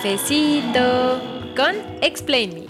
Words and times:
Cafecito 0.00 1.20
con 1.56 1.74
Explain 2.02 2.54
Me. 2.54 2.66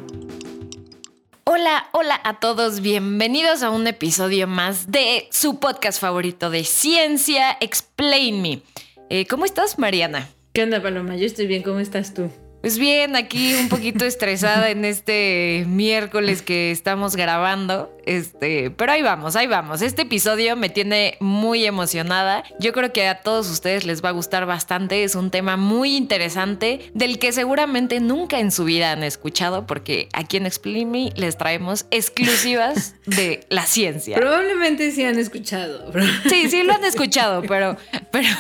Hola, 1.45 1.90
hola 1.92 2.18
a 2.24 2.40
todos, 2.40 2.80
bienvenidos 2.80 3.62
a 3.62 3.68
un 3.68 3.86
episodio 3.86 4.46
más 4.46 4.90
de 4.90 5.28
su 5.30 5.60
podcast 5.60 6.00
favorito 6.00 6.48
de 6.48 6.64
ciencia, 6.64 7.59
Explain 7.60 8.41
Me. 8.41 8.62
Eh, 9.10 9.27
¿Cómo 9.27 9.45
estás, 9.45 9.78
Mariana? 9.78 10.27
¿Qué 10.54 10.62
onda, 10.62 10.80
Paloma? 10.80 11.16
Yo 11.16 11.27
estoy 11.27 11.46
bien, 11.46 11.62
¿cómo 11.62 11.80
estás 11.80 12.14
tú? 12.14 12.30
Pues 12.62 12.78
bien, 12.78 13.14
aquí 13.14 13.54
un 13.56 13.68
poquito 13.68 14.06
estresada 14.06 14.70
en 14.70 14.87
este 14.87 15.66
miércoles 15.68 16.40
que 16.40 16.70
estamos 16.70 17.15
grabando. 17.15 17.95
Este, 18.08 18.70
pero 18.70 18.92
ahí 18.92 19.02
vamos, 19.02 19.36
ahí 19.36 19.46
vamos. 19.46 19.82
Este 19.82 20.02
episodio 20.02 20.56
me 20.56 20.70
tiene 20.70 21.18
muy 21.20 21.66
emocionada. 21.66 22.42
Yo 22.58 22.72
creo 22.72 22.90
que 22.90 23.06
a 23.06 23.20
todos 23.20 23.50
ustedes 23.50 23.84
les 23.84 24.02
va 24.02 24.08
a 24.08 24.12
gustar 24.12 24.46
bastante. 24.46 25.04
Es 25.04 25.14
un 25.14 25.30
tema 25.30 25.58
muy 25.58 25.94
interesante 25.94 26.90
del 26.94 27.18
que 27.18 27.32
seguramente 27.32 28.00
nunca 28.00 28.40
en 28.40 28.50
su 28.50 28.64
vida 28.64 28.92
han 28.92 29.04
escuchado 29.04 29.66
porque 29.66 30.08
aquí 30.14 30.38
en 30.38 30.46
Explain 30.46 30.90
Me 30.90 31.12
les 31.16 31.36
traemos 31.36 31.84
exclusivas 31.90 32.94
de 33.04 33.46
la 33.50 33.66
ciencia. 33.66 34.16
Probablemente 34.16 34.90
sí 34.90 35.04
han 35.04 35.18
escuchado. 35.18 35.92
Sí, 36.30 36.48
sí 36.48 36.62
lo 36.62 36.72
han 36.72 36.84
escuchado, 36.84 37.42
pero, 37.42 37.76
pero, 38.10 38.30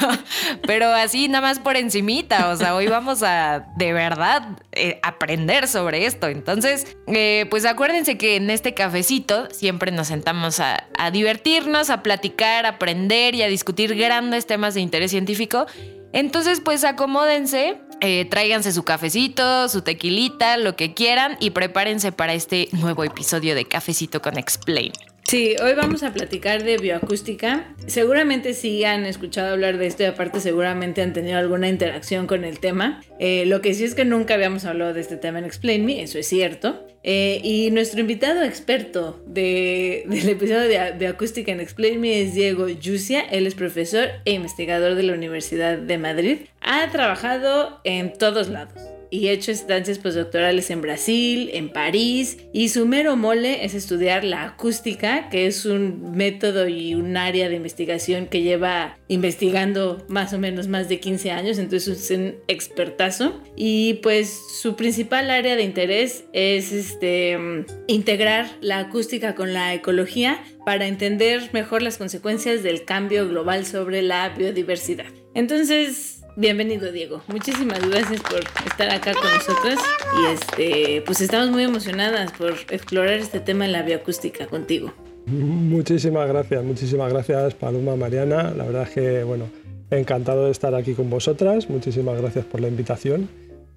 pero 0.66 0.86
así 0.94 1.28
nada 1.28 1.46
más 1.46 1.58
por 1.58 1.76
encimita. 1.76 2.48
O 2.48 2.56
sea, 2.56 2.74
hoy 2.74 2.86
vamos 2.86 3.22
a 3.22 3.66
de 3.76 3.92
verdad 3.92 4.56
eh, 4.72 4.98
aprender 5.02 5.68
sobre 5.68 6.06
esto. 6.06 6.28
Entonces, 6.28 6.96
eh, 7.06 7.44
pues 7.50 7.66
acuérdense 7.66 8.16
que 8.16 8.36
en 8.36 8.48
este 8.48 8.72
cafecito 8.72 9.46
siempre 9.58 9.90
nos 9.90 10.06
sentamos 10.06 10.60
a, 10.60 10.86
divertirnos, 11.12 11.90
a 11.90 12.02
platicar, 12.02 12.64
a 12.64 12.70
aprender 12.70 13.34
y 13.34 13.42
a 13.42 13.48
discutir 13.48 13.94
grandes 13.96 14.46
temas 14.46 14.74
de 14.74 14.80
interés 14.80 15.10
científico. 15.10 15.66
Entonces, 16.12 16.60
pues 16.64 16.84
acomódense, 16.84 17.80
eh, 18.00 18.24
tráiganse 18.30 18.72
su 18.72 18.84
cafecito, 18.84 19.68
su 19.68 19.82
tequilita, 19.82 20.56
lo 20.56 20.76
que 20.76 20.94
quieran 20.94 21.36
y 21.40 21.50
prepárense 21.50 22.12
para 22.12 22.32
este 22.32 22.68
nuevo 22.72 23.04
episodio 23.04 23.54
de 23.54 23.66
Cafecito 23.66 24.22
con 24.22 24.38
Explain. 24.38 24.92
Sí, 25.28 25.56
hoy 25.62 25.74
vamos 25.74 26.02
a 26.04 26.14
platicar 26.14 26.64
de 26.64 26.78
bioacústica. 26.78 27.74
Seguramente 27.86 28.54
sí 28.54 28.82
han 28.84 29.04
escuchado 29.04 29.52
hablar 29.52 29.76
de 29.76 29.86
esto 29.86 30.02
y 30.02 30.06
aparte 30.06 30.40
seguramente 30.40 31.02
han 31.02 31.12
tenido 31.12 31.36
alguna 31.36 31.68
interacción 31.68 32.26
con 32.26 32.44
el 32.44 32.60
tema. 32.60 33.02
Eh, 33.18 33.44
lo 33.44 33.60
que 33.60 33.74
sí 33.74 33.84
es 33.84 33.94
que 33.94 34.06
nunca 34.06 34.32
habíamos 34.32 34.64
hablado 34.64 34.94
de 34.94 35.02
este 35.02 35.18
tema 35.18 35.38
en 35.38 35.44
Explain 35.44 35.84
Me, 35.84 36.02
eso 36.02 36.18
es 36.18 36.26
cierto. 36.26 36.82
Eh, 37.02 37.42
y 37.44 37.70
nuestro 37.72 38.00
invitado 38.00 38.42
experto 38.42 39.22
del 39.26 40.28
episodio 40.30 40.62
de 40.62 40.92
bioacústica 40.92 41.52
en 41.52 41.60
Explain 41.60 42.00
Me 42.00 42.22
es 42.22 42.32
Diego 42.32 42.66
Yusia. 42.66 43.20
Él 43.20 43.46
es 43.46 43.54
profesor 43.54 44.08
e 44.24 44.32
investigador 44.32 44.94
de 44.94 45.02
la 45.02 45.12
Universidad 45.12 45.76
de 45.76 45.98
Madrid. 45.98 46.38
Ha 46.62 46.90
trabajado 46.90 47.82
en 47.84 48.14
todos 48.14 48.48
lados 48.48 48.97
y 49.10 49.28
hecho 49.28 49.52
estancias 49.52 49.98
postdoctorales 49.98 50.70
en 50.70 50.80
Brasil, 50.80 51.50
en 51.52 51.70
París, 51.70 52.38
y 52.52 52.68
su 52.68 52.86
mero 52.86 53.16
mole 53.16 53.64
es 53.64 53.74
estudiar 53.74 54.24
la 54.24 54.44
acústica, 54.44 55.28
que 55.28 55.46
es 55.46 55.64
un 55.64 56.12
método 56.16 56.68
y 56.68 56.94
un 56.94 57.16
área 57.16 57.48
de 57.48 57.56
investigación 57.56 58.26
que 58.26 58.42
lleva 58.42 58.98
investigando 59.08 60.04
más 60.08 60.32
o 60.32 60.38
menos 60.38 60.68
más 60.68 60.88
de 60.88 61.00
15 61.00 61.30
años, 61.30 61.58
entonces 61.58 62.10
es 62.10 62.18
un 62.18 62.36
expertazo. 62.48 63.40
Y 63.56 63.94
pues 64.02 64.38
su 64.60 64.76
principal 64.76 65.30
área 65.30 65.56
de 65.56 65.62
interés 65.62 66.24
es 66.32 66.72
este, 66.72 67.38
integrar 67.86 68.46
la 68.60 68.78
acústica 68.78 69.34
con 69.34 69.52
la 69.52 69.74
ecología 69.74 70.42
para 70.64 70.86
entender 70.86 71.48
mejor 71.52 71.82
las 71.82 71.96
consecuencias 71.96 72.62
del 72.62 72.84
cambio 72.84 73.28
global 73.28 73.64
sobre 73.64 74.02
la 74.02 74.28
biodiversidad. 74.30 75.06
Entonces, 75.34 76.17
Bienvenido, 76.38 76.92
Diego. 76.92 77.20
Muchísimas 77.26 77.80
gracias 77.90 78.20
por 78.20 78.38
estar 78.64 78.88
acá 78.90 79.12
con 79.12 79.24
nosotros. 79.24 79.74
Y 80.20 80.32
este, 80.32 81.02
pues 81.04 81.20
estamos 81.20 81.50
muy 81.50 81.64
emocionadas 81.64 82.30
por 82.30 82.52
explorar 82.70 83.14
este 83.14 83.40
tema 83.40 83.64
en 83.64 83.72
la 83.72 83.82
bioacústica 83.82 84.46
contigo. 84.46 84.92
Muchísimas 85.26 86.28
gracias, 86.28 86.62
muchísimas 86.62 87.12
gracias, 87.12 87.54
Paloma, 87.54 87.96
Mariana. 87.96 88.52
La 88.56 88.66
verdad 88.66 88.84
es 88.84 88.90
que, 88.90 89.24
bueno, 89.24 89.46
encantado 89.90 90.44
de 90.44 90.52
estar 90.52 90.76
aquí 90.76 90.94
con 90.94 91.10
vosotras. 91.10 91.68
Muchísimas 91.68 92.20
gracias 92.20 92.44
por 92.44 92.60
la 92.60 92.68
invitación. 92.68 93.28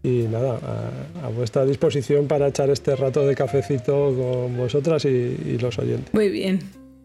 Y 0.04 0.28
nada, 0.32 0.60
a, 1.24 1.30
vuestra 1.30 1.66
disposición 1.66 2.28
para 2.28 2.50
echar 2.50 2.70
este 2.70 2.96
rato 2.96 3.26
de 3.26 3.34
cafecito 3.34 4.16
con 4.16 4.56
vosotras 4.56 5.04
y, 5.06 5.08
y 5.08 5.58
los 5.60 5.80
oyentes. 5.80 6.14
Muy 6.14 6.30
bien. 6.30 6.60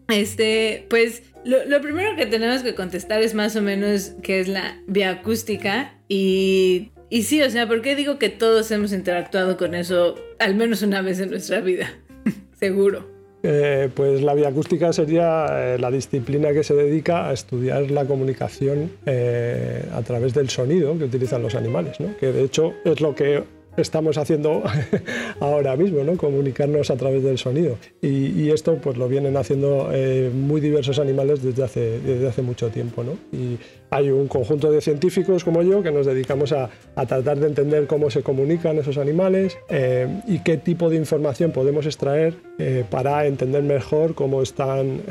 Este, 0.07 0.85
pues 0.87 1.23
lo, 1.47 1.81
primero 1.81 2.15
que 2.15 2.25
tenemos 2.25 2.61
que 2.61 2.75
contestar 2.75 3.21
es 3.21 3.33
más 3.33 3.55
o 3.55 3.61
menos 3.61 4.13
qué 4.21 4.39
es 4.39 4.47
la 4.47 4.81
bioacústica 4.87 5.93
y, 6.07 6.91
y 7.09 7.23
sí, 7.23 7.41
o 7.41 7.49
sea, 7.49 7.67
¿por 7.67 7.81
qué 7.81 7.95
digo 7.95 8.19
que 8.19 8.29
todos 8.29 8.69
hemos 8.71 8.91
interactuado 8.91 9.57
con 9.57 9.73
eso 9.73 10.15
al 10.39 10.55
menos 10.55 10.81
una 10.81 11.01
vez 11.01 11.19
en 11.19 11.29
nuestra 11.29 11.61
vida? 11.61 11.89
Seguro. 12.59 13.17
Eh, 13.43 13.89
pues 13.93 14.21
la 14.23 14.33
bioacústica 14.33 14.91
sería 14.91 15.45
eh, 15.51 15.77
la 15.79 15.91
disciplina 15.91 16.51
que 16.51 16.63
se 16.63 16.73
dedica 16.73 17.29
a 17.29 17.33
estudiar 17.33 17.91
la 17.91 18.05
comunicación 18.05 18.91
eh, 19.05 19.85
a 19.93 20.01
través 20.01 20.33
del 20.33 20.49
sonido 20.49 20.97
que 20.97 21.05
utilizan 21.05 21.43
los 21.43 21.55
animales, 21.55 21.99
¿no? 21.99 22.17
que 22.17 22.33
de 22.33 22.43
hecho 22.43 22.73
es 22.83 22.99
lo 22.99 23.13
que 23.15 23.43
estamos 23.77 24.17
haciendo 24.17 24.63
ahora 25.39 25.75
mismo, 25.75 26.03
¿no? 26.03 26.17
comunicarnos 26.17 26.89
a 26.89 26.97
través 26.97 27.23
del 27.23 27.37
sonido. 27.37 27.77
Y, 28.01 28.47
esto 28.47 28.77
pues 28.81 28.97
lo 28.97 29.07
vienen 29.09 29.35
haciendo 29.35 29.89
eh, 29.91 30.31
muy 30.33 30.61
diversos 30.61 30.99
animales 30.99 31.43
desde 31.43 31.63
hace, 31.63 31.99
desde 31.99 32.27
hace 32.27 32.41
mucho 32.41 32.69
tiempo. 32.69 33.03
¿no? 33.03 33.17
Y 33.37 33.57
hay 33.89 34.09
un 34.09 34.27
conjunto 34.27 34.71
de 34.71 34.81
científicos 34.81 35.43
como 35.43 35.61
yo 35.61 35.83
que 35.83 35.91
nos 35.91 36.05
dedicamos 36.05 36.53
a, 36.53 36.69
tratar 36.95 37.37
de 37.37 37.47
entender 37.47 37.87
cómo 37.87 38.09
se 38.09 38.23
comunican 38.23 38.77
esos 38.77 38.97
animales 38.97 39.57
eh, 39.69 40.07
y 40.27 40.39
qué 40.39 40.57
tipo 40.57 40.89
de 40.89 40.95
información 40.95 41.51
podemos 41.51 41.85
extraer 41.85 42.35
eh, 42.57 42.83
para 42.89 43.25
entender 43.27 43.63
mejor 43.63 44.15
cómo 44.15 44.41
están 44.41 45.01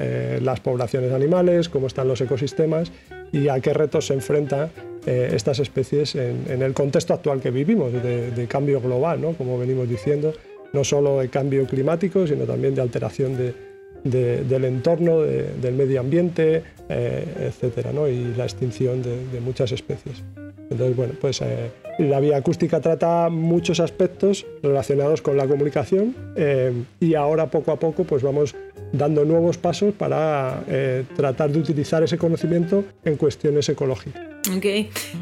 las 0.40 0.60
poblaciones 0.60 1.12
animales, 1.12 1.68
cómo 1.68 1.86
están 1.86 2.08
los 2.08 2.20
ecosistemas 2.20 2.90
y 3.32 3.48
a 3.48 3.60
qué 3.60 3.72
retos 3.72 4.06
se 4.06 4.14
enfrentan 4.14 4.70
eh, 5.06 5.30
estas 5.34 5.60
especies 5.60 6.16
en, 6.16 6.62
el 6.62 6.74
contexto 6.74 7.14
actual 7.14 7.40
que 7.40 7.52
vivimos, 7.52 7.92
de, 7.92 8.46
cambio 8.48 8.80
global, 8.80 9.20
¿no? 9.20 9.34
como 9.34 9.56
venimos 9.56 9.88
diciendo, 9.88 10.32
no 10.72 10.82
solo 10.82 11.20
de 11.20 11.28
cambio 11.28 11.64
climático, 11.66 12.26
sino 12.26 12.44
también 12.44 12.74
de 12.74 12.82
alteración 12.82 13.36
del 14.02 14.64
entorno, 14.64 15.20
del 15.20 15.74
medio 15.74 16.00
ambiente, 16.00 16.62
eh, 16.88 17.24
etcétera, 17.40 17.92
¿no? 17.92 18.08
y 18.08 18.34
la 18.36 18.44
extinción 18.44 19.00
de, 19.02 19.40
muchas 19.40 19.70
especies. 19.70 20.24
Entonces, 20.70 20.96
bueno, 20.96 21.12
pues 21.20 21.40
eh, 21.40 21.70
la 22.00 22.18
vía 22.18 22.38
acústica 22.38 22.80
trata 22.80 23.28
muchos 23.28 23.78
aspectos 23.78 24.44
relacionados 24.60 25.22
con 25.22 25.36
la 25.36 25.46
comunicación 25.46 26.16
y 26.98 27.14
ahora 27.14 27.48
poco 27.48 27.70
a 27.70 27.78
poco 27.78 28.02
pues 28.02 28.24
vamos 28.24 28.56
dando 28.92 29.24
nuevos 29.24 29.58
pasos 29.58 29.94
para 29.94 30.62
tratar 31.16 31.50
de 31.50 31.58
utilizar 31.58 32.02
ese 32.02 32.18
conocimiento 32.18 32.84
en 33.04 33.16
cuestiones 33.16 33.68
ecológicas. 33.68 34.22
Ok, 34.56 34.64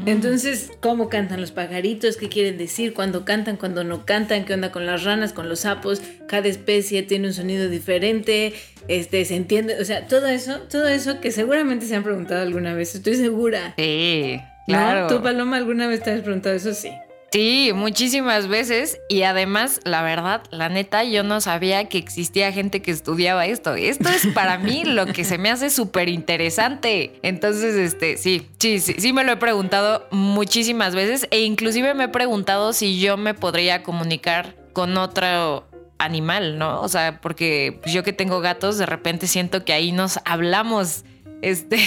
entonces, 0.05 0.71
¿cómo 0.81 1.09
cantan 1.09 1.41
los 1.41 1.51
pajaritos? 1.51 2.15
¿Qué 2.15 2.29
quieren 2.29 2.59
decir? 2.59 2.93
¿Cuándo 2.93 3.25
cantan? 3.25 3.57
¿Cuándo 3.57 3.83
no 3.83 4.05
cantan? 4.05 4.45
¿Qué 4.45 4.53
onda 4.53 4.71
con 4.71 4.85
las 4.85 5.03
ranas? 5.03 5.33
¿Con 5.33 5.49
los 5.49 5.61
sapos? 5.61 5.99
Cada 6.27 6.47
especie 6.47 7.01
tiene 7.01 7.29
un 7.29 7.33
sonido 7.33 7.67
diferente. 7.67 8.53
Este, 8.87 9.25
se 9.25 9.35
entiende, 9.35 9.81
o 9.81 9.85
sea, 9.85 10.05
todo 10.05 10.27
eso, 10.27 10.59
todo 10.69 10.87
eso 10.87 11.19
que 11.21 11.31
seguramente 11.31 11.87
se 11.87 11.95
han 11.95 12.03
preguntado 12.03 12.43
alguna 12.43 12.75
vez, 12.75 12.93
estoy 12.93 13.15
segura. 13.15 13.73
Sí, 13.79 14.39
claro. 14.67 15.07
¿Tú, 15.07 15.23
Paloma, 15.23 15.57
alguna 15.57 15.87
vez 15.87 16.03
te 16.03 16.11
has 16.11 16.21
preguntado 16.21 16.55
eso? 16.55 16.71
Sí. 16.75 16.91
Sí, 17.35 17.71
muchísimas 17.75 18.47
veces. 18.47 19.01
Y 19.09 19.23
además, 19.23 19.81
la 19.83 20.01
verdad, 20.03 20.43
la 20.51 20.69
neta, 20.69 21.03
yo 21.03 21.21
no 21.21 21.41
sabía 21.41 21.89
que 21.89 21.97
existía 21.97 22.53
gente 22.53 22.81
que 22.81 22.91
estudiaba 22.91 23.45
esto. 23.45 23.75
Esto 23.75 24.07
es 24.07 24.25
para 24.33 24.57
mí 24.57 24.85
lo 24.85 25.05
que 25.07 25.25
se 25.25 25.37
me 25.37 25.51
hace 25.51 25.69
súper 25.69 26.07
interesante. 26.07 27.19
Entonces, 27.23 27.75
este, 27.75 28.15
sí, 28.15 28.47
sí, 28.57 28.79
sí, 28.79 28.95
sí 28.99 29.11
me 29.11 29.25
lo 29.25 29.33
he 29.33 29.35
preguntado 29.35 30.07
muchísimas 30.11 30.95
veces. 30.95 31.27
E 31.29 31.41
inclusive 31.41 31.93
me 31.93 32.05
he 32.05 32.07
preguntado 32.07 32.71
si 32.71 33.01
yo 33.01 33.17
me 33.17 33.33
podría 33.33 33.83
comunicar 33.83 34.55
con 34.71 34.97
otro 34.97 35.67
animal, 35.97 36.57
¿no? 36.57 36.79
O 36.79 36.87
sea, 36.87 37.19
porque 37.19 37.81
yo 37.85 38.03
que 38.03 38.13
tengo 38.13 38.39
gatos, 38.39 38.77
de 38.77 38.85
repente 38.85 39.27
siento 39.27 39.65
que 39.65 39.73
ahí 39.73 39.91
nos 39.91 40.21
hablamos 40.23 41.03
este, 41.45 41.77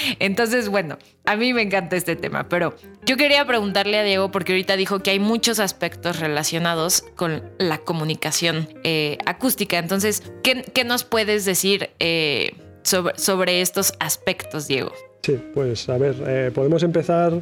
entonces, 0.18 0.68
bueno, 0.68 0.98
a 1.24 1.34
mí 1.34 1.54
me 1.54 1.62
encanta 1.62 1.96
este 1.96 2.14
tema, 2.14 2.48
pero 2.50 2.74
yo 3.06 3.16
quería 3.16 3.46
preguntarle 3.46 3.98
a 3.98 4.02
Diego, 4.02 4.30
porque 4.30 4.52
ahorita 4.52 4.76
dijo 4.76 5.00
que 5.00 5.10
hay 5.10 5.18
muchos 5.18 5.60
aspectos 5.60 6.20
relacionados 6.20 7.02
con 7.16 7.42
la 7.58 7.78
comunicación 7.78 8.68
eh, 8.84 9.16
acústica. 9.24 9.78
Entonces, 9.78 10.22
¿qué, 10.42 10.84
nos 10.84 11.04
puedes 11.04 11.46
decir 11.46 11.88
eh, 12.00 12.52
sobre, 12.82 13.62
estos 13.62 13.94
aspectos, 13.98 14.68
Diego? 14.68 14.92
Sí, 15.22 15.40
pues 15.54 15.88
a 15.88 15.96
ver, 15.96 16.14
eh, 16.26 16.50
podemos 16.54 16.82
empezar 16.82 17.32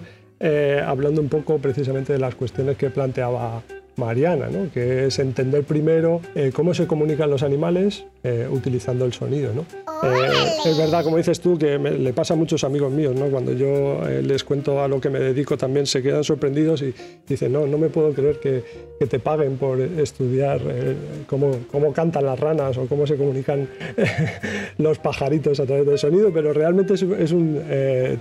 hablando 0.86 1.20
un 1.20 1.28
poco 1.28 1.58
precisamente 1.58 2.12
de 2.12 2.18
las 2.18 2.34
cuestiones 2.34 2.76
que 2.76 2.90
planteaba 2.90 3.62
Mariana, 3.96 4.48
¿no? 4.48 4.70
que 4.72 5.06
es 5.06 5.18
entender 5.18 5.64
primero 5.64 6.20
eh, 6.34 6.52
cómo 6.54 6.74
se 6.74 6.86
comunican 6.86 7.30
los 7.30 7.42
animales 7.42 8.04
eh, 8.22 8.46
utilizando 8.50 9.04
el 9.04 9.12
sonido. 9.12 9.52
¿no? 9.54 9.64
es 10.66 10.76
verdad, 10.76 11.02
como 11.02 11.16
dices 11.16 11.40
tú, 11.40 11.58
que 11.58 11.78
le 11.78 12.12
pasa 12.12 12.34
a 12.34 12.36
muchos 12.36 12.62
amigos 12.64 12.92
míos, 12.92 13.14
¿no? 13.14 13.26
cuando 13.26 13.52
yo 13.52 14.00
les 14.22 14.44
cuento 14.44 14.82
a 14.82 14.88
lo 14.88 15.00
que 15.00 15.08
me 15.08 15.18
dedico 15.18 15.56
también 15.56 15.86
se 15.86 16.02
quedan 16.02 16.22
sorprendidos 16.22 16.82
y 16.82 16.94
dicen, 17.26 17.52
no, 17.52 17.66
no 17.66 17.78
me 17.78 17.88
puedo 17.88 18.12
creer 18.12 18.38
que, 18.38 18.62
que 18.98 19.06
te 19.06 19.18
paguen 19.18 19.56
por 19.56 19.80
estudiar 19.80 20.60
cómo, 21.26 21.60
cómo, 21.70 21.92
cantan 21.92 22.26
las 22.26 22.38
ranas 22.38 22.76
o 22.76 22.86
cómo 22.86 23.06
se 23.06 23.16
comunican 23.16 23.68
los 24.78 24.98
pajaritos 24.98 25.60
a 25.60 25.66
través 25.66 25.86
del 25.86 25.98
sonido, 25.98 26.30
pero 26.32 26.52
realmente 26.52 26.94
es, 26.94 27.02
es 27.02 27.32
un 27.32 27.62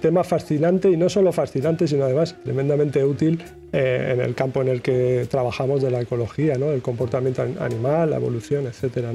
tema 0.01 0.23
fascinante 0.23 0.89
y 0.89 0.97
no 0.97 1.09
solo 1.09 1.33
fascinante, 1.33 1.87
sino 1.87 2.05
además 2.05 2.35
tremendamente 2.43 3.03
útil 3.03 3.43
en 3.73 4.21
el 4.21 4.33
campo 4.35 4.61
en 4.61 4.69
el 4.69 4.81
que 4.81 5.27
trabajamos 5.29 5.64
de 5.81 5.91
la 5.91 6.01
ecología, 6.01 6.57
¿no? 6.57 6.71
el 6.71 6.81
comportamiento 6.81 7.41
animal, 7.59 8.11
la 8.11 8.17
evolución, 8.17 8.67
etc. 8.67 9.07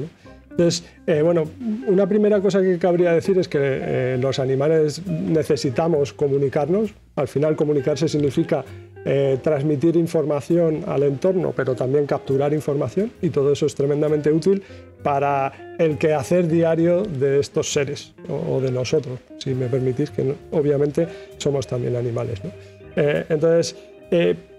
Entonces, 0.51 0.83
eh, 1.07 1.21
bueno, 1.21 1.45
una 1.87 2.07
primera 2.07 2.41
cosa 2.41 2.61
que 2.61 2.77
cabría 2.77 3.13
decir 3.13 3.37
es 3.37 3.47
que 3.47 3.59
eh, 3.61 4.17
los 4.21 4.37
animales 4.37 5.01
necesitamos 5.07 6.13
comunicarnos. 6.13 6.93
Al 7.15 7.27
final, 7.27 7.55
comunicarse 7.55 8.07
significa 8.09 8.63
eh, 9.05 9.39
transmitir 9.41 9.95
información 9.95 10.83
al 10.87 11.03
entorno, 11.03 11.53
pero 11.55 11.73
también 11.73 12.05
capturar 12.05 12.53
información, 12.53 13.11
y 13.21 13.29
todo 13.29 13.53
eso 13.53 13.65
es 13.65 13.75
tremendamente 13.75 14.31
útil 14.31 14.61
para 15.01 15.75
el 15.79 15.97
quehacer 15.97 16.47
diario 16.47 17.03
de 17.03 17.39
estos 17.39 17.71
seres 17.71 18.13
o, 18.29 18.61
de 18.61 18.71
nosotros, 18.71 19.19
si 19.39 19.55
me 19.55 19.67
permitís, 19.67 20.11
que 20.11 20.35
obviamente 20.51 21.07
somos 21.37 21.65
también 21.65 21.95
animales. 21.95 22.43
¿no? 22.43 22.51
entonces, 22.95 23.75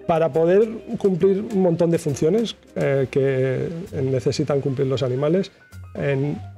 para 0.06 0.32
poder 0.32 0.68
cumplir 0.98 1.44
un 1.52 1.62
montón 1.62 1.90
de 1.90 1.98
funciones 1.98 2.56
eh, 2.76 3.06
que 3.10 3.68
necesitan 4.02 4.60
cumplir 4.60 4.86
los 4.86 5.02
animales, 5.02 5.50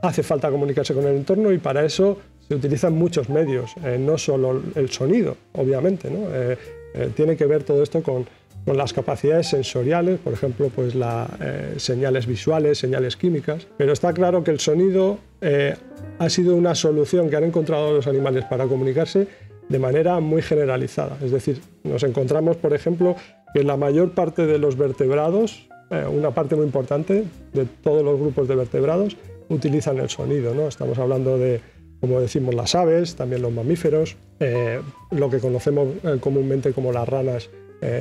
hace 0.03 0.23
falta 0.23 0.49
comunicarse 0.51 0.95
con 0.95 1.05
el 1.07 1.17
entorno 1.17 1.51
y 1.51 1.59
para 1.59 1.85
eso 1.85 2.19
se 2.47 2.55
utilizan 2.55 2.95
muchos 2.95 3.29
medios, 3.29 3.73
eh, 3.85 3.99
no 3.99 4.17
solo 4.17 4.63
el 4.77 4.91
sonido, 4.91 5.37
obviamente. 5.55 6.09
Eh, 6.13 6.57
tiene 7.17 7.37
que 7.37 7.47
ver 7.47 7.65
todo 7.65 7.83
esto 7.83 8.03
con, 8.03 8.27
las 8.67 8.95
capacidades 8.95 9.49
sensoriales, 9.49 10.19
por 10.21 10.33
ejemplo, 10.33 10.71
pues 10.75 10.95
señales 11.77 12.27
visuales, 12.27 12.79
señales 12.79 13.15
químicas, 13.15 13.67
pero 13.77 13.93
está 13.93 14.15
claro 14.15 14.43
que 14.43 14.53
el 14.53 14.59
sonido 14.59 15.19
ha 16.19 16.31
sido 16.31 16.57
una 16.57 16.75
solución 16.75 17.29
que 17.29 17.37
han 17.37 17.45
encontrado 17.45 17.93
los 17.93 18.07
animales 18.07 18.47
para 18.47 18.65
comunicarse 18.65 19.29
de 19.69 19.79
manera 19.79 20.21
muy 20.21 20.43
generalizada. 20.43 21.17
Es 21.23 21.31
decir, 21.31 21.61
nos 21.83 22.03
encontramos, 22.03 22.57
por 22.57 22.75
ejemplo, 22.75 23.17
que 23.55 23.63
la 23.63 23.77
mayor 23.77 24.13
parte 24.13 24.47
de 24.47 24.59
los 24.59 24.77
vertebrados, 24.77 25.69
eh, 25.91 26.05
una 26.11 26.33
parte 26.33 26.57
muy 26.57 26.67
importante 26.67 27.25
de 27.53 27.65
todos 27.83 28.05
los 28.05 28.19
grupos 28.19 28.49
de 28.49 28.57
vertebrados, 28.57 29.17
utilizan 29.49 29.99
el 29.99 30.11
sonido. 30.11 30.55
¿no? 30.55 30.69
Estamos 30.69 30.99
hablando 30.99 31.39
de, 31.39 31.61
como 32.01 32.21
decimos, 32.21 32.55
las 32.55 32.75
aves, 32.75 33.15
también 33.15 33.43
los 33.43 33.53
mamíferos, 33.53 34.17
eh, 34.41 34.81
lo 35.13 35.31
que 35.31 35.39
conocemos 35.39 35.89
eh, 36.03 36.19
comúnmente 36.21 36.73
como 36.73 36.93
las 36.93 37.09
ranas 37.09 37.51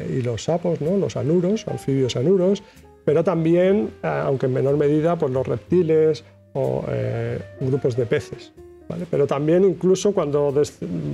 y 0.10 0.22
los 0.22 0.46
sapos, 0.46 0.80
¿no? 0.80 0.96
los 0.96 1.18
anuros, 1.18 1.68
anfibios 1.68 2.16
anuros, 2.16 2.64
pero 3.04 3.22
también, 3.22 3.90
aunque 4.02 4.46
en 4.46 4.54
menor 4.54 4.78
medida, 4.78 5.18
pues 5.18 5.34
los 5.34 5.46
reptiles 5.46 6.24
o 6.54 6.86
grupos 7.60 7.98
de 7.98 8.06
peces. 8.06 8.54
Pero 9.10 9.28
también 9.28 9.64
incluso 9.64 10.14
cuando 10.14 10.54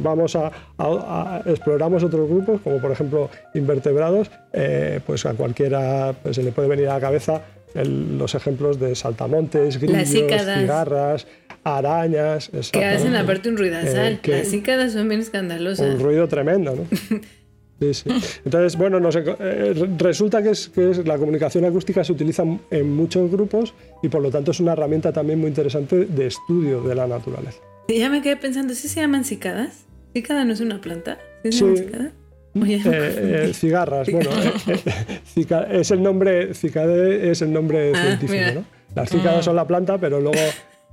vamos 0.04 0.36
a, 0.36 1.42
exploramos 1.46 2.04
otros 2.04 2.30
grupos, 2.30 2.62
como 2.62 2.80
por 2.80 2.92
ejemplo 2.92 3.30
invertebrados, 3.54 4.30
eh, 4.54 5.00
pues 5.06 5.26
a 5.26 5.34
cualquiera 5.34 6.14
pues, 6.22 6.36
se 6.36 6.44
le 6.44 6.52
puede 6.52 6.68
venir 6.68 6.88
a 6.90 6.96
la 6.96 7.00
cabeza 7.00 7.42
los 7.76 8.34
ejemplos 8.36 8.80
de 8.80 8.96
saltamontes, 8.96 9.80
grillos, 9.80 10.10
cigarras, 10.10 11.28
arañas. 11.64 12.50
Que 12.72 12.86
hacen 12.86 13.16
aparte 13.16 13.50
un 13.50 13.58
ruidazal. 13.58 14.20
Eh, 14.24 14.28
Las 14.28 14.48
cícadas 14.48 14.94
son 14.94 15.08
bien 15.08 15.22
escandalosas. 15.22 15.96
Un 15.96 16.00
ruido 16.00 16.28
tremendo, 16.28 16.76
¿no? 16.76 16.86
Sí, 17.80 17.94
sí. 17.94 18.10
Entonces, 18.44 18.78
bueno, 18.78 19.00
eh, 19.00 19.88
resulta 19.98 20.44
que, 20.44 20.50
es, 20.50 20.70
que 20.70 20.92
es, 20.92 21.08
la 21.08 21.18
comunicación 21.18 21.66
acústica 21.66 22.04
se 22.04 22.12
utiliza 22.12 22.44
en 22.72 22.96
muchos 22.96 23.32
grupos 23.32 23.74
y 24.04 24.10
por 24.10 24.22
lo 24.22 24.30
tanto 24.30 24.52
es 24.52 24.60
una 24.60 24.74
herramienta 24.74 25.14
también 25.14 25.40
muy 25.40 25.48
interesante 25.48 26.06
de 26.06 26.28
estudio 26.28 26.82
de 26.82 26.96
la 26.96 27.08
naturaleza. 27.08 27.60
Ya 27.88 28.10
me 28.10 28.22
quedé 28.22 28.38
pensando, 28.38 28.76
¿sí 28.76 28.88
se 28.88 29.00
llaman 29.00 29.24
cicadas? 29.24 29.86
¿Cicada 30.14 30.44
no 30.44 30.54
es 30.54 30.60
una 30.60 30.82
planta? 30.82 31.18
¿Sí 31.44 31.52
se 31.54 31.78
cicada? 31.78 32.12
Eh, 32.56 32.82
eh, 32.86 33.54
cigarras, 33.54 34.10
bueno, 34.12 34.32
es 35.72 35.92
el 35.92 36.02
nombre, 36.02 36.54
cicade 36.56 37.30
es 37.30 37.42
el 37.42 37.54
nombre 37.54 37.92
ah, 37.94 38.02
científico, 38.02 38.52
¿no? 38.56 38.66
Las 38.96 39.10
cicadas 39.10 39.40
ah. 39.40 39.44
son 39.44 39.56
la 39.56 39.68
planta, 39.68 40.00
pero 40.00 40.20
luego 40.20 40.40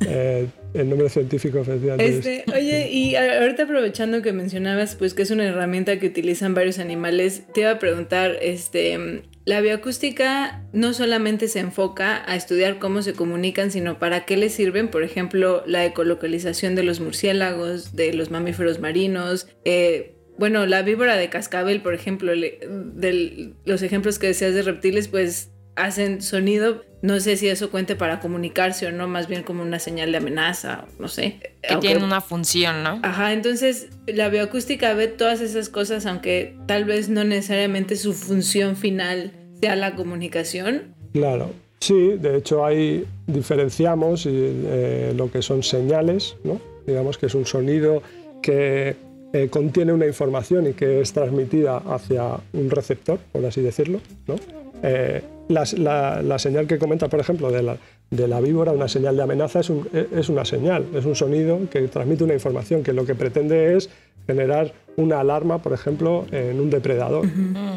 eh, 0.01 0.47
el 0.75 0.91
nombre 0.91 1.09
científico 1.09 1.63
Este, 1.99 2.45
oye, 2.55 2.91
y 2.91 3.17
ahorita 3.17 3.63
aprovechando 3.63 4.21
que 4.21 4.33
mencionabas, 4.33 4.95
pues 4.95 5.15
que 5.15 5.23
es 5.23 5.31
una 5.31 5.45
herramienta 5.45 5.99
que 5.99 6.07
utilizan 6.07 6.55
varios 6.55 6.79
animales, 6.79 7.45
te 7.55 7.63
iba 7.63 7.71
a 7.71 7.79
preguntar, 7.79 8.37
este, 8.43 9.23
la 9.47 9.61
bioacústica 9.61 10.65
no 10.73 10.93
solamente 10.93 11.49
se 11.49 11.61
enfoca 11.61 12.23
a 12.31 12.37
estudiar 12.37 12.79
cómo 12.79 13.01
se 13.01 13.15
comunican, 13.15 13.71
sino 13.71 13.99
para 13.99 14.27
qué 14.27 14.37
les 14.37 14.53
sirven, 14.53 14.89
por 14.89 15.03
ejemplo, 15.03 15.63
la 15.67 15.85
ecolocalización 15.87 16.75
de 16.75 16.83
los 16.83 17.01
murciélagos, 17.01 17.97
de 17.97 18.13
los 18.13 18.31
mamíferos 18.31 18.81
marinos, 18.81 19.49
eh, 19.65 20.17
bueno, 20.39 20.67
la 20.67 20.83
víbora 20.83 21.17
de 21.17 21.31
cascabel, 21.31 21.81
por 21.81 21.95
ejemplo, 21.95 22.33
de 22.33 23.55
los 23.65 23.81
ejemplos 23.81 24.19
que 24.19 24.27
decías 24.27 24.53
de 24.53 24.61
reptiles, 24.61 25.09
pues 25.09 25.53
hacen 25.77 26.23
sonido. 26.23 26.85
No 27.07 27.21
sé 27.21 27.37
si 27.37 27.47
eso 27.47 27.71
cuente 27.71 27.95
para 27.95 28.19
comunicarse 28.19 28.85
o 28.89 28.91
no, 28.91 29.07
más 29.07 29.29
bien 29.29 29.45
como 29.45 29.63
una 29.63 29.79
señal 29.79 30.11
de 30.11 30.19
amenaza, 30.19 30.87
no 30.99 31.07
sé. 31.07 31.39
Que 31.63 31.77
tiene 31.77 32.03
una 32.03 32.21
función, 32.21 32.83
¿no? 32.83 32.99
Ajá, 33.05 33.33
entonces 33.33 33.91
la 34.09 34.29
bioacústica 34.29 34.93
ve 34.93 35.07
todas 35.07 35.41
esas 35.41 35.69
cosas, 35.69 36.05
aunque 36.05 36.57
tal 36.67 36.85
vez 36.85 37.09
no 37.09 37.23
necesariamente 37.23 37.95
su 37.95 38.13
función 38.13 38.75
final 38.75 39.31
sea 39.61 39.77
la 39.77 39.95
comunicación. 39.95 40.97
Claro, 41.13 41.53
sí, 41.79 42.17
de 42.21 42.39
hecho 42.39 42.67
ahí 42.67 43.05
diferenciamos 43.29 44.27
eh, 44.27 45.15
lo 45.17 45.31
que 45.31 45.43
son 45.43 45.63
señales, 45.63 46.35
¿no? 46.43 46.61
Digamos 46.89 47.19
que 47.19 47.27
es 47.27 47.37
un 47.37 47.47
sonido 47.47 48.03
que 48.43 48.97
eh, 49.33 49.49
contiene 49.49 49.93
una 49.93 50.07
información 50.07 50.67
y 50.67 50.73
que 50.73 51.01
es 51.03 51.13
transmitida 51.13 51.77
hacia 51.77 52.41
un 52.53 52.69
receptor, 52.69 53.21
por 53.31 53.47
así 53.47 53.61
decirlo, 53.61 54.01
¿no? 54.27 54.35
Eh, 54.83 55.23
la, 55.49 56.39
señal 56.39 56.67
que 56.67 56.79
comenta, 56.79 57.09
por 57.09 57.21
ejemplo, 57.21 57.51
de 57.51 57.63
la, 57.63 57.77
de 58.11 58.29
la 58.29 58.41
víbora, 58.41 58.73
una 58.73 58.89
señal 58.89 59.17
de 59.17 59.23
amenaza, 59.23 59.61
es, 59.61 59.73
es, 60.13 60.29
una 60.29 60.45
señal, 60.45 60.87
es 60.95 61.05
un 61.05 61.15
sonido 61.15 61.59
que 61.71 61.89
transmite 61.89 62.25
una 62.25 62.35
información 62.35 62.83
que 62.83 62.93
lo 62.93 63.05
que 63.05 63.15
pretende 63.15 63.77
es 63.77 63.89
generar 64.27 64.73
una 64.97 65.21
alarma, 65.21 65.63
por 65.63 65.73
ejemplo, 65.73 66.27
en 66.33 66.61
un 66.61 66.71
depredador. 66.71 67.27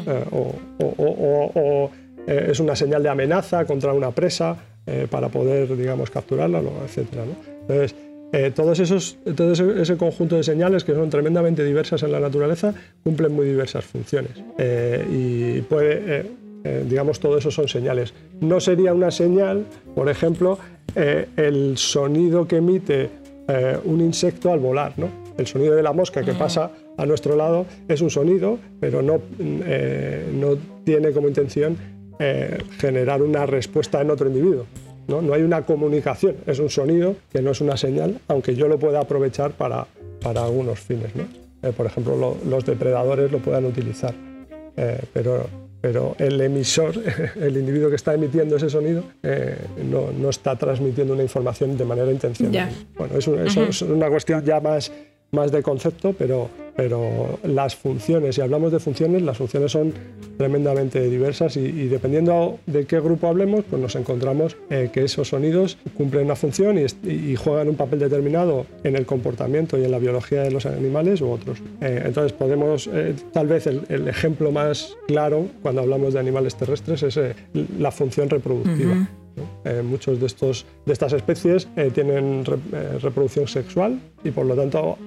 Eh, 0.06 0.24
o, 0.32 1.90
eh, 2.26 2.48
es 2.50 2.60
una 2.60 2.74
señal 2.74 3.02
de 3.02 3.08
amenaza 3.08 3.64
contra 3.64 3.92
una 3.92 4.10
presa 4.10 4.56
eh, 4.86 5.06
para 5.10 5.28
poder, 5.28 5.76
digamos, 5.76 6.10
capturarla, 6.10 6.60
etc. 6.60 7.06
Entonces, 7.62 7.94
todos 8.54 8.78
esos, 8.78 9.18
todo 9.36 9.52
ese, 9.52 9.96
conjunto 9.96 10.36
de 10.36 10.44
señales 10.44 10.84
que 10.84 10.94
son 10.94 11.10
tremendamente 11.10 11.64
diversas 11.64 12.02
en 12.04 12.12
la 12.12 12.20
naturaleza 12.20 12.72
cumplen 13.02 13.32
muy 13.32 13.46
diversas 13.46 13.84
funciones. 13.84 14.32
y 15.10 15.60
puede 15.62 16.20
eh, 16.20 16.26
digamos, 16.62 17.20
todo 17.20 17.38
eso 17.38 17.50
son 17.50 17.68
señales. 17.68 18.12
No 18.40 18.60
sería 18.60 18.92
una 18.92 19.10
señal, 19.10 19.64
por 19.94 20.10
ejemplo, 20.10 20.58
eh, 20.94 21.28
el 21.36 21.78
sonido 21.78 22.46
que 22.46 22.56
emite 22.56 23.10
eh, 23.48 23.78
un 23.84 24.00
insecto 24.00 24.52
al 24.52 24.58
volar, 24.58 24.94
¿no? 24.96 25.08
El 25.38 25.46
sonido 25.46 25.74
de 25.74 25.82
la 25.82 25.92
mosca 25.92 26.22
que 26.22 26.34
pasa 26.34 26.70
a 26.98 27.06
nuestro 27.06 27.36
lado 27.36 27.64
es 27.88 28.02
un 28.02 28.10
sonido, 28.10 28.58
pero 28.78 29.00
no, 29.00 29.20
no 29.38 30.58
tiene 30.84 31.12
como 31.12 31.28
intención 31.28 31.78
generar 32.78 33.22
una 33.22 33.46
respuesta 33.46 34.02
en 34.02 34.10
otro 34.10 34.28
individuo. 34.28 34.66
¿no? 35.08 35.22
no 35.22 35.32
hay 35.32 35.40
una 35.40 35.62
comunicación, 35.62 36.36
es 36.46 36.58
un 36.58 36.68
sonido 36.68 37.16
que 37.32 37.40
no 37.40 37.52
es 37.52 37.62
una 37.62 37.78
señal, 37.78 38.20
aunque 38.28 38.54
yo 38.54 38.68
lo 38.68 38.78
pueda 38.78 39.00
aprovechar 39.00 39.52
para, 39.52 39.86
para 40.22 40.44
algunos 40.44 40.78
fines. 40.78 41.10
¿no? 41.16 41.72
por 41.72 41.86
ejemplo, 41.86 42.36
los 42.46 42.66
depredadores 42.66 43.32
lo 43.32 43.38
puedan 43.38 43.64
utilizar, 43.64 44.14
pero 45.14 45.46
pero 45.80 46.14
el 46.18 46.40
emisor, 46.40 46.94
el 47.40 47.56
individuo 47.56 47.88
que 47.88 47.96
está 47.96 48.14
emitiendo 48.14 48.56
ese 48.56 48.70
sonido, 48.70 49.04
eh, 49.22 49.56
no, 49.84 50.12
no, 50.12 50.30
está 50.30 50.56
transmitiendo 50.56 51.14
una 51.14 51.22
información 51.22 51.76
de 51.76 51.84
manera 51.84 52.10
intencional. 52.10 52.70
Bueno, 52.96 53.16
es, 53.16 53.26
es, 53.26 53.82
una 53.82 54.08
cuestión 54.08 54.44
ya 54.44 54.60
más, 54.60 54.92
más 55.30 55.50
de 55.50 55.62
concepto, 55.62 56.14
pero, 56.16 56.50
pero 56.80 57.38
las 57.42 57.76
funciones, 57.76 58.36
si 58.36 58.40
hablamos 58.40 58.72
de 58.72 58.80
funciones, 58.80 59.20
las 59.20 59.36
funciones 59.36 59.70
son 59.70 59.92
tremendamente 60.38 61.10
diversas 61.10 61.58
y, 61.58 61.88
dependiendo 61.88 62.58
de 62.64 62.86
qué 62.86 62.98
grupo 63.00 63.28
hablemos, 63.28 63.66
pues 63.68 63.82
nos 63.82 63.96
encontramos 63.96 64.56
eh, 64.70 64.88
que 64.90 65.04
esos 65.04 65.28
sonidos 65.28 65.76
cumplen 65.94 66.24
una 66.24 66.36
función 66.36 66.78
y, 66.78 67.36
juegan 67.36 67.68
un 67.68 67.76
papel 67.76 67.98
determinado 67.98 68.64
en 68.82 68.96
el 68.96 69.04
comportamiento 69.04 69.76
y 69.76 69.84
en 69.84 69.90
la 69.90 69.98
biología 69.98 70.40
de 70.40 70.52
los 70.52 70.64
animales 70.64 71.20
u 71.20 71.28
otros. 71.28 71.58
Eh, 71.82 72.02
entonces 72.06 72.32
podemos, 72.32 72.88
eh, 72.90 73.14
tal 73.30 73.46
vez 73.46 73.66
el, 73.66 74.08
ejemplo 74.08 74.50
más 74.50 74.96
claro 75.06 75.48
cuando 75.60 75.82
hablamos 75.82 76.14
de 76.14 76.20
animales 76.20 76.54
terrestres 76.56 77.02
es 77.02 77.20
la 77.78 77.90
función 77.90 78.30
reproductiva. 78.30 79.06
Eh, 79.64 79.82
muchos 79.82 80.20
de, 80.20 80.26
estos, 80.26 80.66
de 80.86 80.92
estas 80.92 81.12
especies 81.12 81.68
eh, 81.76 81.90
tienen 81.92 82.44
eh, 82.72 82.98
reproducción 83.00 83.46
sexual 83.46 84.00
y 84.24 84.30
por 84.30 84.46
lo 84.46 84.54
tanto 84.54 84.98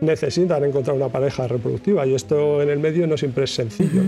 necesitan 0.00 0.64
encontrar 0.64 0.96
una 0.96 1.08
pareja 1.08 1.48
reproductiva. 1.48 2.06
Y 2.06 2.14
esto 2.14 2.62
en 2.62 2.70
el 2.70 2.78
medio 2.78 3.06
no 3.06 3.16
siempre 3.16 3.44
es 3.44 3.54
sencillo. 3.54 4.02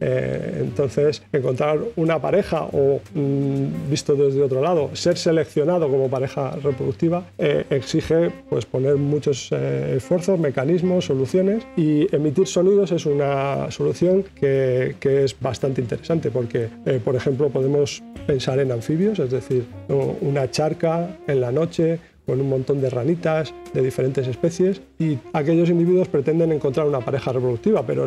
Eh, 0.00 0.58
entonces, 0.60 1.22
encontrar 1.32 1.78
una 1.96 2.20
pareja 2.20 2.64
o, 2.72 3.00
mm, 3.14 3.90
visto 3.90 4.14
desde 4.14 4.42
otro 4.42 4.62
lado, 4.62 4.90
ser 4.94 5.16
seleccionado 5.16 5.88
como 5.88 6.08
pareja 6.08 6.52
reproductiva 6.62 7.24
eh, 7.38 7.64
exige 7.70 8.30
pues, 8.48 8.66
poner 8.66 8.96
muchos 8.96 9.50
eh, 9.52 9.94
esfuerzos, 9.96 10.38
mecanismos, 10.38 11.06
soluciones 11.06 11.66
y 11.76 12.14
emitir 12.14 12.46
sonidos 12.46 12.92
es 12.92 13.06
una 13.06 13.70
solución 13.70 14.24
que, 14.34 14.96
que 15.00 15.24
es 15.24 15.38
bastante 15.40 15.80
interesante 15.80 16.30
porque, 16.30 16.68
por 17.04 17.16
ejemplo, 17.16 17.48
podemos 17.48 18.02
pensar 18.26 18.58
en 18.58 18.72
anfibios, 18.72 19.18
es 19.18 19.30
decir, 19.30 19.64
una 20.20 20.50
charca 20.50 21.16
en 21.26 21.40
la 21.40 21.52
noche, 21.52 21.98
con 22.28 22.42
un 22.42 22.48
montón 22.50 22.82
de 22.82 22.90
ranitas 22.90 23.54
de 23.72 23.80
diferentes 23.80 24.28
especies 24.28 24.82
y 24.98 25.16
aquellos 25.32 25.70
individuos 25.70 26.08
pretenden 26.08 26.52
encontrar 26.52 26.86
una 26.86 27.00
pareja 27.00 27.32
reproductiva, 27.32 27.86
pero 27.86 28.06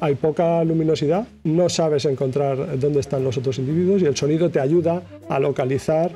hay 0.00 0.14
poca 0.16 0.64
luminosidad, 0.64 1.28
no 1.44 1.68
sabes 1.68 2.06
encontrar 2.06 2.76
dónde 2.76 2.98
están 2.98 3.22
los 3.22 3.38
otros 3.38 3.60
individuos 3.60 4.02
y 4.02 4.06
el 4.06 4.16
sonido 4.16 4.50
te 4.50 4.58
ayuda 4.58 5.00
a 5.28 5.38
localizar 5.38 6.10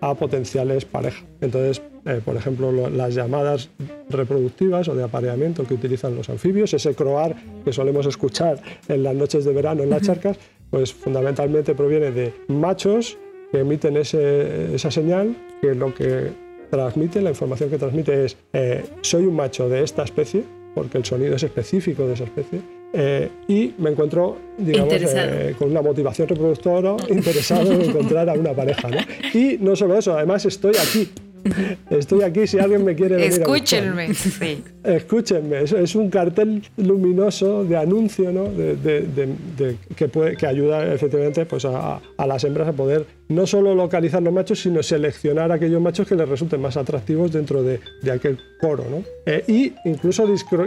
a 0.00 0.14
potenciales 0.14 0.84
parejas. 0.84 1.24
Entonces, 1.40 1.82
eh, 2.04 2.20
por 2.24 2.36
ejemplo, 2.36 2.70
las 2.70 3.16
llamadas 3.16 3.68
reproductivas 4.08 4.86
o 4.86 4.94
de 4.94 5.02
apareamiento 5.02 5.64
que 5.64 5.74
utilizan 5.74 6.14
los 6.14 6.30
anfibios, 6.30 6.72
ese 6.72 6.94
croar 6.94 7.34
que 7.64 7.72
solemos 7.72 8.06
escuchar 8.06 8.62
en 8.86 9.02
las 9.02 9.16
noches 9.16 9.44
de 9.44 9.52
verano 9.52 9.82
en 9.82 9.90
las 9.90 10.02
charcas, 10.02 10.38
pues 10.70 10.94
fundamentalmente 10.94 11.74
proviene 11.74 12.12
de 12.12 12.32
machos 12.46 13.18
que 13.50 13.58
emiten 13.58 13.96
esa 13.96 14.90
señal, 14.92 15.34
que 15.60 15.74
lo 15.74 15.92
que 15.92 16.45
transmite, 16.70 17.20
la 17.20 17.30
información 17.30 17.70
que 17.70 17.78
transmite 17.78 18.24
es 18.24 18.36
eh, 18.52 18.84
soy 19.00 19.24
un 19.26 19.34
macho 19.34 19.68
de 19.68 19.82
esta 19.82 20.02
especie, 20.04 20.44
porque 20.74 20.98
el 20.98 21.04
sonido 21.04 21.36
es 21.36 21.42
específico 21.42 22.06
de 22.06 22.14
esa 22.14 22.24
especie, 22.24 22.60
eh, 22.92 23.28
y 23.48 23.74
me 23.78 23.90
encuentro, 23.90 24.38
digamos, 24.56 24.94
eh, 24.94 25.54
con 25.58 25.70
una 25.70 25.82
motivación 25.82 26.28
reproductora, 26.28 26.96
interesado 27.08 27.72
en 27.72 27.82
encontrar 27.82 28.28
a 28.30 28.34
una 28.34 28.52
pareja. 28.52 28.88
Y 29.34 29.58
no 29.60 29.76
solo 29.76 29.98
eso, 29.98 30.14
además 30.14 30.46
estoy 30.46 30.74
aquí, 30.76 31.08
Estoy 31.90 32.22
aquí 32.22 32.46
si 32.46 32.58
alguien 32.58 32.84
me 32.84 32.94
quiere 32.94 33.16
venir 33.16 33.32
Escúchenme, 33.32 34.14
sí. 34.14 34.62
Escúchenme. 34.82 35.62
Es, 35.62 35.94
un 35.94 36.10
cartel 36.10 36.62
luminoso 36.76 37.64
de 37.64 37.76
anuncio 37.76 38.32
¿no? 38.32 38.44
de, 38.44 39.76
que, 39.96 40.08
puede, 40.08 40.36
que 40.36 40.46
ayuda 40.46 40.92
efectivamente 40.92 41.46
pues, 41.46 41.64
a, 41.64 42.00
las 42.26 42.44
hembras 42.44 42.68
a 42.68 42.72
poder 42.72 43.06
no 43.28 43.46
solo 43.46 43.74
localizar 43.74 44.22
los 44.22 44.32
machos, 44.32 44.60
sino 44.60 44.82
seleccionar 44.82 45.50
aquellos 45.50 45.80
machos 45.80 46.06
que 46.06 46.14
les 46.14 46.28
resulten 46.28 46.60
más 46.60 46.76
atractivos 46.76 47.32
dentro 47.32 47.62
de, 47.62 47.80
aquel 48.10 48.38
coro. 48.60 48.84
¿no? 48.88 49.02
Eh, 49.26 49.44
y 49.48 49.72
incluso 49.88 50.26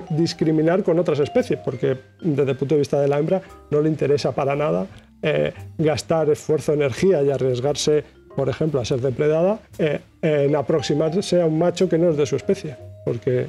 discriminar 0.10 0.84
con 0.84 1.00
otras 1.00 1.20
especies, 1.20 1.60
porque 1.64 1.98
desde 2.22 2.52
el 2.52 2.58
punto 2.58 2.76
de 2.76 2.80
vista 2.80 3.00
de 3.00 3.08
la 3.08 3.20
hembra 3.20 3.42
no 3.72 3.82
le 3.82 3.90
interesa 3.90 4.34
para 4.34 4.56
nada 4.56 4.88
eh, 5.22 5.54
gastar 5.78 6.30
esfuerzo, 6.30 6.74
energía 6.74 7.22
y 7.22 7.30
arriesgarse 7.30 8.06
por 8.36 8.50
ejemplo, 8.50 8.80
a 8.80 8.86
ser 8.86 9.02
depredada, 9.02 9.60
eh, 9.78 10.00
en 10.22 10.56
aproximarse 10.56 11.42
a 11.42 11.46
un 11.46 11.58
macho 11.58 11.88
que 11.88 11.98
no 11.98 12.10
es 12.10 12.18
de 12.18 12.26
su 12.26 12.36
especie, 12.36 12.76
porque 13.06 13.48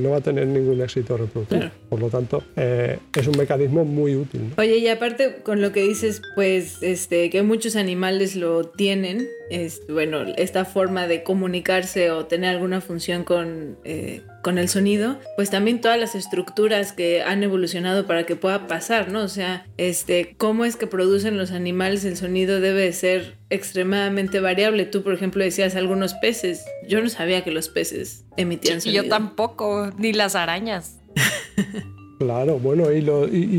no 0.00 0.10
va 0.10 0.16
a 0.16 0.20
tener 0.20 0.46
ningún 0.46 0.80
éxito 0.80 1.16
reproductivo. 1.16 1.70
Por 1.88 2.00
lo 2.00 2.08
tanto, 2.08 2.42
eh, 2.56 2.98
es 3.16 3.26
un 3.26 3.36
mecanismo 3.36 3.84
muy 3.84 4.14
útil. 4.16 4.52
Oye, 4.58 4.78
y 4.78 4.88
aparte 4.88 5.36
con 5.42 5.60
lo 5.60 5.72
que 5.72 5.82
dices, 5.82 6.20
pues 6.34 6.82
este, 6.82 7.30
que 7.30 7.42
muchos 7.42 7.76
animales 7.76 8.36
lo 8.36 8.64
tienen, 8.64 9.26
es, 9.50 9.82
bueno, 9.88 10.22
esta 10.36 10.64
forma 10.64 11.06
de 11.06 11.22
comunicarse 11.22 12.10
o 12.10 12.26
tener 12.26 12.54
alguna 12.54 12.80
función 12.80 13.24
con, 13.24 13.76
eh, 13.84 14.22
con 14.48 14.56
el 14.56 14.70
sonido, 14.70 15.18
pues 15.36 15.50
también 15.50 15.82
todas 15.82 16.00
las 16.00 16.14
estructuras 16.14 16.94
que 16.94 17.20
han 17.22 17.42
evolucionado 17.42 18.06
para 18.06 18.24
que 18.24 18.34
pueda 18.34 18.66
pasar, 18.66 19.12
¿no? 19.12 19.20
O 19.20 19.28
sea, 19.28 19.66
este, 19.76 20.36
cómo 20.38 20.64
es 20.64 20.76
que 20.76 20.86
producen 20.86 21.36
los 21.36 21.50
animales 21.50 22.02
el 22.06 22.16
sonido 22.16 22.58
debe 22.58 22.90
ser 22.94 23.36
extremadamente 23.50 24.40
variable. 24.40 24.86
Tú, 24.86 25.02
por 25.02 25.12
ejemplo, 25.12 25.44
decías 25.44 25.76
algunos 25.76 26.14
peces. 26.14 26.64
Yo 26.88 27.02
no 27.02 27.10
sabía 27.10 27.44
que 27.44 27.50
los 27.50 27.68
peces 27.68 28.24
emitían 28.38 28.80
sonido. 28.80 29.02
Yo 29.02 29.10
tampoco, 29.10 29.92
ni 29.98 30.14
las 30.14 30.34
arañas. 30.34 30.96
Claro, 32.18 32.58
bueno, 32.58 32.90
y, 32.90 33.00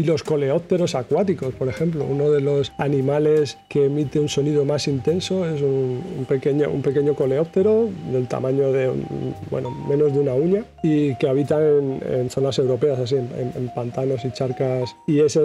los 0.03 0.23
coleópteros 0.23 0.93
acuáticos, 0.93 1.53
por 1.53 1.69
ejemplo. 1.69 2.03
Uno 2.03 2.29
de 2.29 2.41
los 2.41 2.73
animales 2.77 3.57
que 3.69 3.85
emite 3.85 4.19
un 4.19 4.27
sonido 4.27 4.65
más 4.65 4.87
intenso 4.89 5.47
es 5.47 5.61
un, 5.61 6.25
pequeño, 6.27 6.69
un 6.69 6.81
pequeño 6.81 7.15
coleóptero 7.15 7.89
del 8.11 8.27
tamaño 8.27 8.73
de, 8.73 8.91
bueno, 9.49 9.71
menos 9.71 10.13
de 10.13 10.19
una 10.19 10.33
uña 10.33 10.65
y 10.83 11.15
que 11.15 11.29
habita 11.29 11.57
en, 11.61 12.29
zonas 12.29 12.59
europeas, 12.59 12.99
así, 12.99 13.15
en, 13.15 13.29
en, 13.55 13.73
pantanos 13.73 14.25
y 14.25 14.31
charcas. 14.31 14.93
Y 15.07 15.21
ese 15.21 15.39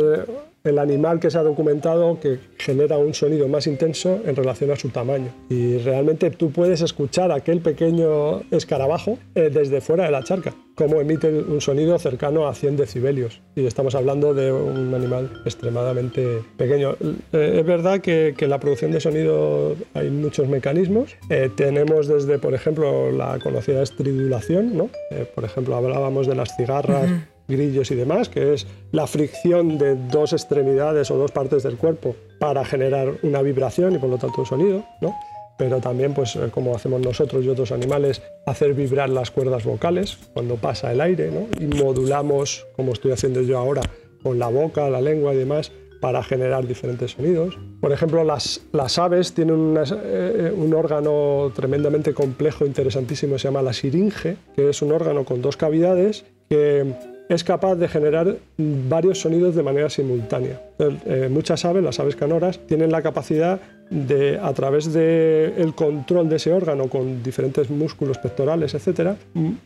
el 0.64 0.78
animal 0.78 1.20
que 1.20 1.30
se 1.30 1.36
ha 1.36 1.42
documentado 1.42 2.18
que 2.18 2.38
genera 2.56 2.96
un 2.96 3.12
sonido 3.12 3.48
más 3.48 3.66
intenso 3.66 4.20
en 4.24 4.34
relación 4.34 4.70
a 4.70 4.76
su 4.76 4.88
tamaño. 4.88 5.30
Y 5.50 5.76
realmente 5.78 6.30
tú 6.30 6.50
puedes 6.50 6.80
escuchar 6.80 7.30
aquel 7.32 7.60
pequeño 7.60 8.40
escarabajo 8.50 9.18
eh, 9.34 9.50
desde 9.52 9.82
fuera 9.82 10.04
de 10.04 10.10
la 10.10 10.24
charca, 10.24 10.54
como 10.74 11.02
emite 11.02 11.28
un 11.28 11.60
sonido 11.60 11.98
cercano 11.98 12.48
a 12.48 12.54
100 12.54 12.78
decibelios. 12.78 13.42
Y 13.54 13.66
estamos 13.66 13.94
hablando 13.94 14.32
de 14.32 14.52
un 14.52 14.94
animal 14.94 15.42
extremadamente 15.44 16.40
pequeño. 16.56 16.96
Eh, 17.32 17.56
es 17.60 17.66
verdad 17.66 18.00
que, 18.00 18.34
que, 18.34 18.48
la 18.48 18.58
producción 18.58 18.90
de 18.90 19.00
sonido 19.00 19.76
hay 19.92 20.08
muchos 20.08 20.48
mecanismos. 20.48 21.14
Eh, 21.28 21.50
tenemos 21.54 22.08
desde, 22.08 22.38
por 22.38 22.54
ejemplo, 22.54 23.12
la 23.12 23.38
conocida 23.38 23.82
estridulación, 23.82 24.76
¿no? 24.76 24.88
por 25.34 25.44
ejemplo, 25.44 25.76
hablábamos 25.76 26.26
de 26.26 26.34
las 26.34 26.56
cigarras 26.56 27.10
grillos 27.48 27.90
y 27.90 27.94
demás, 27.94 28.28
que 28.28 28.54
es 28.54 28.66
la 28.92 29.06
fricción 29.06 29.78
de 29.78 29.96
dos 29.96 30.32
extremidades 30.32 31.10
o 31.10 31.16
dos 31.16 31.30
partes 31.30 31.62
del 31.62 31.76
cuerpo 31.76 32.16
para 32.38 32.64
generar 32.64 33.14
una 33.22 33.42
vibración 33.42 33.94
y 33.94 33.98
por 33.98 34.10
lo 34.10 34.18
tanto 34.18 34.40
un 34.40 34.46
sonido, 34.46 34.84
¿no? 35.00 35.14
pero 35.56 35.80
también, 35.80 36.14
pues 36.14 36.36
eh, 36.36 36.48
como 36.50 36.74
hacemos 36.74 37.00
nosotros 37.00 37.44
y 37.44 37.48
otros 37.48 37.70
animales, 37.72 38.22
hacer 38.46 38.74
vibrar 38.74 39.08
las 39.08 39.30
cuerdas 39.30 39.64
vocales 39.64 40.18
cuando 40.32 40.56
pasa 40.56 40.90
el 40.92 41.00
aire, 41.00 41.30
¿no? 41.30 41.46
y 41.60 41.66
modulamos, 41.66 42.66
como 42.76 42.92
estoy 42.92 43.12
haciendo 43.12 43.40
yo 43.42 43.58
ahora, 43.58 43.82
con 44.22 44.38
la 44.38 44.48
boca, 44.48 44.88
la 44.90 45.00
lengua 45.00 45.34
y 45.34 45.36
demás, 45.36 45.70
para 46.00 46.22
generar 46.22 46.66
diferentes 46.66 47.12
sonidos. 47.12 47.56
Por 47.80 47.92
ejemplo, 47.92 48.24
las, 48.24 48.62
las 48.72 48.98
aves 48.98 49.32
tienen 49.32 49.74
eh, 49.76 50.52
un 50.54 50.74
órgano 50.74 51.50
tremendamente 51.54 52.12
complejo, 52.12 52.66
interesantísimo, 52.66 53.38
se 53.38 53.48
llama 53.48 53.62
la 53.62 53.72
siringe, 53.72 54.36
que 54.54 54.68
es 54.68 54.82
un 54.82 54.92
órgano 54.92 55.24
con 55.24 55.40
dos 55.40 55.56
cavidades 55.56 56.26
que 56.50 56.94
es 57.28 57.44
capaz 57.44 57.76
de 57.76 57.88
generar 57.88 58.36
varios 58.58 59.20
sonidos 59.20 59.54
de 59.54 59.62
manera 59.62 59.88
simultánea. 59.88 60.60
Eh, 60.78 61.28
muchas 61.30 61.64
aves, 61.64 61.82
las 61.82 61.98
aves 62.00 62.16
canoras, 62.16 62.58
tienen 62.66 62.92
la 62.92 63.02
capacidad 63.02 63.60
de, 63.90 64.38
a 64.38 64.52
través 64.52 64.92
del 64.92 65.74
control 65.74 66.28
de 66.28 66.36
ese 66.36 66.52
órgano 66.52 66.88
con 66.88 67.22
diferentes 67.22 67.70
músculos 67.70 68.18
pectorales, 68.18 68.74
etc., 68.74 69.12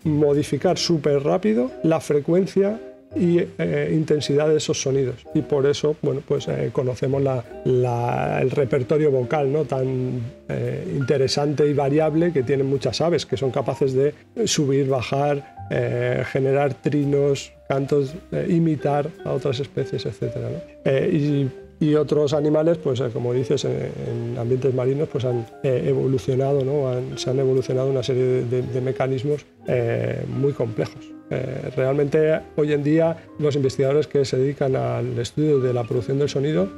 modificar 0.05 0.79
súper 0.79 1.23
rápido 1.23 1.71
la 1.83 2.01
frecuencia 2.01 2.81
y 3.17 3.39
eh, 3.39 3.91
intensidad 3.93 4.49
de 4.49 4.59
esos 4.59 4.83
sonidos. 4.83 5.25
Y 5.35 5.41
por 5.41 5.67
eso, 5.67 5.97
bueno, 6.03 6.21
pues 6.27 6.47
eh, 6.49 6.71
conocemos 6.73 7.23
el 7.65 8.51
repertorio 8.51 9.11
vocal 9.11 9.51
¿no? 9.53 9.65
tan 9.65 10.21
interesante 10.95 11.67
y 11.67 11.73
variable 11.73 12.33
que 12.33 12.43
tienen 12.43 12.67
muchas 12.67 13.01
aves, 13.01 13.27
que 13.27 13.37
son 13.37 13.51
capaces 13.51 13.95
de 13.95 14.15
subir, 14.47 14.89
bajar, 14.89 15.58
eh, 15.71 16.23
generar 16.27 16.75
trinos, 16.75 17.53
cantos, 17.69 18.15
eh, 18.33 18.47
imitar 18.49 19.09
a 19.25 19.33
otras 19.33 19.61
especies, 19.61 20.07
etc. 20.07 20.37
Eh, 20.85 21.51
y, 21.81 21.95
otros 21.95 22.33
animales, 22.33 22.77
pues 22.79 23.01
como 23.13 23.33
dices, 23.33 23.65
en, 23.65 24.37
ambientes 24.37 24.75
marinos, 24.75 25.09
pues 25.09 25.25
han 25.25 25.47
evolucionado, 25.63 26.65
¿no? 26.65 27.17
se 27.17 27.31
han 27.31 27.39
evolucionado 27.39 27.89
una 27.89 28.03
serie 28.03 28.43
de, 28.45 28.81
mecanismos 28.81 29.47
muy 30.27 30.53
complejos. 30.53 31.13
realmente 31.77 32.41
hoy 32.57 32.73
en 32.73 32.83
día 32.83 33.17
los 33.39 33.55
investigadores 33.55 34.09
que 34.09 34.25
se 34.25 34.37
dedican 34.39 34.75
al 34.75 35.17
estudio 35.21 35.61
de 35.61 35.73
la 35.73 35.85
producción 35.85 36.19
del 36.19 36.29
sonido 36.29 36.69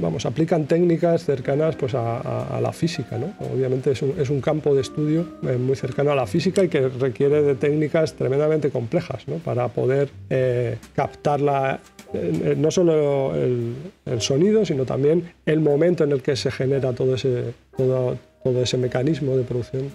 vamos, 0.00 0.24
aplican 0.26 0.66
técnicas 0.66 1.24
cercanas 1.24 1.76
pues, 1.76 1.94
a, 1.94 2.58
la 2.60 2.72
física. 2.72 3.18
¿no? 3.18 3.34
Obviamente 3.52 3.92
es 3.92 4.02
un, 4.02 4.14
es 4.18 4.30
un, 4.30 4.40
campo 4.40 4.74
de 4.74 4.82
estudio 4.82 5.26
eh, 5.42 5.56
muy 5.56 5.76
cercano 5.76 6.12
a 6.12 6.14
la 6.14 6.26
física 6.26 6.62
y 6.62 6.68
que 6.68 6.88
requiere 6.88 7.42
de 7.42 7.54
técnicas 7.54 8.14
tremendamente 8.14 8.70
complejas 8.70 9.26
¿no? 9.26 9.36
para 9.36 9.68
poder 9.68 10.10
eh, 10.30 10.78
captar 10.94 11.40
la, 11.40 11.80
eh, 12.14 12.54
no 12.56 12.70
solo 12.70 13.34
el, 13.34 13.74
el, 14.04 14.20
sonido, 14.20 14.64
sino 14.64 14.84
también 14.84 15.32
el 15.44 15.60
momento 15.60 16.04
en 16.04 16.12
el 16.12 16.22
que 16.22 16.36
se 16.36 16.50
genera 16.50 16.92
todo 16.92 17.14
ese, 17.14 17.54
todo, 17.76 18.16
todo 18.44 18.62
ese 18.62 18.78
mecanismo 18.78 19.36
de 19.36 19.42
producción 19.42 19.90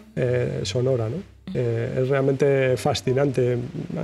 sonora. 0.63 1.07
¿no? 1.09 1.17
es 1.53 2.07
realmente 2.07 2.77
fascinante. 2.77 3.57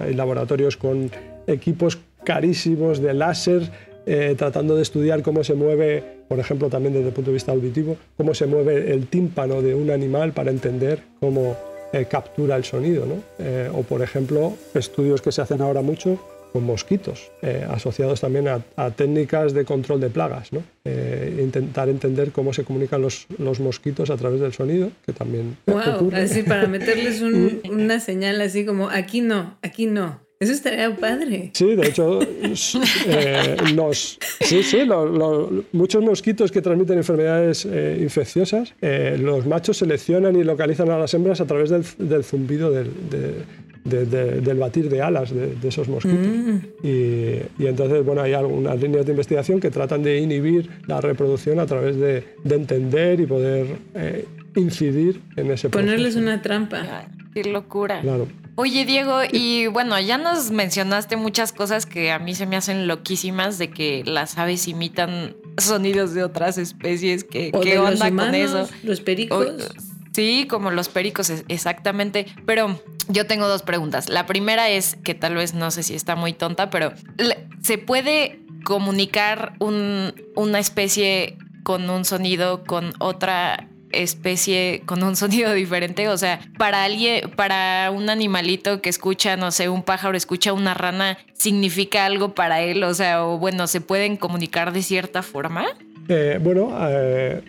Hay 0.03 0.13
laboratorios 0.13 0.75
con 0.75 1.10
equipos 1.48 1.98
carísimos 2.25 3.00
de 3.00 3.13
láser 3.13 3.72
eh, 4.09 4.35
tratando 4.37 4.77
de 4.77 4.83
estudiar 4.83 5.21
cómo 5.21 5.43
se 5.43 5.53
mueve, 5.53 6.01
por 6.29 6.39
ejemplo, 6.39 6.69
también 6.69 6.93
desde 6.93 7.09
el 7.09 7.13
punto 7.13 7.31
de 7.31 7.33
vista 7.33 7.51
auditivo, 7.51 7.97
cómo 8.15 8.33
se 8.33 8.45
mueve 8.45 8.93
el 8.93 9.07
tímpano 9.07 9.61
de 9.61 9.75
un 9.75 9.91
animal 9.91 10.31
para 10.31 10.49
entender 10.49 11.03
cómo 11.19 11.57
eh, 11.91 12.05
captura 12.09 12.55
el 12.55 12.63
sonido. 12.63 13.05
¿no? 13.05 13.15
Eh, 13.37 13.69
o, 13.73 13.83
por 13.83 14.01
ejemplo, 14.01 14.53
estudios 14.73 15.21
que 15.21 15.33
se 15.33 15.41
hacen 15.41 15.61
ahora 15.61 15.81
mucho 15.81 16.17
con 16.53 16.63
mosquitos, 16.63 17.29
asociados 17.69 18.21
también 18.21 18.47
a, 18.47 18.89
técnicas 18.91 19.53
de 19.53 19.65
control 19.65 19.99
de 19.99 20.09
plagas. 20.09 20.53
¿no? 20.53 20.63
intentar 21.39 21.89
entender 21.89 22.31
cómo 22.31 22.53
se 22.53 22.63
comunican 22.63 23.01
los, 23.01 23.27
los, 23.37 23.59
mosquitos 23.59 24.09
a 24.09 24.15
través 24.15 24.39
del 24.39 24.53
sonido, 24.53 24.89
que 25.05 25.11
también 25.11 25.57
wow, 25.67 26.09
Así 26.15 26.43
para 26.43 26.65
meterles 26.67 27.21
una 27.69 27.99
señal 27.99 28.39
así 28.39 28.65
como 28.65 28.89
aquí 28.89 29.19
no, 29.19 29.57
aquí 29.61 29.85
no. 29.85 30.26
Eso 30.39 30.51
estaría 30.51 30.96
padre. 30.96 31.50
Sí, 31.53 31.75
de 31.75 31.88
hecho, 31.88 32.20
eh, 32.44 33.58
sí, 34.41 34.62
sí, 34.62 34.88
muchos 35.72 36.03
mosquitos 36.03 36.51
que 36.51 36.62
transmiten 36.62 36.98
enfermedades 36.98 37.65
eh, 37.65 37.98
infecciosas, 38.01 38.75
eh, 38.82 39.17
los 39.20 39.48
machos 39.48 39.77
seleccionan 39.77 40.36
y 40.36 40.44
localizan 40.44 40.91
a 40.91 41.00
las 41.00 41.13
hembras 41.15 41.41
a 41.41 41.46
través 41.46 41.72
del, 41.72 42.24
zumbido 42.24 42.70
del, 42.70 42.91
del, 43.84 44.58
batir 44.60 44.89
de 44.89 45.01
alas 45.01 45.34
de, 45.34 45.56
esos 45.67 45.88
mosquitos. 45.88 46.27
Mm. 46.27 46.58
Y, 46.84 47.65
entonces, 47.65 48.06
bueno, 48.06 48.22
hay 48.22 48.34
algunas 48.34 48.79
líneas 48.79 49.08
de 49.08 49.13
investigación 49.13 49.60
que 49.60 49.72
tratan 49.72 50.03
de 50.03 50.20
inhibir 50.20 50.70
la 50.86 51.01
reproducción 51.01 51.60
a 51.60 51.65
través 51.65 51.98
de, 51.98 52.24
entender 52.48 53.20
y 53.22 53.25
poder 53.25 53.65
incidir 54.56 55.20
en 55.36 55.50
ese 55.50 55.70
proceso. 55.70 55.72
Ponerles 55.72 56.15
una 56.15 56.44
trampa. 56.44 57.08
Qué 57.34 57.44
locura. 57.44 58.01
Claro. 58.01 58.27
Oye, 58.59 58.85
Diego, 58.85 59.19
y 59.31 59.67
bueno, 59.67 59.99
ya 59.99 60.17
nos 60.17 60.49
mencionaste 60.49 61.15
muchas 61.15 61.53
cosas 61.53 61.85
que 61.85 62.11
a 62.11 62.17
mí 62.17 62.33
se 62.33 62.47
me 62.47 62.55
hacen 62.55 62.87
loquísimas 62.87 63.59
de 63.59 63.69
que 63.69 64.01
las 64.03 64.39
aves 64.39 64.67
imitan 64.67 65.35
sonidos 65.59 66.15
de 66.15 66.23
otras 66.23 66.57
especies. 66.57 67.23
¿Qué, 67.23 67.51
¿qué 67.61 67.77
onda 67.77 68.09
con 68.09 68.33
eso? 68.33 68.67
Los 68.81 69.01
pericos. 69.01 69.47
sí, 70.11 70.47
como 70.49 70.71
los 70.71 70.89
pericos, 70.89 71.31
exactamente. 71.49 72.25
Pero 72.47 72.81
yo 73.09 73.27
tengo 73.27 73.47
dos 73.47 73.61
preguntas. 73.61 74.09
La 74.09 74.25
primera 74.25 74.69
es 74.69 74.95
que 75.03 75.13
tal 75.13 75.35
vez 75.35 75.53
no 75.53 75.69
sé 75.69 75.83
si 75.83 75.93
está 75.93 76.15
muy 76.15 76.33
tonta, 76.33 76.71
pero 76.71 76.93
¿se 77.61 77.77
puede 77.77 78.39
comunicar 78.63 79.53
una 79.59 80.59
especie 80.59 81.37
con 81.61 81.87
un 81.91 82.05
sonido 82.05 82.63
con 82.63 82.93
otra 82.97 83.66
especie 83.91 84.82
con 84.86 85.03
un 85.03 85.15
sonido 85.17 85.53
diferente. 85.53 86.10
O 86.10 86.17
sea, 86.17 86.39
para 86.58 86.84
alguien, 86.84 87.29
para 87.36 87.91
un 87.91 88.10
animalito 88.10 88.82
que 88.82 88.89
escucha, 88.89 89.38
no 89.38 89.51
sé, 89.51 89.70
un 89.70 89.84
pájaro 89.84 90.17
escucha 90.17 90.53
una 90.53 90.74
rana, 90.74 91.17
significa 91.34 92.06
algo 92.06 92.34
para 92.34 92.62
él. 92.62 92.84
O 92.84 92.94
sea, 92.94 93.25
o 93.25 93.38
bueno, 93.38 93.67
se 93.67 93.82
pueden 93.82 94.17
comunicar 94.17 94.74
de 94.74 94.82
cierta 94.82 95.24
forma. 95.24 95.65
Eh, 96.10 96.39
bueno, 96.41 96.74
eh, 96.89 97.41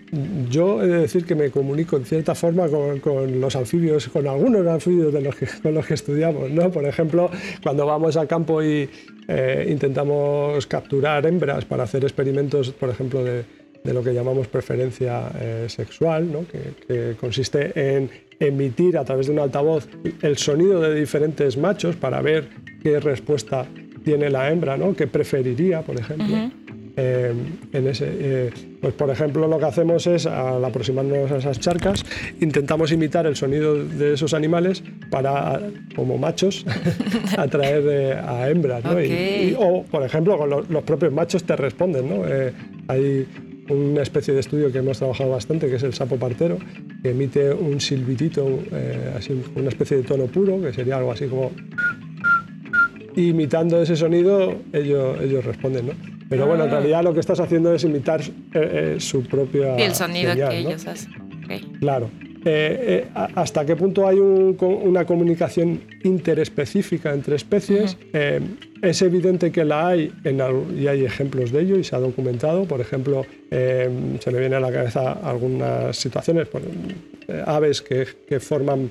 yo 0.50 0.82
he 0.82 0.88
de 0.88 0.98
decir 1.00 1.24
que 1.24 1.36
me 1.36 1.50
comunico 1.50 1.96
en 1.96 2.04
cierta 2.04 2.34
forma 2.34 2.66
con, 2.68 3.40
los 3.40 3.54
anfibios, 3.54 4.08
con 4.08 4.26
algunos 4.26 4.66
anfibios 4.66 5.14
con 5.62 5.74
los 5.74 5.86
que 5.86 5.94
estudiamos. 5.94 6.50
¿no? 6.50 6.70
Por 6.70 6.84
ejemplo, 6.84 7.30
cuando 7.62 7.86
vamos 7.86 8.16
al 8.16 8.26
campo 8.26 8.62
y 8.62 8.88
eh, 9.28 9.66
intentamos 9.70 10.66
capturar 10.66 11.24
hembras 11.26 11.64
para 11.66 11.84
hacer 11.84 12.02
experimentos, 12.02 12.70
por 12.72 12.90
ejemplo, 12.90 13.22
de, 13.22 13.44
de 13.84 13.94
lo 13.94 14.02
que 14.02 14.12
llamamos 14.12 14.48
preferencia 14.48 15.30
eh, 15.40 15.66
sexual, 15.68 16.30
¿no? 16.30 16.44
que, 16.46 17.16
consiste 17.20 17.72
en 17.96 18.10
emitir 18.40 18.96
a 18.98 19.04
través 19.04 19.26
de 19.26 19.32
un 19.32 19.40
altavoz 19.40 19.88
el 20.22 20.36
sonido 20.36 20.80
de 20.80 20.94
diferentes 20.94 21.56
machos 21.56 21.96
para 21.96 22.20
ver 22.22 22.48
qué 22.82 23.00
respuesta 23.00 23.66
tiene 24.04 24.30
la 24.30 24.50
hembra, 24.50 24.76
¿no? 24.76 24.94
qué 24.94 25.06
preferiría, 25.06 25.82
por 25.82 25.98
ejemplo. 25.98 26.50
Eh, 27.00 27.32
en 27.72 27.86
ese, 27.86 28.06
eh, 28.08 28.50
pues 28.80 28.92
por 28.94 29.08
ejemplo, 29.08 29.46
lo 29.46 29.56
que 29.60 29.66
hacemos 29.66 30.04
es, 30.08 30.26
al 30.26 30.64
aproximarnos 30.64 31.30
a 31.30 31.36
esas 31.36 31.60
charcas, 31.60 32.04
intentamos 32.40 32.90
imitar 32.90 33.24
el 33.26 33.36
sonido 33.36 33.84
de 33.84 34.14
esos 34.14 34.34
animales 34.34 34.82
para, 35.08 35.60
como 35.94 36.18
machos, 36.18 36.66
atraer 37.38 38.18
a 38.18 38.50
hembras. 38.50 38.82
¿no? 38.82 38.96
o, 39.58 39.84
por 39.84 40.02
ejemplo, 40.02 40.36
con 40.36 40.50
los, 40.50 40.82
propios 40.82 41.12
machos 41.12 41.44
te 41.44 41.54
responden. 41.54 42.08
¿no? 42.08 42.24
hay 42.88 43.28
una 43.68 44.02
especie 44.02 44.34
de 44.34 44.40
estudio 44.40 44.72
que 44.72 44.78
hemos 44.78 44.98
trabajado 44.98 45.30
bastante, 45.30 45.68
que 45.68 45.76
es 45.76 45.82
el 45.82 45.94
sapo 45.94 46.16
partero, 46.16 46.58
que 47.02 47.10
emite 47.10 47.52
un 47.52 47.80
silbitito, 47.80 48.60
eh, 48.72 49.14
así, 49.16 49.40
una 49.54 49.68
especie 49.68 49.98
de 49.98 50.02
tono 50.02 50.26
puro, 50.26 50.60
que 50.60 50.72
sería 50.72 50.96
algo 50.96 51.12
así 51.12 51.26
como... 51.26 51.52
imitando 53.16 53.82
ese 53.82 53.96
sonido, 53.96 54.56
ellos, 54.72 55.20
ellos 55.20 55.44
responden, 55.44 55.86
¿no? 55.86 55.92
Pero 56.28 56.46
bueno, 56.46 56.64
en 56.64 56.70
ah. 56.70 56.74
realidad 56.74 57.04
lo 57.04 57.14
que 57.14 57.20
estás 57.20 57.40
haciendo 57.40 57.72
es 57.74 57.84
imitar 57.84 58.20
eh, 58.20 58.26
eh, 58.54 58.96
su 58.98 59.22
propia... 59.22 59.78
Y 59.78 59.82
el 59.82 59.94
sonido 59.94 60.34
que 60.34 60.58
ellos 60.58 60.86
hacen. 60.86 61.12
Claro. 61.80 62.10
Eh, 62.44 63.04
eh, 63.04 63.06
hasta 63.14 63.64
qué 63.64 63.76
punto 63.76 64.06
hay 64.06 64.18
una 64.18 65.04
comunicación 65.04 65.80
interespecífica 66.04 67.12
entre 67.12 67.36
especies. 67.36 67.96
Eh, 68.12 68.40
es 68.80 69.02
evidente 69.02 69.50
que 69.50 69.64
la 69.64 69.88
hay 69.88 70.12
y 70.24 70.86
hay 70.86 71.04
ejemplos 71.04 71.50
de 71.50 71.62
ello 71.62 71.78
y 71.78 71.84
se 71.84 71.96
ha 71.96 71.98
documentado. 71.98 72.64
Por 72.64 72.80
ejemplo, 72.80 73.26
se 73.50 74.30
me 74.30 74.38
viene 74.38 74.56
a 74.56 74.60
la 74.60 74.70
cabeza 74.70 75.12
algunas 75.12 75.96
situaciones, 75.96 76.46
por, 76.46 76.62
aves 77.46 77.82
que, 77.82 78.06
que 78.28 78.38
forman 78.38 78.90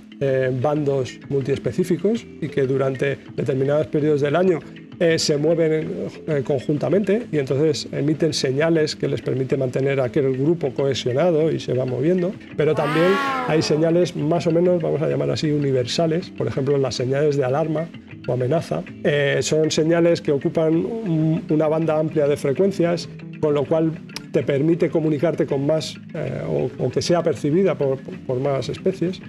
bandos 0.61 1.19
multiespecíficos 1.29 2.25
y 2.41 2.49
que 2.49 2.63
durante 2.63 3.17
determinados 3.35 3.87
periodos 3.87 4.21
del 4.21 4.35
año 4.35 4.59
eh, 4.99 5.19
se 5.19 5.37
mueven 5.37 6.09
eh, 6.27 6.41
conjuntamente 6.43 7.27
y 7.31 7.37
entonces 7.37 7.87
emiten 7.91 8.33
señales 8.33 8.95
que 8.95 9.07
les 9.07 9.21
permite 9.21 9.55
mantener 9.55 10.01
aquel 10.01 10.35
grupo 10.35 10.73
cohesionado 10.73 11.51
y 11.51 11.59
se 11.59 11.73
va 11.73 11.85
moviendo. 11.85 12.33
Pero 12.55 12.73
también 12.73 13.11
hay 13.47 13.61
señales 13.61 14.15
más 14.15 14.47
o 14.47 14.51
menos, 14.51 14.81
vamos 14.81 15.01
a 15.01 15.07
llamar 15.07 15.29
así, 15.29 15.51
universales. 15.51 16.31
Por 16.31 16.47
ejemplo, 16.47 16.77
las 16.77 16.95
señales 16.95 17.37
de 17.37 17.45
alarma 17.45 17.87
o 18.27 18.33
amenaza. 18.33 18.83
Eh, 19.03 19.37
son 19.41 19.69
señales 19.69 20.19
que 20.19 20.31
ocupan 20.31 20.85
una 21.49 21.67
banda 21.67 21.99
amplia 21.99 22.27
de 22.27 22.35
frecuencias, 22.35 23.07
con 23.39 23.53
lo 23.53 23.65
cual 23.65 23.91
te 24.31 24.41
permite 24.41 24.89
comunicarte 24.89 25.45
con 25.45 25.65
más 25.65 25.95
o, 26.49 26.89
que 26.89 27.01
sea 27.01 27.23
percibida 27.23 27.75
por, 27.75 27.99
por 27.99 28.39
más 28.39 28.67
especies 28.69 29.21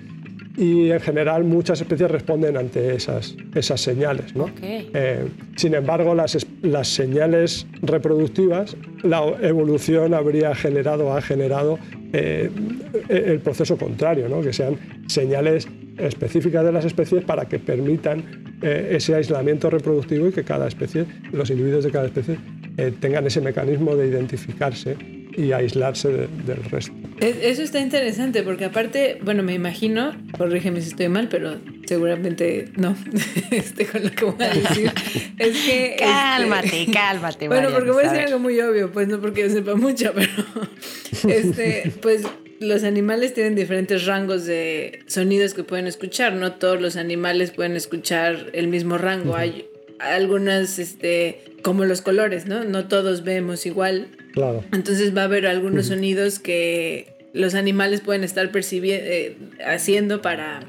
y 0.58 0.90
en 0.90 0.98
general 0.98 1.44
muchas 1.44 1.80
especies 1.80 2.10
responden 2.10 2.56
ante 2.56 2.96
esas, 2.96 3.36
esas 3.54 3.80
señales. 3.80 4.34
¿no? 4.34 4.50
Eh, 4.60 5.24
sin 5.56 5.74
embargo, 5.74 6.16
las, 6.16 6.36
las 6.62 6.88
señales 6.88 7.64
reproductivas, 7.80 8.76
la 9.04 9.22
evolución 9.40 10.14
habría 10.14 10.52
generado, 10.56 11.16
ha 11.16 11.22
generado 11.22 11.78
eh, 12.12 12.50
el 13.08 13.38
proceso 13.38 13.76
contrario, 13.76 14.28
¿no? 14.28 14.42
que 14.42 14.52
sean 14.52 14.76
señales 15.06 15.68
específicas 15.96 16.64
de 16.64 16.72
las 16.72 16.84
especies 16.84 17.24
para 17.24 17.46
que 17.46 17.60
permitan 17.60 18.58
eh, 18.60 18.96
ese 18.96 19.14
aislamiento 19.14 19.70
reproductivo 19.70 20.26
y 20.26 20.32
que 20.32 20.42
cada 20.42 20.66
especie, 20.66 21.06
los 21.30 21.50
individuos 21.50 21.84
de 21.84 21.92
cada 21.92 22.06
especie, 22.06 22.36
tengan 23.00 23.26
ese 23.26 23.40
mecanismo 23.40 23.96
de 23.96 24.06
identificarse 24.06 24.96
y 25.36 25.52
aislarse 25.52 26.08
del 26.08 26.64
resto. 26.70 26.92
Eso 27.20 27.62
está 27.62 27.80
interesante 27.80 28.42
porque 28.42 28.66
aparte, 28.66 29.18
bueno, 29.22 29.42
me 29.42 29.52
imagino, 29.52 30.14
corrígeme 30.36 30.80
si 30.80 30.90
estoy 30.90 31.08
mal, 31.08 31.28
pero 31.28 31.56
seguramente 31.86 32.70
no, 32.76 32.96
este, 33.50 33.86
con 33.86 34.04
lo 34.04 34.10
que 34.10 34.24
voy 34.24 34.44
a 34.44 34.50
decir, 34.50 34.92
es 35.38 35.56
que... 35.64 35.96
Cálmate, 35.98 36.82
este, 36.82 36.92
cálmate. 36.92 37.48
Bueno, 37.48 37.70
porque 37.72 37.90
voy 37.90 38.04
a 38.04 38.12
decir 38.12 38.26
algo 38.26 38.38
muy 38.38 38.60
obvio, 38.60 38.92
pues 38.92 39.08
no 39.08 39.20
porque 39.20 39.42
yo 39.42 39.50
sepa 39.50 39.74
mucho, 39.74 40.12
pero 40.14 41.34
este, 41.34 41.92
pues 42.00 42.22
los 42.60 42.84
animales 42.84 43.34
tienen 43.34 43.54
diferentes 43.54 44.06
rangos 44.06 44.44
de 44.44 45.00
sonidos 45.06 45.54
que 45.54 45.64
pueden 45.64 45.86
escuchar, 45.86 46.34
no 46.34 46.52
todos 46.52 46.80
los 46.80 46.96
animales 46.96 47.50
pueden 47.50 47.74
escuchar 47.76 48.50
el 48.52 48.68
mismo 48.68 48.98
rango, 48.98 49.34
hay 49.34 49.68
algunas, 49.98 50.78
este, 50.78 51.42
como 51.62 51.84
los 51.84 52.02
colores, 52.02 52.46
¿no? 52.46 52.64
No 52.64 52.86
todos 52.86 53.24
vemos 53.24 53.66
igual 53.66 54.08
entonces 54.72 55.16
va 55.16 55.22
a 55.22 55.24
haber 55.24 55.46
algunos 55.46 55.86
sonidos 55.86 56.38
que 56.38 57.14
los 57.32 57.54
animales 57.54 58.00
pueden 58.00 58.24
estar 58.24 58.50
percibiendo, 58.50 59.06
eh, 59.06 59.36
haciendo 59.66 60.22
para, 60.22 60.60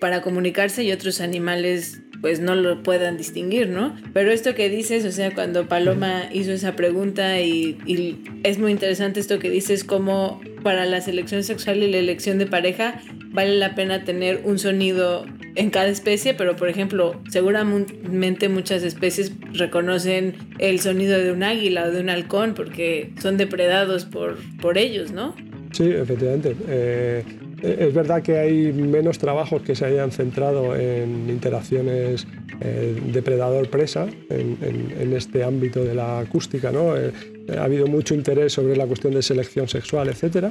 para 0.00 0.22
comunicarse 0.22 0.82
y 0.84 0.92
otros 0.92 1.20
animales 1.20 2.00
pues 2.20 2.38
no 2.38 2.54
lo 2.54 2.84
puedan 2.84 3.16
distinguir, 3.18 3.68
¿no? 3.68 3.96
Pero 4.12 4.30
esto 4.30 4.54
que 4.54 4.68
dices, 4.68 5.04
o 5.04 5.10
sea, 5.10 5.34
cuando 5.34 5.66
Paloma 5.66 6.28
hizo 6.32 6.52
esa 6.52 6.76
pregunta 6.76 7.40
y, 7.40 7.78
y 7.84 8.16
es 8.44 8.60
muy 8.60 8.70
interesante 8.70 9.18
esto 9.18 9.40
que 9.40 9.50
dices, 9.50 9.82
como 9.82 10.40
para 10.62 10.86
la 10.86 11.00
selección 11.00 11.42
sexual 11.42 11.82
y 11.82 11.90
la 11.90 11.98
elección 11.98 12.38
de 12.38 12.46
pareja 12.46 13.02
vale 13.32 13.56
la 13.56 13.74
pena 13.74 14.04
tener 14.04 14.42
un 14.44 14.58
sonido 14.58 15.24
en 15.54 15.70
cada 15.70 15.88
especie, 15.88 16.34
pero 16.34 16.56
por 16.56 16.68
ejemplo, 16.68 17.20
seguramente 17.28 18.48
muchas 18.48 18.82
especies 18.82 19.32
reconocen 19.52 20.34
el 20.58 20.80
sonido 20.80 21.18
de 21.18 21.32
un 21.32 21.42
águila 21.42 21.84
o 21.84 21.90
de 21.90 22.00
un 22.00 22.10
halcón 22.10 22.54
porque 22.54 23.12
son 23.20 23.36
depredados 23.36 24.04
por, 24.04 24.38
por 24.60 24.78
ellos, 24.78 25.12
¿no? 25.12 25.34
Sí, 25.72 25.84
efectivamente. 25.84 26.54
Eh, 26.68 27.24
es 27.62 27.94
verdad 27.94 28.22
que 28.22 28.38
hay 28.38 28.72
menos 28.72 29.18
trabajos 29.18 29.62
que 29.62 29.74
se 29.76 29.84
hayan 29.84 30.10
centrado 30.10 30.74
en 30.74 31.30
interacciones 31.30 32.26
eh, 32.60 33.00
depredador-presa 33.12 34.08
en, 34.30 35.12
este 35.14 35.44
ámbito 35.44 35.84
de 35.84 35.94
la 35.94 36.18
acústica. 36.18 36.72
¿no? 36.72 36.96
Eh, 36.96 37.12
ha 37.56 37.64
habido 37.64 37.86
mucho 37.86 38.14
interés 38.14 38.52
sobre 38.52 38.76
la 38.76 38.86
cuestión 38.86 39.14
de 39.14 39.22
selección 39.22 39.68
sexual, 39.68 40.08
etcétera, 40.08 40.50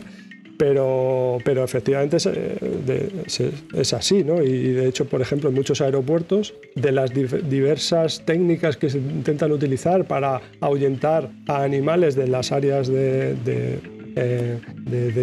pero, 0.61 1.39
pero 1.43 1.63
efectivamente 1.63 2.17
es, 2.17 3.93
así, 3.93 4.23
¿no? 4.23 4.43
Y 4.43 4.73
de 4.73 4.87
hecho, 4.87 5.05
por 5.05 5.19
ejemplo, 5.19 5.49
en 5.49 5.55
muchos 5.55 5.81
aeropuertos, 5.81 6.53
de 6.75 6.91
las 6.91 7.11
diversas 7.11 8.23
técnicas 8.27 8.77
que 8.77 8.91
se 8.91 8.99
intentan 8.99 9.51
utilizar 9.51 10.05
para 10.05 10.39
ahuyentar 10.59 11.31
a 11.47 11.63
animales 11.63 12.13
de 12.13 12.27
las 12.27 12.51
áreas 12.51 12.89
de 12.89 13.79
eh, 14.15 14.59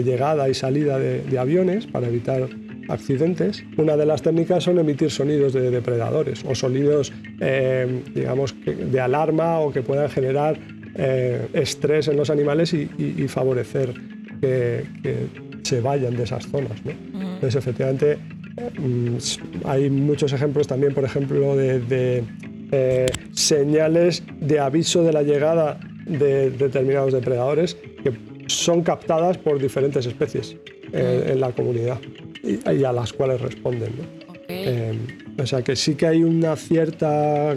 llegada 0.05 0.49
y 0.49 0.55
salida 0.55 0.99
de, 0.99 1.39
aviones 1.39 1.87
para 1.87 2.09
evitar 2.09 2.49
accidentes. 2.89 3.63
Una 3.77 3.97
de 3.97 4.07
las 4.07 4.23
técnicas 4.23 4.65
son 4.65 4.81
emitir 4.81 5.13
sonidos 5.13 5.53
de 5.53 5.71
depredadores 5.71 6.45
o 6.45 6.57
sonidos, 6.57 7.13
eh, 7.41 8.03
digamos, 8.13 8.57
de 8.65 9.01
alarma 9.01 9.61
o 9.61 9.71
que 9.71 9.83
puedan 9.83 10.09
generar 10.09 10.59
eh, 10.97 11.47
estrés 11.53 12.09
en 12.09 12.17
los 12.17 12.31
animales 12.31 12.73
y, 12.75 12.89
favorecer 13.29 13.95
que, 14.41 14.85
se 15.63 15.81
vayan 15.81 16.17
de 16.17 16.23
esas 16.23 16.47
zonas. 16.47 16.73
Entonces, 16.85 17.57
efectivamente, 17.57 18.17
mm, 18.79 19.17
hay 19.65 19.91
muchos 19.91 20.33
ejemplos 20.33 20.67
también, 20.67 20.95
por 20.95 21.05
ejemplo, 21.05 21.57
de, 21.57 22.25
señales 23.33 24.23
de 24.41 24.61
aviso 24.61 25.03
de 25.03 25.13
la 25.13 25.23
llegada 25.23 25.79
de 26.07 26.51
determinados 26.51 27.13
depredadores 27.13 27.77
que 28.03 28.13
son 28.47 28.83
captadas 28.83 29.37
por 29.39 29.59
diferentes 29.59 30.07
especies 30.07 30.57
eh, 30.93 31.31
en 31.33 31.41
la 31.41 31.53
comunidad 31.53 31.99
y, 32.43 32.85
a 32.85 32.93
las 32.93 33.13
cuales 33.13 33.41
responden. 33.41 33.93
Eh, 34.49 34.99
o 35.39 35.47
sea 35.47 35.63
que 35.63 35.77
sí 35.77 35.95
que 35.95 36.07
hay 36.07 36.25
una 36.25 36.57
cierta 36.57 37.55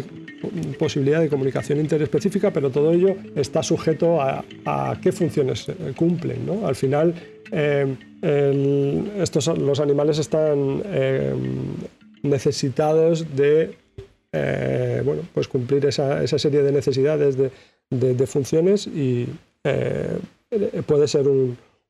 posibilidad 0.78 1.20
de 1.20 1.30
comunicación 1.30 1.80
interespecífica, 1.80 2.52
pero 2.52 2.70
todo 2.70 2.92
ello 2.92 3.16
está 3.36 3.64
sujeto 3.64 4.22
a, 4.22 4.44
qué 5.02 5.12
funciones 5.12 5.68
cumplen. 5.96 6.48
Al 6.64 6.76
final, 6.76 7.14
eh, 7.52 7.96
estos, 9.18 9.48
los 9.58 9.80
animales 9.80 10.18
están 10.20 10.84
necesitados 12.24 13.36
de 13.36 13.76
bueno, 15.04 15.24
pues 15.34 15.48
cumplir 15.48 15.86
esa, 15.86 16.26
serie 16.28 16.64
de 16.64 16.72
necesidades 16.72 17.38
de, 17.38 17.52
de 17.90 18.28
funciones 18.28 18.88
y 18.88 19.28
eh, 19.64 20.18
puede 20.86 21.08
ser 21.08 21.26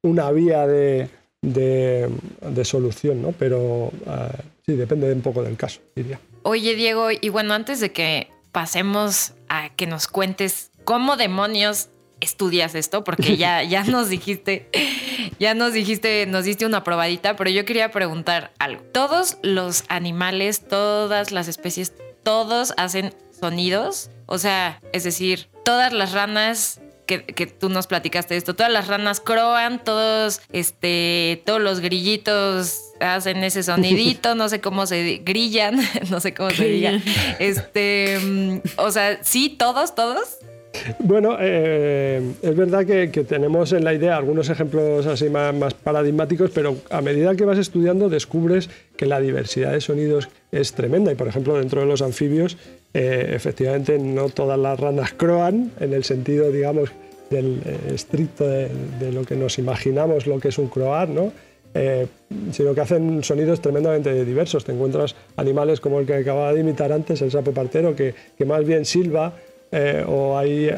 una 0.03 0.31
vía 0.31 0.67
de, 0.67 1.09
solución, 2.63 3.21
¿no? 3.21 3.31
Pero 3.31 3.91
eh, 4.05 4.41
sí, 4.65 4.73
depende 4.75 5.11
un 5.11 5.21
poco 5.21 5.43
del 5.43 5.57
caso, 5.57 5.81
diría. 5.95 6.19
Oye, 6.43 6.75
Diego, 6.75 7.07
y 7.11 7.29
bueno, 7.29 7.53
antes 7.53 7.79
de 7.79 7.91
que 7.91 8.27
pasemos 8.51 9.33
a 9.49 9.69
que 9.69 9.87
nos 9.87 10.07
cuentes 10.07 10.71
cómo 10.83 11.17
demonios 11.17 11.89
estudias 12.19 12.75
esto, 12.75 13.03
porque 13.03 13.37
ya, 13.37 13.63
ya 13.63 13.83
nos 13.83 14.09
dijiste, 14.09 14.69
ya 15.39 15.53
nos 15.53 15.73
dijiste, 15.73 16.25
nos 16.27 16.45
diste 16.45 16.65
una 16.65 16.83
probadita, 16.83 17.35
pero 17.35 17.49
yo 17.49 17.65
quería 17.65 17.91
preguntar 17.91 18.53
algo. 18.59 18.83
Todos 18.93 19.37
los 19.41 19.83
animales, 19.89 20.67
todas 20.67 21.31
las 21.31 21.47
especies, 21.47 21.93
todos 22.23 22.73
hacen 22.77 23.13
sonidos. 23.37 24.11
O 24.27 24.37
sea, 24.37 24.81
es 24.93 25.03
decir, 25.03 25.49
todas 25.65 25.91
las 25.93 26.13
ranas 26.13 26.79
que, 27.19 27.47
tú 27.47 27.69
nos 27.69 27.87
platicaste 27.87 28.37
esto. 28.37 28.55
Todas 28.55 28.71
las 28.71 28.87
ranas 28.87 29.19
croan, 29.19 29.83
todos, 29.83 30.41
este, 30.51 31.41
todos 31.45 31.61
los 31.61 31.79
grillitos 31.79 32.91
hacen 32.99 33.43
ese 33.43 33.63
sonidito, 33.63 34.35
no 34.35 34.49
sé 34.49 34.61
cómo 34.61 34.85
se 34.85 35.21
grillan, 35.23 35.79
no 36.09 36.19
sé 36.19 36.33
cómo 36.33 36.49
se 36.51 36.65
diga. 36.65 37.01
Este, 37.39 38.19
mm, 38.19 38.59
o 38.77 38.91
sea, 38.91 39.19
sí, 39.23 39.55
todos, 39.57 39.95
todos. 39.95 40.37
Bueno, 40.99 41.37
eh, 41.39 42.21
es 42.41 42.55
verdad 42.55 42.85
que, 42.85 43.07
tenemos 43.23 43.73
en 43.73 43.83
la 43.83 43.93
idea 43.93 44.15
algunos 44.15 44.49
ejemplos 44.49 45.05
así 45.05 45.29
más, 45.29 45.73
paradigmáticos, 45.73 46.51
pero 46.51 46.77
a 46.89 47.01
medida 47.01 47.35
que 47.35 47.45
vas 47.45 47.57
estudiando 47.57 48.09
descubres 48.09 48.69
que 48.95 49.05
la 49.05 49.19
diversidad 49.19 49.73
de 49.73 49.81
sonidos 49.81 50.29
es 50.51 50.73
tremenda. 50.73 51.11
Y 51.11 51.15
por 51.15 51.27
ejemplo, 51.27 51.57
dentro 51.57 51.81
de 51.81 51.87
los 51.87 52.01
anfibios, 52.01 52.57
eh, 52.93 53.31
efectivamente 53.33 53.97
no 53.99 54.29
todas 54.29 54.59
las 54.59 54.79
ranas 54.79 55.13
croan, 55.13 55.71
en 55.79 55.93
el 55.93 56.03
sentido, 56.03 56.51
digamos, 56.51 56.91
del 57.31 57.61
eh, 57.65 57.93
estricto 57.95 58.47
de, 58.47 58.69
lo 59.11 59.23
que 59.23 59.35
nos 59.35 59.57
imaginamos 59.57 60.27
lo 60.27 60.39
que 60.39 60.49
es 60.49 60.57
un 60.59 60.67
croar, 60.67 61.09
¿no? 61.09 61.31
Eh, 61.73 62.05
sino 62.51 62.75
que 62.75 62.81
hacen 62.81 63.23
sonidos 63.23 63.61
tremendamente 63.61 64.25
diversos. 64.25 64.65
Te 64.65 64.73
encuentras 64.73 65.15
animales 65.37 65.79
como 65.79 66.01
el 66.01 66.05
que 66.05 66.15
acababa 66.15 66.53
de 66.53 66.59
imitar 66.59 66.91
antes, 66.91 67.21
el 67.21 67.31
sapo 67.31 67.53
partero, 67.53 67.95
que, 67.95 68.13
que 68.37 68.45
más 68.45 68.65
bien 68.65 68.83
silba, 68.83 69.33
eh, 69.71 70.03
o 70.05 70.37
hay 70.37 70.69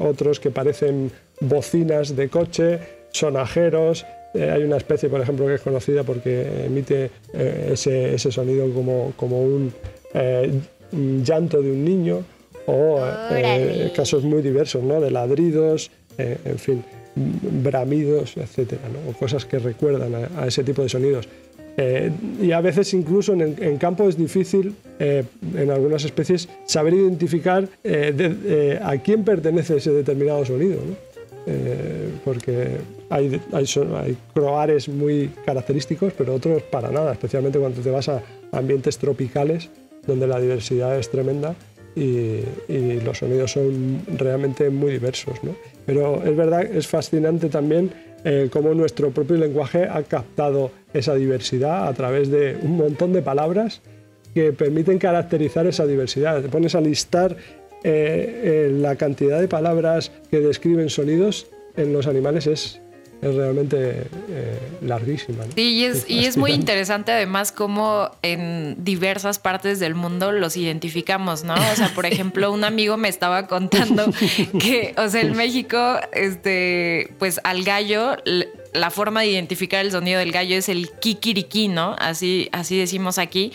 otros 0.00 0.38
que 0.38 0.50
parecen 0.50 1.10
bocinas 1.40 2.14
de 2.14 2.28
coche, 2.28 2.78
sonajeros. 3.10 4.04
hay 4.34 4.62
una 4.64 4.76
especie, 4.76 5.08
por 5.08 5.22
ejemplo, 5.22 5.46
que 5.46 5.54
es 5.54 5.62
conocida 5.62 6.02
porque 6.02 6.66
emite 6.66 7.10
ese, 7.32 8.14
ese, 8.14 8.30
sonido 8.30 8.68
como, 8.74 9.14
como 9.16 9.40
un 9.40 9.72
llanto 11.24 11.60
de 11.60 11.72
un 11.72 11.84
niño 11.84 12.24
o 12.66 13.00
eh, 13.30 13.92
casos 13.94 14.24
muy 14.24 14.42
diversos, 14.42 14.82
¿no? 14.82 15.00
de 15.00 15.10
ladridos, 15.10 15.90
eh, 16.18 16.38
en 16.44 16.58
fin, 16.58 16.84
bramidos, 17.14 18.36
etcétera, 18.36 18.82
o 19.08 19.12
cosas 19.12 19.44
que 19.44 19.58
recuerdan 19.58 20.14
a, 20.36 20.46
ese 20.46 20.64
tipo 20.64 20.82
de 20.82 20.88
sonidos. 20.88 21.28
Eh, 21.76 22.10
y 22.40 22.52
a 22.52 22.60
veces 22.60 22.94
incluso 22.94 23.32
en, 23.32 23.78
campo 23.78 24.08
es 24.08 24.16
difícil, 24.16 24.74
en 24.98 25.70
algunas 25.70 26.04
especies, 26.04 26.48
saber 26.66 26.94
identificar 26.94 27.68
a 28.82 28.96
quién 28.98 29.24
pertenece 29.24 29.76
ese 29.76 29.90
determinado 29.90 30.44
sonido. 30.44 30.78
porque 32.24 32.78
hay, 33.10 33.40
hay, 33.52 33.66
hay, 33.96 34.16
croares 34.32 34.88
muy 34.88 35.30
característicos, 35.44 36.12
pero 36.16 36.34
otros 36.34 36.62
para 36.62 36.90
nada, 36.90 37.12
especialmente 37.12 37.58
cuando 37.58 37.80
te 37.82 37.90
vas 37.90 38.08
a 38.08 38.22
ambientes 38.52 38.96
tropicales 38.96 39.68
donde 40.06 40.26
la 40.26 40.40
diversidad 40.40 40.98
es 40.98 41.10
tremenda 41.10 41.54
y, 41.96 42.40
los 43.04 43.18
sonidos 43.18 43.52
son 43.52 44.02
realmente 44.16 44.70
muy 44.70 44.92
diversos. 44.92 45.42
¿no? 45.42 45.54
Pero 45.86 46.22
es 46.24 46.36
verdad, 46.36 46.62
es 46.62 46.86
fascinante 46.86 47.48
también 47.48 47.90
eh, 48.24 48.48
cómo 48.50 48.74
nuestro 48.74 49.10
propio 49.10 49.36
lenguaje 49.36 49.84
ha 49.84 50.02
captado 50.02 50.70
esa 50.92 51.14
diversidad 51.14 51.86
a 51.88 51.92
través 51.92 52.30
de 52.30 52.56
un 52.62 52.76
montón 52.76 53.12
de 53.12 53.22
palabras 53.22 53.82
que 54.34 54.52
permiten 54.52 54.98
caracterizar 54.98 55.66
esa 55.66 55.86
diversidad. 55.86 56.42
Te 56.42 56.48
pones 56.48 56.74
a 56.74 56.80
listar 56.80 57.36
eh, 57.84 58.68
eh, 58.72 58.72
la 58.72 58.96
cantidad 58.96 59.40
de 59.40 59.46
palabras 59.46 60.10
que 60.30 60.40
describen 60.40 60.88
sonidos 60.88 61.46
en 61.76 61.92
los 61.92 62.06
animales 62.06 62.46
es 62.46 62.80
es 63.24 63.34
realmente 63.34 64.06
eh, 64.28 64.58
larguísima. 64.82 65.44
Sí, 65.54 65.62
y 65.62 65.84
es, 65.84 66.04
y 66.08 66.26
es 66.26 66.36
muy 66.36 66.52
interesante 66.60 67.12
además 67.12 67.52
cómo 67.52 68.10
en 68.22 68.76
diversas 68.84 69.38
partes 69.38 69.80
del 69.80 69.94
mundo 69.94 70.30
los 70.30 70.56
identificamos, 70.56 71.42
¿no? 71.42 71.54
O 71.54 71.76
sea, 71.76 71.90
por 71.94 72.04
ejemplo, 72.04 72.52
un 72.52 72.64
amigo 72.64 72.96
me 72.98 73.08
estaba 73.08 73.46
contando 73.46 74.04
que, 74.60 74.94
o 74.98 75.08
sea, 75.08 75.22
en 75.22 75.36
México, 75.36 75.96
este, 76.12 77.14
pues 77.18 77.40
al 77.44 77.64
gallo 77.64 78.16
la 78.74 78.90
forma 78.90 79.22
de 79.22 79.28
identificar 79.28 79.84
el 79.84 79.90
sonido 79.90 80.18
del 80.18 80.32
gallo 80.32 80.56
es 80.56 80.68
el 80.68 80.90
kikiriki, 80.90 81.68
¿no? 81.68 81.96
Así, 81.98 82.48
así 82.52 82.78
decimos 82.78 83.18
aquí. 83.18 83.52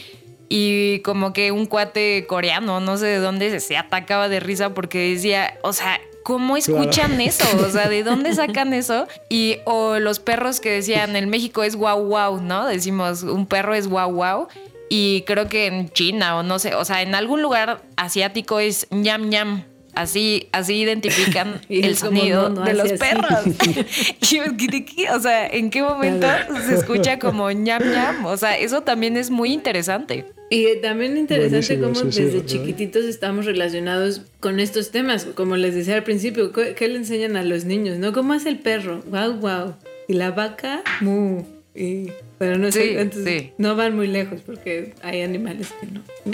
Y 0.48 1.02
como 1.02 1.32
que 1.32 1.52
un 1.52 1.68
cuate 1.68 2.26
coreano, 2.28 2.80
no 2.80 2.98
sé 2.98 3.06
de 3.06 3.18
dónde, 3.18 3.60
se 3.60 3.78
atacaba 3.78 4.30
de 4.30 4.40
risa 4.40 4.74
porque 4.74 5.14
decía, 5.14 5.60
o 5.62 5.74
sea, 5.74 6.00
¿cómo 6.24 6.58
escuchan 6.58 7.20
eso? 7.22 7.46
O 7.66 7.70
sea, 7.70 7.90
¿de 7.90 8.04
dónde 8.04 8.34
sacan 8.36 8.74
eso? 8.74 9.08
Y 9.30 9.58
o 9.66 10.00
los 10.00 10.20
perros 10.20 10.60
que 10.60 10.72
decían, 10.72 11.16
el 11.16 11.28
México 11.28 11.64
es 11.64 11.76
guau 11.76 12.06
guau, 12.06 12.42
¿no? 12.42 12.68
Decimos, 12.68 13.24
un 13.24 13.46
perro 13.46 13.74
es 13.74 13.88
guau 13.88 14.12
guau. 14.14 14.48
Y 14.90 15.24
creo 15.28 15.48
que 15.48 15.68
en 15.68 15.90
China 15.92 16.38
o 16.38 16.44
no 16.44 16.58
sé, 16.58 16.74
o 16.74 16.84
sea, 16.84 17.04
en 17.04 17.14
algún 17.14 17.42
lugar 17.42 17.84
asiático 17.96 18.60
es 18.60 18.88
ñam 18.90 19.30
ñam. 19.30 19.64
Así, 19.94 20.48
así 20.52 20.76
identifican 20.76 21.62
el 21.70 21.98
sonido 21.98 22.50
de 22.50 22.74
los 22.74 22.94
perros. 22.94 23.32
o 25.14 25.20
sea, 25.20 25.48
¿en 25.48 25.70
qué 25.70 25.84
momento 25.84 26.28
se 26.66 26.76
escucha 26.76 27.20
como 27.20 27.52
ñam 27.52 27.84
ñam? 27.84 28.26
O 28.26 28.38
sea, 28.38 28.58
eso 28.58 28.82
también 28.82 29.18
es 29.18 29.30
muy 29.30 29.52
interesante. 29.52 30.26
Y 30.50 30.78
también 30.82 31.16
interesante 31.18 31.78
Buenísimo, 31.78 32.00
cómo 32.00 32.12
sí, 32.12 32.18
sí, 32.18 32.24
desde 32.24 32.40
¿verdad? 32.40 32.50
chiquititos 32.50 33.06
estamos 33.06 33.46
relacionados 33.46 34.24
con 34.40 34.60
estos 34.60 34.90
temas. 34.90 35.26
Como 35.26 35.56
les 35.58 35.76
decía 35.76 35.96
al 35.96 36.04
principio, 36.04 36.52
¿qué 36.52 36.74
qué 36.74 36.88
le 36.88 36.96
enseñan 36.96 37.36
a 37.36 37.44
los 37.44 37.66
niños? 37.66 38.00
¿No? 38.00 38.14
¿Cómo 38.14 38.34
hace 38.34 38.50
el 38.50 38.60
perro? 38.60 39.04
Wow, 39.08 39.34
wow. 39.34 39.76
Y 40.08 40.14
la 40.14 40.32
vaca, 40.32 40.84
mu. 41.02 41.44
Y, 41.76 42.08
pero 42.40 42.58
no 42.58 42.72
sé, 42.72 42.82
Sí, 42.82 42.90
entonces 42.98 43.42
sí. 43.44 43.52
no 43.60 43.76
van 43.76 43.96
muy 43.96 44.08
lejos 44.08 44.42
porque 44.46 44.94
hay 45.04 45.22
animales 45.22 45.68
que 45.80 45.88
no. 45.88 46.02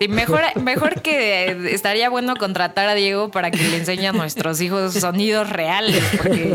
Sí, 0.00 0.08
mejor, 0.08 0.40
mejor 0.62 1.02
que 1.02 1.74
estaría 1.74 2.08
bueno 2.08 2.34
contratar 2.36 2.88
a 2.88 2.94
Diego 2.94 3.30
para 3.30 3.50
que 3.50 3.58
le 3.62 3.76
enseñe 3.76 4.06
a 4.06 4.12
nuestros 4.12 4.58
hijos 4.62 4.94
sonidos 4.94 5.50
reales, 5.50 6.02
porque 6.16 6.54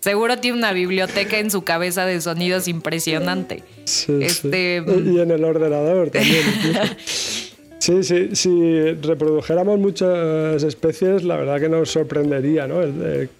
seguro 0.00 0.36
tiene 0.36 0.58
una 0.58 0.74
biblioteca 0.74 1.38
en 1.38 1.50
su 1.50 1.62
cabeza 1.64 2.04
de 2.04 2.20
sonidos 2.20 2.68
impresionante. 2.68 3.64
Sí, 3.84 4.12
Este, 4.20 4.82
sí. 4.86 5.02
Y 5.06 5.20
en 5.20 5.30
el 5.30 5.42
ordenador 5.42 6.10
también. 6.10 6.42
Sí, 7.78 8.02
sí, 8.04 8.28
si 8.36 8.92
reprodujéramos 9.02 9.78
muchas 9.78 10.62
especies, 10.62 11.24
la 11.24 11.36
verdad 11.36 11.60
que 11.60 11.70
nos 11.70 11.90
sorprendería, 11.90 12.66
¿no? 12.68 12.82
El- 12.82 13.30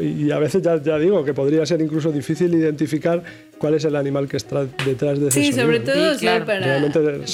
y 0.00 0.30
a 0.30 0.38
veces 0.38 0.62
ya, 0.62 0.80
ya 0.82 0.98
digo 0.98 1.24
que 1.24 1.34
podría 1.34 1.64
ser 1.66 1.80
incluso 1.80 2.12
difícil 2.12 2.52
identificar 2.54 3.22
cuál 3.58 3.74
es 3.74 3.84
el 3.84 3.96
animal 3.96 4.28
que 4.28 4.36
está 4.36 4.66
detrás 4.84 5.18
de 5.20 5.28
ese 5.28 5.40
Sí, 5.40 5.46
sonido, 5.52 5.64
sobre 5.66 5.80
todo, 5.80 6.14
Sí, 6.14 6.20
claro. 6.20 6.44
para, 6.46 6.80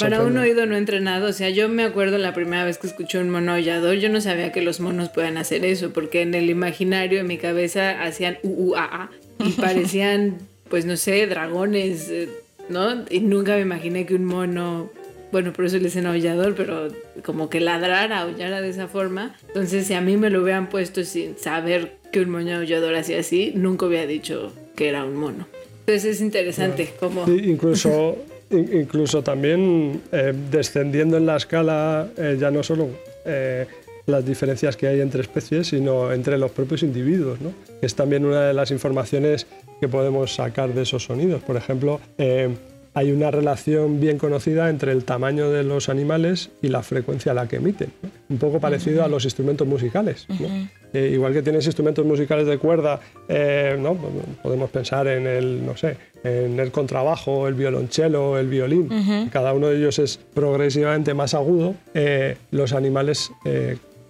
para 0.01 0.23
un 0.23 0.37
oído 0.39 0.67
no 0.67 0.77
entrenado. 0.77 1.29
O 1.29 1.33
sea, 1.33 1.51
yo 1.51 1.69
me 1.69 1.85
acuerdo 1.85 2.19
la 2.19 2.33
primera 2.35 2.65
vez 2.65 2.79
que 2.79 2.87
escuché 2.87 3.19
un 3.19 3.31
mono 3.31 3.53
aullador, 3.55 3.97
yo 3.97 4.09
no 4.09 4.21
sabía 4.21 4.53
que 4.53 4.63
los 4.63 4.81
monos 4.81 5.09
puedan 5.11 5.37
hacer 5.39 5.65
eso, 5.65 5.91
porque 5.93 6.23
en 6.23 6.35
el 6.35 6.49
imaginario, 6.51 7.21
en 7.21 7.27
mi 7.27 7.39
cabeza, 7.39 8.03
hacían 8.03 8.39
u, 8.43 8.71
u, 8.71 8.75
a, 8.77 8.85
a, 8.85 9.11
y 9.45 9.51
parecían, 9.61 10.37
pues 10.69 10.87
no 10.87 10.97
sé, 10.97 11.27
dragones, 11.27 12.09
eh, 12.11 12.29
¿no? 12.69 13.05
Y 13.11 13.21
nunca 13.21 13.55
me 13.57 13.61
imaginé 13.63 14.07
que 14.07 14.15
un 14.15 14.25
mono, 14.25 14.91
bueno, 15.35 15.53
por 15.53 15.65
eso 15.65 15.77
le 15.79 15.85
dicen 15.85 16.07
aullador, 16.07 16.55
pero 16.55 16.87
como 17.25 17.51
que 17.51 17.59
ladrara, 17.61 18.21
aullara 18.21 18.61
de 18.61 18.69
esa 18.69 18.87
forma. 18.87 19.35
Entonces, 19.49 19.85
si 19.89 19.95
a 19.95 20.01
mí 20.01 20.17
me 20.17 20.31
lo 20.31 20.43
hubieran 20.43 20.69
puesto 20.69 21.03
sin 21.03 21.37
saber 21.37 21.97
que 22.13 22.21
un 22.21 22.31
mono 22.31 22.57
aullador 22.59 22.95
hacía 22.95 23.19
así, 23.19 23.53
nunca 23.57 23.87
hubiera 23.87 24.07
dicho 24.07 24.53
que 24.77 24.89
era 24.89 25.05
un 25.05 25.17
mono. 25.17 25.49
Entonces 25.81 26.05
es 26.17 26.21
interesante 26.21 26.89
cómo... 27.01 27.27
Sí, 27.27 27.33
incluso, 27.47 28.17
in- 28.51 28.71
incluso 28.83 29.23
también 29.23 30.01
eh, 30.13 30.33
descendiendo 30.53 31.17
en 31.17 31.27
la 31.27 31.37
escala, 31.37 32.09
eh, 32.17 32.37
ya 32.39 32.53
no 32.53 32.63
solo 32.63 32.89
eh, 33.27 33.67
las 34.07 34.25
diferencias 34.25 34.77
que 34.77 34.87
hay 34.87 35.01
entre 35.01 35.21
especies, 35.23 35.67
sino 35.67 36.13
entre 36.13 36.39
los 36.39 36.53
propios 36.53 36.85
individuos, 36.85 37.41
¿no? 37.41 37.53
es 37.83 37.95
también 37.97 38.25
una 38.25 38.43
de 38.47 38.55
las 38.55 38.71
informaciones 38.71 39.47
que 39.81 39.89
podemos 39.89 40.33
sacar 40.33 40.73
de 40.73 40.83
esos 40.83 41.03
sonidos. 41.03 41.43
Por 41.43 41.57
ejemplo, 41.57 42.01
eh, 42.19 42.51
hay 42.95 43.11
una 43.11 43.31
relación 43.31 44.01
bien 44.01 44.19
conocida 44.19 44.71
entre 44.71 44.93
el 44.93 45.05
tamaño 45.05 45.51
de 45.51 45.65
los 45.65 45.89
animales 45.89 46.51
y 46.63 46.69
la 46.69 46.83
frecuencia 46.83 47.33
a 47.33 47.35
la 47.35 47.49
que 47.49 47.57
emiten, 47.57 47.91
¿no? 48.03 48.11
un 48.31 48.39
poco 48.39 48.61
parecido 48.61 49.05
a 49.05 49.09
los 49.09 49.25
instrumentos 49.25 49.67
musicales. 49.67 50.27
¿no? 50.29 50.47
Eh, 50.93 51.11
igual 51.13 51.33
que 51.33 51.43
tienes 51.43 51.67
instrumentos 51.67 52.07
musicales 52.07 52.47
de 52.47 52.57
cuerda, 52.57 53.01
eh, 53.29 53.77
¿no? 53.79 53.97
podemos 54.43 54.71
pensar 54.71 55.09
en 55.09 55.27
el, 55.27 55.67
no 55.67 55.77
sé, 55.77 55.97
en 56.23 56.59
el 56.61 56.71
contrabajo, 56.71 57.49
el 57.49 57.55
violonchelo, 57.55 58.39
el 58.39 58.47
violín. 58.47 58.89
Cada 59.31 59.53
uno 59.53 59.69
de 59.69 59.77
ellos 59.77 59.99
es 59.99 60.19
progresivamente 60.33 61.13
más 61.13 61.35
agudo. 61.35 61.75
Eh, 61.95 62.37
los 62.53 62.73
animales 62.73 63.33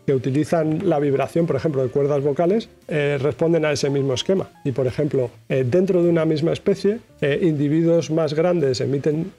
que 0.06 0.14
utilizan 0.14 0.88
la 0.88 0.98
vibración, 0.98 1.46
por 1.46 1.56
ejemplo, 1.56 1.82
de 1.82 1.88
cuerdas 1.88 2.22
vocales, 2.22 2.68
eh, 2.88 3.18
responden 3.20 3.64
a 3.64 3.72
ese 3.72 3.88
mismo 3.90 4.14
esquema. 4.14 4.50
Y, 4.64 4.72
por 4.72 4.86
ejemplo, 4.86 5.30
eh, 5.48 5.64
dentro 5.66 6.02
de 6.02 6.10
una 6.10 6.24
misma 6.24 6.52
especie, 6.52 6.98
eh, 7.20 7.40
individuos 7.42 8.10
más 8.10 8.34
grandes 8.34 8.80
emiten 8.80 9.32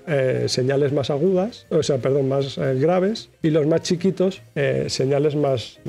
señales 0.48 0.92
más 0.92 1.10
agudas, 1.10 1.68
o 1.70 1.84
sea, 1.84 1.98
perdón, 1.98 2.30
más 2.30 2.58
graves, 2.58 3.30
y 3.42 3.50
los 3.50 3.68
más 3.68 3.82
chiquitos 3.82 4.42
señales 4.88 5.36
más, 5.36 5.80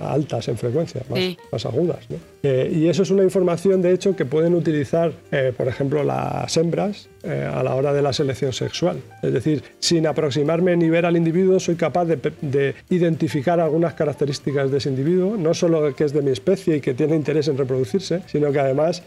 altas 0.00 0.48
en 0.48 0.56
frecuencia, 0.56 1.02
más, 1.08 1.18
Sí. 1.18 1.38
más 1.50 1.66
agudas. 1.66 1.98
¿no? 2.10 2.16
Eh, 2.48 2.70
y 2.72 2.88
eso 2.88 3.02
es 3.02 3.10
una 3.10 3.24
información, 3.24 3.82
de 3.82 3.92
hecho, 3.92 4.14
que 4.14 4.24
pueden 4.24 4.54
utilizar, 4.54 5.10
eh, 5.32 5.52
por 5.56 5.66
ejemplo, 5.66 6.04
las 6.04 6.56
hembras 6.56 7.08
eh, 7.24 7.50
a 7.52 7.60
la 7.64 7.74
hora 7.74 7.92
de 7.92 8.02
la 8.02 8.12
selección 8.12 8.52
sexual. 8.52 8.98
Es 9.22 9.32
decir, 9.32 9.62
sin 9.80 10.06
aproximarme 10.06 10.76
ni 10.76 10.88
ver 10.88 11.06
al 11.06 11.16
individuo, 11.16 11.58
soy 11.58 11.74
capaz 11.74 12.04
de, 12.06 12.74
identificar 12.88 13.58
algunas 13.58 13.94
características 13.94 14.70
de 14.70 14.78
ese 14.78 14.90
individuo, 14.90 15.36
no 15.36 15.54
solo 15.54 15.92
que 15.96 16.04
es 16.04 16.12
de 16.12 16.22
mi 16.22 16.30
especie 16.30 16.76
y 16.76 16.80
que 16.80 16.94
tiene 16.94 17.16
interés 17.16 17.48
en 17.48 17.58
reproducirse, 17.58 18.20
sino 18.26 18.52
que 18.52 18.60
además 18.60 19.02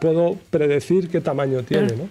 puedo 0.00 0.36
predecir 0.50 1.08
qué 1.08 1.20
tamaño 1.20 1.62
tiene. 1.62 1.88
¿no? 1.96 2.08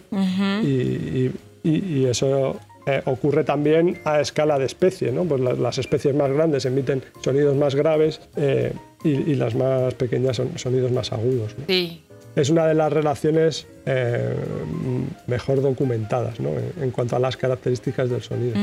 y, 0.63 0.67
y- 0.67 1.31
y- 1.63 1.99
y 1.99 2.05
eso 2.05 2.59
eh, 2.85 3.01
ocurre 3.05 3.43
también 3.43 3.99
a 4.05 4.21
escala 4.21 4.57
de 4.59 4.65
especie. 4.65 5.11
¿no? 5.11 5.23
Pues 5.25 5.41
la- 5.41 5.53
las 5.53 5.77
especies 5.77 6.15
más 6.15 6.31
grandes 6.31 6.65
emiten 6.65 7.01
sonidos 7.21 7.55
más 7.55 7.75
graves 7.75 8.21
eh, 8.37 8.71
y, 9.07 9.31
y 9.31 9.35
las 9.35 9.55
más 9.55 9.93
pequeñas 9.93 10.37
son 10.37 10.57
sonidos 10.57 10.91
más 10.91 11.11
agudos. 11.11 11.55
¿no? 11.57 11.65
Sí, 11.67 12.01
Es 12.35 12.49
una 12.49 12.67
de 12.67 12.73
las 12.75 12.91
relaciones 12.93 13.65
eh, 13.85 14.35
mejor 15.27 15.61
documentadas 15.61 16.39
¿no? 16.39 16.49
en, 16.81 16.91
cuanto 16.91 17.15
a 17.15 17.19
las 17.19 17.35
características 17.37 18.09
del 18.09 18.21
sonido. 18.21 18.55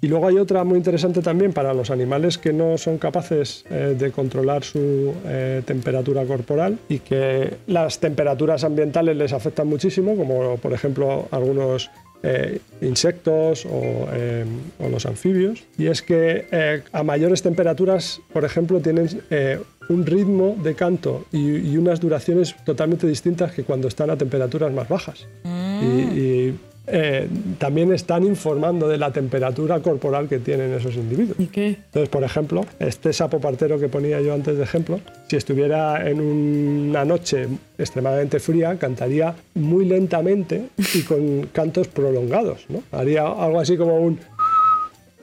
Y 0.00 0.08
luego 0.08 0.26
hay 0.28 0.38
otra 0.38 0.64
muy 0.64 0.78
interesante 0.78 1.20
también 1.20 1.52
para 1.52 1.74
los 1.74 1.90
animales 1.90 2.38
que 2.38 2.52
no 2.52 2.78
son 2.78 2.98
capaces 2.98 3.64
eh, 3.70 3.94
de 3.98 4.10
controlar 4.10 4.64
su 4.64 5.12
eh, 5.26 5.62
temperatura 5.66 6.24
corporal 6.24 6.78
y 6.88 7.00
que 7.00 7.54
las 7.66 7.98
temperaturas 7.98 8.64
ambientales 8.64 9.16
les 9.16 9.32
afectan 9.32 9.66
muchísimo, 9.66 10.16
como 10.16 10.56
por 10.56 10.72
ejemplo 10.72 11.28
algunos 11.30 11.90
eh, 12.22 12.58
insectos 12.82 13.64
o, 13.66 14.06
eh, 14.12 14.44
o 14.78 14.88
los 14.88 15.06
anfibios. 15.06 15.62
Y 15.78 15.86
es 15.86 16.02
que 16.02 16.46
eh, 16.52 16.82
a 16.92 17.02
mayores 17.02 17.42
temperaturas, 17.42 18.20
por 18.32 18.44
ejemplo, 18.44 18.80
tienen 18.80 19.08
eh, 19.30 19.58
un 19.90 20.06
ritmo 20.06 20.56
de 20.62 20.74
canto 20.74 21.26
y, 21.32 21.56
y 21.56 21.76
unas 21.76 22.00
duraciones 22.00 22.54
totalmente 22.64 23.06
distintas 23.06 23.52
que 23.52 23.64
cuando 23.64 23.88
están 23.88 24.10
a 24.10 24.16
temperaturas 24.16 24.72
más 24.72 24.88
bajas. 24.88 25.26
Y, 25.44 25.86
y, 26.18 26.58
eh, 26.92 27.28
también 27.58 27.92
están 27.92 28.24
informando 28.24 28.88
de 28.88 28.98
la 28.98 29.12
temperatura 29.12 29.80
corporal 29.80 30.28
que 30.28 30.38
tienen 30.38 30.72
esos 30.72 30.96
individuos. 30.96 31.38
¿Y 31.38 31.46
qué? 31.46 31.68
Entonces, 31.68 32.08
por 32.08 32.24
ejemplo, 32.24 32.66
este 32.78 33.12
sapo 33.12 33.40
partero 33.40 33.78
que 33.78 33.88
ponía 33.88 34.20
yo 34.20 34.34
antes 34.34 34.56
de 34.56 34.64
ejemplo, 34.64 35.00
si 35.28 35.36
estuviera 35.36 36.08
en 36.08 36.20
una 36.20 37.04
noche 37.04 37.46
extremadamente 37.78 38.40
fría, 38.40 38.76
cantaría 38.76 39.34
muy 39.54 39.84
lentamente 39.84 40.64
y 40.94 41.02
con 41.02 41.46
cantos 41.52 41.86
prolongados. 41.88 42.66
¿no? 42.68 42.82
Haría 42.92 43.26
algo 43.26 43.60
así 43.60 43.76
como 43.76 44.00
un... 44.00 44.18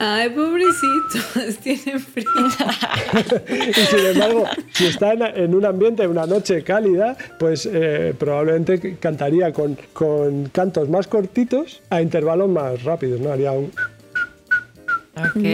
Ay, 0.00 0.28
pobrecitos, 0.30 1.58
tienen 1.62 2.00
frío. 2.00 2.28
Y 3.48 3.72
sin 3.72 4.06
embargo, 4.06 4.44
si 4.72 4.86
está 4.86 5.12
en, 5.12 5.54
un 5.54 5.64
ambiente, 5.64 6.04
en 6.04 6.10
una 6.10 6.26
noche 6.26 6.62
cálida, 6.62 7.16
pues 7.38 7.68
eh, 7.70 8.14
probablemente 8.16 8.96
cantaría 8.98 9.52
con, 9.52 9.76
con 9.92 10.48
cantos 10.50 10.88
más 10.88 11.08
cortitos 11.08 11.82
a 11.90 12.00
intervalos 12.00 12.48
más 12.48 12.82
rápidos. 12.84 13.20
¿no? 13.20 13.32
Haría 13.32 13.52
un... 13.52 13.72
ok. 15.22 15.44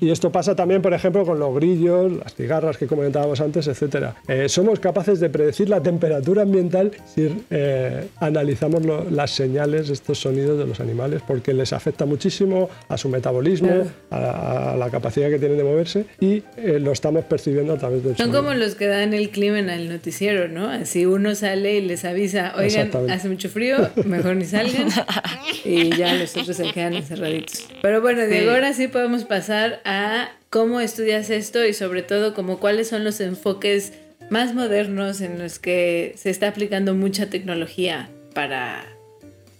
Y 0.00 0.10
esto 0.10 0.30
pasa 0.32 0.54
también, 0.56 0.82
por 0.82 0.94
ejemplo, 0.94 1.24
con 1.24 1.38
los 1.38 1.54
grillos, 1.54 2.12
las 2.12 2.34
cigarras 2.34 2.76
que 2.76 2.86
comentábamos 2.86 3.40
antes, 3.40 3.66
etc. 3.68 4.06
somos 4.48 4.80
capaces 4.80 5.20
de 5.20 5.30
predecir 5.30 5.68
la 5.68 5.82
temperatura 5.82 6.42
ambiental 6.42 6.90
si 7.04 7.30
eh, 7.50 8.06
analizamos 8.20 8.84
lo- 8.84 9.08
las 9.10 9.30
señales, 9.30 9.90
estos 9.90 10.18
sonidos 10.18 10.58
de 10.58 10.66
los 10.66 10.80
animales, 10.80 11.22
porque 11.26 11.52
les 11.54 11.72
afecta 11.72 12.04
muchísimo 12.06 12.68
a 12.88 12.96
su 12.96 13.08
metabolismo, 13.08 13.84
a, 14.10 14.72
a 14.72 14.76
la 14.76 14.90
capacidad 14.90 15.28
que 15.30 15.38
tienen 15.38 15.58
de 15.58 15.64
moverse 15.64 16.04
y 16.20 16.42
eh, 16.56 16.78
lo 16.80 16.92
estamos 16.92 17.24
percibiendo 17.24 17.72
a 17.74 17.76
través 17.78 18.02
del 18.04 18.16
Son 18.16 18.26
sonido. 18.26 18.42
como 18.42 18.54
los 18.54 18.74
que 18.74 18.86
dan 18.86 19.14
el 19.14 19.30
clima 19.30 19.58
en 19.58 19.70
el 19.70 19.88
noticiero, 19.88 20.48
¿no? 20.48 20.68
Así 20.68 21.06
uno 21.06 21.34
sale 21.34 21.76
y 21.76 21.80
les 21.82 22.04
avisa, 22.04 22.54
oigan, 22.56 22.90
hace 23.10 23.28
mucho 23.28 23.48
frío, 23.48 23.76
mejor 24.04 24.36
ni 24.36 24.44
salgan. 24.44 24.88
Y 25.64 25.90
ya 25.96 26.14
los 26.14 26.36
otros 26.36 26.56
se 26.56 26.64
quedan 26.72 26.94
encerraditos. 26.94 27.66
Pero 27.82 28.00
bueno, 28.00 28.26
Diego, 28.26 28.50
ahora 28.50 28.72
sí 28.72 28.88
podemos 28.92 29.24
pasar 29.24 29.80
a 29.84 30.28
cómo 30.50 30.80
estudias 30.80 31.30
esto 31.30 31.64
y 31.64 31.72
sobre 31.72 32.02
todo 32.02 32.34
como 32.34 32.60
cuáles 32.60 32.88
son 32.88 33.02
los 33.02 33.20
enfoques 33.20 33.92
más 34.30 34.54
modernos 34.54 35.20
en 35.20 35.38
los 35.38 35.58
que 35.58 36.14
se 36.16 36.30
está 36.30 36.48
aplicando 36.48 36.94
mucha 36.94 37.28
tecnología 37.28 38.08
para, 38.34 38.84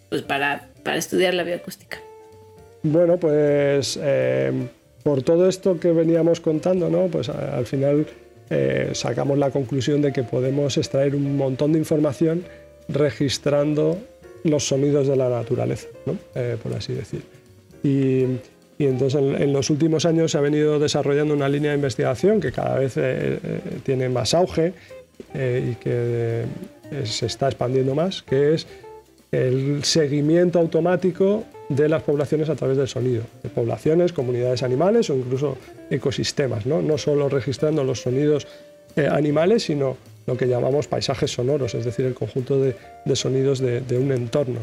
pues 0.08 0.22
para, 0.22 0.68
para 0.84 0.98
estudiar 0.98 1.34
la 1.34 1.42
bioacústica. 1.42 1.98
Bueno, 2.82 3.16
pues 3.16 3.98
eh, 4.00 4.52
por 5.02 5.22
todo 5.22 5.48
esto 5.48 5.80
que 5.80 5.92
veníamos 5.92 6.40
contando, 6.40 6.88
¿no? 6.88 7.06
pues 7.08 7.28
al 7.28 7.66
final 7.66 8.06
eh, 8.50 8.90
sacamos 8.92 9.38
la 9.38 9.50
conclusión 9.50 10.02
de 10.02 10.12
que 10.12 10.22
podemos 10.22 10.76
extraer 10.76 11.14
un 11.14 11.36
montón 11.36 11.72
de 11.72 11.78
información 11.78 12.44
registrando 12.88 13.98
los 14.44 14.66
sonidos 14.66 15.06
de 15.06 15.16
la 15.16 15.28
naturaleza, 15.28 15.88
¿no? 16.04 16.16
Eh, 16.34 16.56
por 16.62 16.74
así 16.74 16.92
decir. 16.92 17.22
Y, 17.82 18.24
y 18.82 18.86
entonces 18.86 19.20
en, 19.20 19.40
en 19.40 19.52
los 19.52 19.70
últimos 19.70 20.04
años 20.04 20.32
se 20.32 20.38
ha 20.38 20.40
venido 20.40 20.78
desarrollando 20.78 21.34
una 21.34 21.48
línea 21.48 21.70
de 21.70 21.76
investigación 21.76 22.40
que 22.40 22.52
cada 22.52 22.78
vez 22.78 22.96
eh, 22.96 23.38
eh, 23.42 23.60
tiene 23.84 24.08
más 24.08 24.34
auge 24.34 24.72
eh, 25.34 25.72
y 25.72 25.74
que 25.76 26.44
se 27.04 27.26
está 27.26 27.46
expandiendo 27.46 27.94
más, 27.94 28.22
que 28.22 28.54
es 28.54 28.66
el 29.30 29.82
seguimiento 29.84 30.58
automático 30.58 31.44
de 31.70 31.88
las 31.88 32.02
poblaciones 32.02 32.50
a 32.50 32.54
través 32.54 32.76
del 32.76 32.88
sonido, 32.88 33.22
de 33.42 33.48
poblaciones, 33.48 34.12
comunidades 34.12 34.62
animales 34.62 35.08
o 35.08 35.16
incluso 35.16 35.56
ecosistemas, 35.88 36.66
no, 36.66 36.82
no 36.82 36.98
solo 36.98 37.30
registrando 37.30 37.82
los 37.82 38.02
sonidos 38.02 38.46
animales, 38.96 39.62
sino 39.62 39.96
lo 40.26 40.36
que 40.36 40.46
llamamos 40.46 40.86
paisajes 40.86 41.30
sonoros, 41.30 41.74
es 41.74 41.84
decir, 41.84 42.04
el 42.04 42.14
conjunto 42.14 42.60
de, 42.60 42.74
sonidos 43.16 43.58
de, 43.60 43.98
un 43.98 44.12
entorno. 44.12 44.60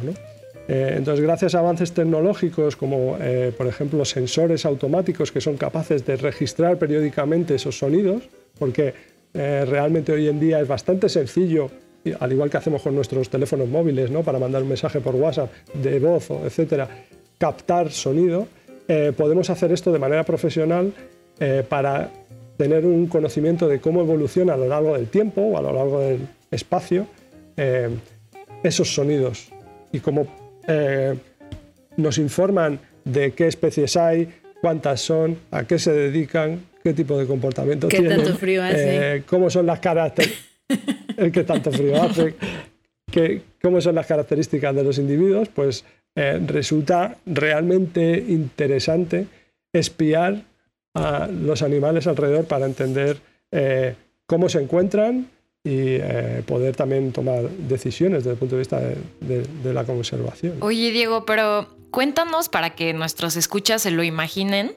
Eh, 0.70 0.94
entonces, 0.96 1.22
gracias 1.26 1.56
a 1.56 1.60
avances 1.60 1.92
tecnológicos 1.92 2.78
como, 2.78 3.18
eh, 3.20 3.52
por 3.58 3.68
ejemplo, 3.68 4.06
sensores 4.06 4.66
automáticos 4.66 5.32
que 5.32 5.42
son 5.42 5.58
capaces 5.58 6.06
de 6.06 6.16
registrar 6.16 6.78
periódicamente 6.78 7.56
esos 7.56 7.78
sonidos, 7.78 8.24
porque 8.58 8.94
realmente 9.32 10.12
hoy 10.12 10.28
en 10.28 10.40
día 10.40 10.60
es 10.60 10.68
bastante 10.68 11.08
sencillo 11.08 11.70
al 12.20 12.32
igual 12.32 12.50
que 12.50 12.58
hacemos 12.58 12.82
con 12.82 12.96
nuestros 12.96 13.30
teléfonos 13.30 13.68
móviles, 13.68 14.10
¿no? 14.10 14.24
para 14.24 14.40
mandar 14.40 14.64
un 14.64 14.70
mensaje 14.70 15.02
por 15.02 15.16
WhatsApp 15.16 15.52
de 15.74 16.00
voz, 16.00 16.30
etcétera, 16.30 16.88
captar 17.38 17.92
sonido, 17.92 18.48
eh, 18.88 19.14
podemos 19.16 19.50
hacer 19.50 19.72
esto 19.72 19.92
de 19.92 20.00
manera 20.00 20.24
profesional 20.24 20.94
eh, 21.40 21.64
para 21.68 22.10
tener 22.58 22.86
un 22.86 23.08
conocimiento 23.08 23.68
de 23.68 23.80
cómo 23.80 24.02
evoluciona 24.02 24.54
a 24.54 24.58
lo 24.58 24.68
largo 24.68 24.94
del 24.94 25.08
tiempo 25.08 25.42
o 25.42 25.58
a 25.58 25.62
lo 25.62 25.72
largo 25.72 26.00
del 26.00 26.28
espacio 26.52 27.08
eh, 27.56 27.90
esos 28.64 28.94
sonidos 28.94 29.50
y 29.92 30.00
cómo 30.00 30.49
nos 31.98 32.18
informan 32.18 32.80
de 33.04 33.32
qué 33.32 33.48
especies 33.48 33.98
hay, 33.98 34.30
cuántas 34.62 35.02
son, 35.02 35.38
a 35.52 35.64
qué 35.64 35.80
se 35.80 35.92
dedican, 35.92 36.64
qué 36.84 36.94
tipo 36.94 37.18
de 37.18 37.26
comportamiento 37.26 37.88
¿Qué 37.88 38.00
tienen, 38.00 38.18
tanto 38.18 38.38
frío 38.38 38.64
hace? 38.64 39.24
cómo 39.28 39.50
son 39.50 39.66
las 39.66 39.80
características 39.80 40.50
que 41.34 41.44
tanto 41.44 41.72
frío 41.72 42.02
hace, 42.02 42.36
que, 43.12 43.42
cómo 43.62 43.82
son 43.82 43.96
las 43.96 44.06
características 44.06 44.76
de 44.76 44.84
los 44.84 44.98
individuos, 45.00 45.50
pues 45.50 45.84
eh, 46.16 46.40
resulta 46.46 47.18
realmente 47.26 48.24
interesante 48.28 49.28
espiar 49.74 50.44
a 50.96 51.28
los 51.28 51.62
animales 51.62 52.08
alrededor 52.08 52.46
para 52.46 52.66
entender 52.66 53.18
eh, 53.52 53.96
cómo 54.26 54.50
se 54.50 54.62
encuentran 54.62 55.28
y 55.64 55.96
eh, 55.96 56.44
poder 56.46 56.76
también 56.76 57.12
tomar 57.12 57.50
decisiones 57.50 58.20
desde 58.20 58.32
el 58.32 58.38
punto 58.38 58.56
de 58.56 58.60
vista 58.60 58.80
de 58.80 59.74
la 59.74 59.84
conservación. 59.84 60.58
Oye, 60.62 60.92
Diego, 60.92 61.26
pero 61.26 61.68
cuéntanos 61.92 62.50
para 62.50 62.72
que 62.72 62.94
nuestros 62.94 63.36
escuchas 63.36 63.82
se 63.82 63.92
lo 63.92 64.04
imaginen. 64.04 64.72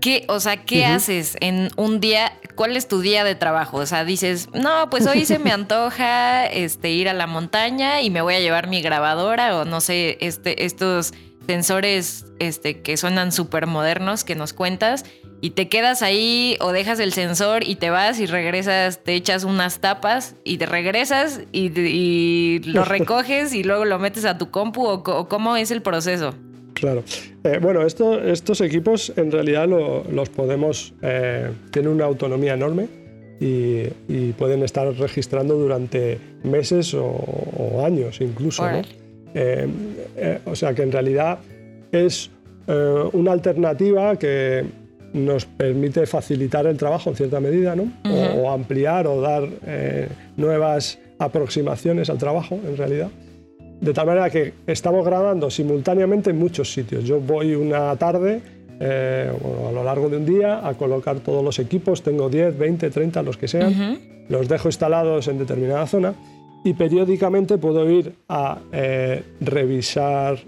¿Qué, 0.00 0.24
o 0.28 0.40
sea, 0.40 0.64
qué 0.64 0.84
haces 0.84 1.36
en 1.40 1.70
un 1.76 2.00
día? 2.00 2.38
¿Cuál 2.54 2.76
es 2.76 2.86
tu 2.86 3.00
día 3.00 3.24
de 3.24 3.34
trabajo? 3.34 3.78
O 3.78 3.86
sea, 3.86 4.04
dices, 4.04 4.48
no, 4.52 4.90
pues 4.90 5.06
hoy 5.06 5.24
se 5.24 5.38
me 5.38 5.50
antoja 5.52 6.46
este, 6.46 6.90
ir 6.90 7.08
a 7.08 7.14
la 7.14 7.26
montaña 7.26 8.02
y 8.02 8.10
me 8.10 8.20
voy 8.20 8.34
a 8.34 8.40
llevar 8.40 8.68
mi 8.68 8.82
grabadora 8.82 9.56
o 9.56 9.64
no 9.64 9.80
sé, 9.80 10.18
este, 10.20 10.66
estos 10.66 11.14
sensores 11.46 12.26
este, 12.40 12.82
que 12.82 12.96
suenan 12.96 13.32
súper 13.32 13.66
modernos 13.66 14.24
que 14.24 14.34
nos 14.34 14.52
cuentas 14.52 15.04
y 15.40 15.50
te 15.50 15.68
quedas 15.68 16.02
ahí 16.02 16.56
o 16.60 16.72
dejas 16.72 16.98
el 17.00 17.12
sensor 17.12 17.62
y 17.64 17.76
te 17.76 17.90
vas 17.90 18.20
y 18.20 18.26
regresas, 18.26 19.02
te 19.02 19.14
echas 19.14 19.44
unas 19.44 19.80
tapas 19.80 20.36
y 20.44 20.58
te 20.58 20.66
regresas 20.66 21.40
y, 21.52 22.60
lo 22.64 22.84
recoges 22.86 23.54
y 23.54 23.62
luego 23.62 23.84
lo 23.84 23.98
metes 23.98 24.24
a 24.24 24.38
tu 24.38 24.50
compu 24.50 24.86
o 24.86 25.28
cómo 25.28 25.56
es 25.56 25.70
el 25.70 25.82
proceso. 25.82 26.34
Claro. 26.76 27.02
Eh, 27.42 27.58
bueno, 27.60 27.82
estos 27.86 28.60
equipos 28.60 29.12
en 29.16 29.32
realidad 29.32 29.66
los 29.66 30.28
podemos, 30.28 30.92
eh, 31.00 31.50
tienen 31.70 31.90
una 31.92 32.04
autonomía 32.04 32.52
enorme 32.52 32.86
y, 33.40 33.84
pueden 34.32 34.62
estar 34.62 34.86
registrando 34.94 35.54
durante 35.54 36.18
meses 36.44 36.94
o, 36.94 37.82
años 37.84 38.20
incluso. 38.20 38.62
Eh, 39.34 39.68
o 40.44 40.54
sea 40.54 40.74
que 40.74 40.82
en 40.82 40.92
realidad 40.92 41.38
es 41.92 42.30
una 43.12 43.32
alternativa 43.32 44.16
que 44.18 44.64
nos 45.16 45.46
permite 45.46 46.06
facilitar 46.06 46.66
el 46.66 46.76
trabajo 46.76 47.10
en 47.10 47.16
cierta 47.16 47.40
medida, 47.40 47.74
¿no? 47.74 47.90
o, 48.38 48.50
ampliar 48.50 49.06
o 49.06 49.20
dar 49.20 49.48
nuevas 50.36 50.98
aproximaciones 51.18 52.10
al 52.10 52.18
trabajo 52.18 52.58
en 52.66 52.76
realidad. 52.76 53.10
De 53.80 53.92
tal 53.92 54.06
manera 54.06 54.30
que 54.30 54.54
estamos 54.66 55.04
grabando 55.04 55.50
simultáneamente 55.50 56.30
en 56.30 56.38
muchos 56.38 56.72
sitios. 56.72 57.04
Yo 57.04 57.20
voy 57.20 57.54
una 57.54 57.94
tarde, 57.96 58.40
eh, 58.80 59.30
a 59.68 59.72
lo 59.72 59.84
largo 59.84 60.08
de 60.08 60.16
un 60.16 60.26
día, 60.26 60.66
a 60.66 60.74
colocar 60.74 61.20
todos 61.20 61.44
los 61.44 61.58
equipos, 61.58 62.02
tengo 62.02 62.28
10, 62.28 62.56
20, 62.56 62.90
30, 62.90 63.22
los 63.22 63.36
que 63.36 63.48
sean, 63.48 63.98
los 64.28 64.48
dejo 64.48 64.68
instalados 64.68 65.28
en 65.28 65.38
determinada 65.38 65.86
zona 65.86 66.14
y 66.64 66.72
periódicamente 66.74 67.58
puedo 67.58 67.88
ir 67.90 68.14
a 68.28 68.58
eh, 68.72 69.22
revisar 69.40 70.38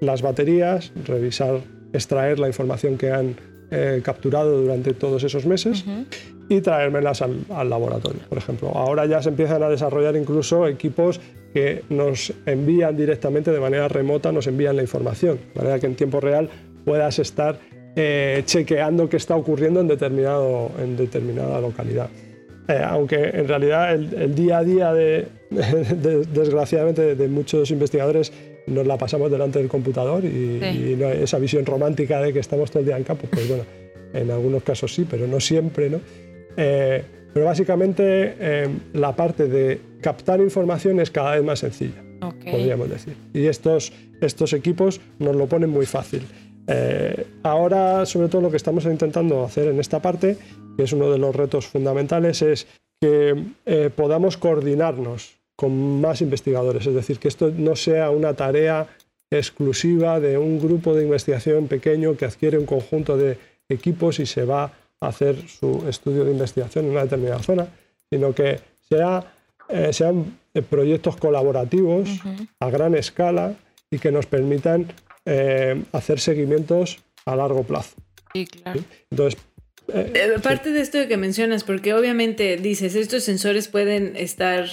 las 0.00 0.22
baterías, 0.22 0.92
revisar, 1.04 1.60
extraer 1.92 2.38
la 2.38 2.46
información 2.46 2.96
que 2.96 3.10
han 3.10 3.36
eh, 3.70 4.00
capturado 4.04 4.60
durante 4.60 4.94
todos 4.94 5.22
esos 5.24 5.46
meses 5.46 5.84
y 6.48 6.60
traérmelas 6.60 7.22
al, 7.22 7.44
al, 7.50 7.68
laboratorio, 7.68 8.20
por 8.28 8.38
ejemplo. 8.38 8.68
Ahora 8.74 9.06
ya 9.06 9.22
se 9.22 9.30
empiezan 9.30 9.62
a 9.62 9.68
desarrollar 9.68 10.16
incluso 10.16 10.66
equipos 10.66 11.20
que 11.52 11.84
nos 11.88 12.32
envían 12.44 12.96
directamente 12.96 13.50
de 13.50 13.60
manera 13.60 13.88
remota, 13.88 14.30
nos 14.30 14.46
envían 14.46 14.76
la 14.76 14.82
información, 14.82 15.38
de 15.54 15.60
manera 15.60 15.80
que 15.80 15.86
en 15.86 15.94
tiempo 15.96 16.20
real 16.20 16.48
puedas 16.84 17.18
estar 17.18 17.58
eh, 17.96 18.42
chequeando 18.44 19.08
qué 19.08 19.16
está 19.16 19.36
ocurriendo 19.36 19.80
en, 19.80 19.88
determinado, 19.88 20.70
en 20.78 20.98
determinada 20.98 21.58
localidad. 21.60 22.10
Eh, 22.68 22.80
aunque 22.84 23.30
en 23.32 23.48
realidad 23.48 23.94
el, 23.94 24.34
día 24.34 24.58
a 24.58 24.64
día, 24.64 24.92
de, 24.92 25.28
desgraciadamente, 25.50 27.14
de, 27.14 27.28
muchos 27.28 27.70
investigadores 27.70 28.32
nos 28.66 28.86
la 28.86 28.96
pasamos 28.96 29.30
delante 29.30 29.58
del 29.58 29.68
computador 29.68 30.24
y, 30.24 30.60
esa 31.22 31.38
visión 31.38 31.64
romántica 31.64 32.20
de 32.20 32.32
que 32.32 32.40
estamos 32.40 32.70
todo 32.70 32.80
el 32.80 32.86
día 32.86 32.96
en 32.96 33.04
campo, 33.04 33.26
pues 33.30 33.48
bueno, 33.48 33.64
en 34.12 34.30
algunos 34.30 34.62
casos 34.62 34.94
sí, 34.94 35.06
pero 35.08 35.26
no 35.26 35.40
siempre, 35.40 35.90
¿no? 35.90 36.00
Eh, 36.56 37.02
pero 37.32 37.46
básicamente 37.46 38.62
em, 38.62 38.78
la 38.94 39.14
parte 39.14 39.46
de 39.46 39.80
captar 40.00 40.40
información 40.40 41.00
es 41.00 41.10
cada 41.10 41.36
vez 41.36 41.44
más 41.44 41.58
sencilla, 41.58 42.02
podríamos 42.20 42.88
decir. 42.88 43.14
Y 43.34 43.46
estos, 43.46 43.92
estos 44.20 44.52
equipos 44.54 45.00
nos 45.18 45.36
lo 45.36 45.46
ponen 45.46 45.70
muy 45.70 45.84
fácil. 45.84 46.22
Eh, 46.66 47.26
ahora, 47.42 48.06
sobre 48.06 48.28
todo, 48.28 48.42
lo 48.42 48.50
que 48.50 48.56
estamos 48.56 48.84
intentando 48.86 49.44
hacer 49.44 49.68
en 49.68 49.78
esta 49.78 50.00
parte, 50.00 50.36
que 50.76 50.84
es 50.84 50.92
uno 50.92 51.10
de 51.10 51.18
los 51.18 51.36
retos 51.36 51.66
fundamentales, 51.66 52.42
es 52.42 52.66
que 53.00 53.34
eh, 53.66 53.90
podamos 53.94 54.36
coordinarnos 54.36 55.35
con 55.56 56.00
más 56.00 56.20
investigadores, 56.20 56.86
es 56.86 56.94
decir, 56.94 57.18
que 57.18 57.28
esto 57.28 57.50
no 57.50 57.74
sea 57.76 58.10
una 58.10 58.34
tarea 58.34 58.86
exclusiva 59.30 60.20
de 60.20 60.38
un 60.38 60.60
grupo 60.60 60.94
de 60.94 61.02
investigación 61.02 61.66
pequeño 61.66 62.16
que 62.16 62.26
adquiere 62.26 62.58
un 62.58 62.66
conjunto 62.66 63.16
de 63.16 63.38
equipos 63.68 64.20
y 64.20 64.26
se 64.26 64.44
va 64.44 64.72
hacer 65.00 65.48
su 65.48 65.86
estudio 65.88 66.24
de 66.24 66.32
investigación 66.32 66.86
en 66.86 66.92
una 66.92 67.02
determinada 67.02 67.42
zona, 67.42 67.68
sino 68.10 68.34
que 68.34 68.60
sea, 68.88 69.32
eh, 69.68 69.92
sean 69.92 70.38
eh, 70.54 70.62
proyectos 70.62 71.16
colaborativos 71.16 72.08
a 72.60 72.70
gran 72.70 72.94
escala 72.94 73.54
y 73.90 73.98
que 73.98 74.10
nos 74.10 74.26
permitan 74.26 74.86
eh, 75.24 75.82
hacer 75.92 76.20
seguimientos 76.20 76.98
a 77.24 77.36
largo 77.36 77.62
plazo. 77.64 77.96
Sí, 78.32 78.46
claro. 78.46 78.80
Entonces, 79.10 79.40
Parte 80.42 80.72
de 80.72 80.80
esto 80.80 81.06
que 81.06 81.16
mencionas, 81.16 81.64
porque 81.64 81.94
obviamente 81.94 82.56
dices, 82.56 82.94
estos 82.94 83.22
sensores 83.22 83.68
pueden 83.68 84.16
estar 84.16 84.66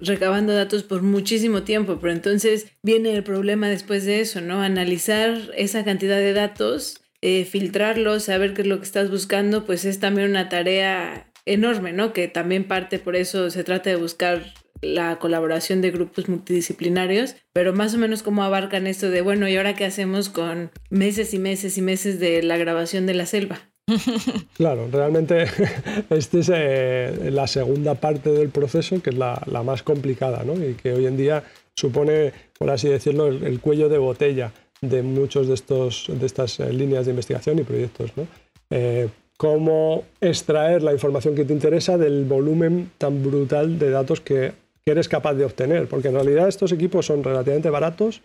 recabando 0.00 0.54
datos 0.54 0.82
por 0.82 1.02
muchísimo 1.02 1.62
tiempo, 1.62 1.98
pero 2.00 2.12
entonces 2.12 2.66
viene 2.82 3.14
el 3.14 3.22
problema 3.22 3.68
después 3.68 4.04
de 4.04 4.20
eso, 4.20 4.40
¿no? 4.40 4.62
Analizar 4.62 5.38
esa 5.56 5.84
cantidad 5.84 6.18
de 6.18 6.32
datos 6.32 7.04
eh, 7.26 7.46
filtrarlo, 7.46 8.20
saber 8.20 8.52
qué 8.52 8.60
es 8.60 8.68
lo 8.68 8.76
que 8.76 8.84
estás 8.84 9.10
buscando, 9.10 9.64
pues 9.64 9.86
es 9.86 9.98
también 9.98 10.28
una 10.28 10.50
tarea 10.50 11.32
enorme, 11.46 11.94
¿no? 11.94 12.12
Que 12.12 12.28
también 12.28 12.64
parte 12.64 12.98
por 12.98 13.16
eso 13.16 13.48
se 13.48 13.64
trata 13.64 13.88
de 13.88 13.96
buscar 13.96 14.52
la 14.82 15.18
colaboración 15.18 15.80
de 15.80 15.90
grupos 15.90 16.28
multidisciplinarios, 16.28 17.36
pero 17.54 17.72
más 17.72 17.94
o 17.94 17.98
menos 17.98 18.22
cómo 18.22 18.44
abarcan 18.44 18.86
esto 18.86 19.08
de, 19.08 19.22
bueno, 19.22 19.48
¿y 19.48 19.56
ahora 19.56 19.74
qué 19.74 19.86
hacemos 19.86 20.28
con 20.28 20.70
meses 20.90 21.32
y 21.32 21.38
meses 21.38 21.78
y 21.78 21.80
meses 21.80 22.20
de 22.20 22.42
la 22.42 22.58
grabación 22.58 23.06
de 23.06 23.14
la 23.14 23.24
selva? 23.24 23.73
Claro, 24.56 24.88
realmente 24.90 25.44
esta 26.10 26.38
es 26.38 26.50
eh, 26.52 27.30
la 27.30 27.46
segunda 27.46 27.94
parte 27.94 28.30
del 28.30 28.48
proceso, 28.48 29.00
que 29.02 29.10
es 29.10 29.16
la, 29.16 29.40
más 29.64 29.82
complicada, 29.82 30.44
¿no? 30.44 30.54
Y 30.54 30.74
que 30.74 30.92
hoy 30.92 31.06
en 31.06 31.16
día 31.16 31.44
supone, 31.74 32.32
por 32.58 32.70
así 32.70 32.88
decirlo, 32.88 33.26
el 33.26 33.60
cuello 33.60 33.88
de 33.88 33.98
botella 33.98 34.52
de 34.80 35.02
muchos 35.02 35.48
de, 35.48 35.54
estos, 35.54 36.06
de 36.08 36.26
estas 36.26 36.60
eh, 36.60 36.72
líneas 36.72 37.06
de 37.06 37.12
investigación 37.12 37.58
y 37.58 37.62
proyectos. 37.62 38.12
¿no? 38.16 38.26
Eh, 38.70 39.08
cómo 39.36 40.04
extraer 40.20 40.82
la 40.82 40.92
información 40.92 41.34
que 41.34 41.44
te 41.44 41.52
interesa 41.52 41.96
del 41.96 42.24
volumen 42.24 42.90
tan 42.98 43.22
brutal 43.22 43.78
de 43.78 43.90
datos 43.90 44.20
que, 44.20 44.52
eres 44.86 45.08
capaz 45.08 45.32
de 45.32 45.46
obtener, 45.46 45.88
porque 45.88 46.08
en 46.08 46.14
realidad 46.14 46.46
estos 46.46 46.70
equipos 46.70 47.06
son 47.06 47.24
relativamente 47.24 47.70
baratos, 47.70 48.20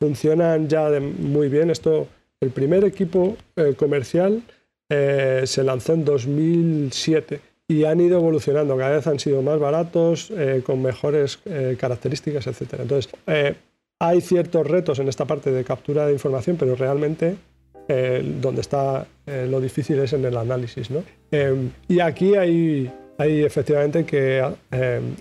funcionan 0.00 0.68
ya 0.68 0.90
muy 0.98 1.48
bien. 1.48 1.70
Esto, 1.70 2.08
el 2.40 2.50
primer 2.50 2.84
equipo 2.84 3.36
comercial 3.76 4.42
se 4.90 5.62
lanzó 5.64 5.94
en 5.94 6.04
2007 6.04 7.40
y 7.68 7.84
han 7.84 8.00
ido 8.00 8.18
evolucionando, 8.18 8.76
cada 8.76 8.96
vez 8.96 9.06
han 9.06 9.20
sido 9.20 9.42
más 9.42 9.60
baratos, 9.60 10.32
con 10.64 10.82
mejores 10.82 11.38
características, 11.78 12.48
etc. 12.48 12.80
Entonces, 12.80 13.12
hay 14.00 14.20
ciertos 14.20 14.66
retos 14.66 14.98
en 14.98 15.08
esta 15.08 15.26
parte 15.26 15.52
de 15.52 15.62
captura 15.62 16.06
de 16.06 16.12
información, 16.12 16.56
pero 16.56 16.74
realmente 16.74 17.36
eh, 17.92 18.22
donde 18.40 18.60
está 18.60 19.04
eh, 19.26 19.48
lo 19.50 19.60
difícil 19.60 19.98
es 19.98 20.12
en 20.12 20.24
el 20.24 20.36
análisis. 20.36 20.90
¿no? 20.90 21.02
Y 21.88 21.98
aquí 21.98 22.36
hay, 22.36 22.88
hay 23.18 23.42
efectivamente 23.42 24.04
que 24.04 24.44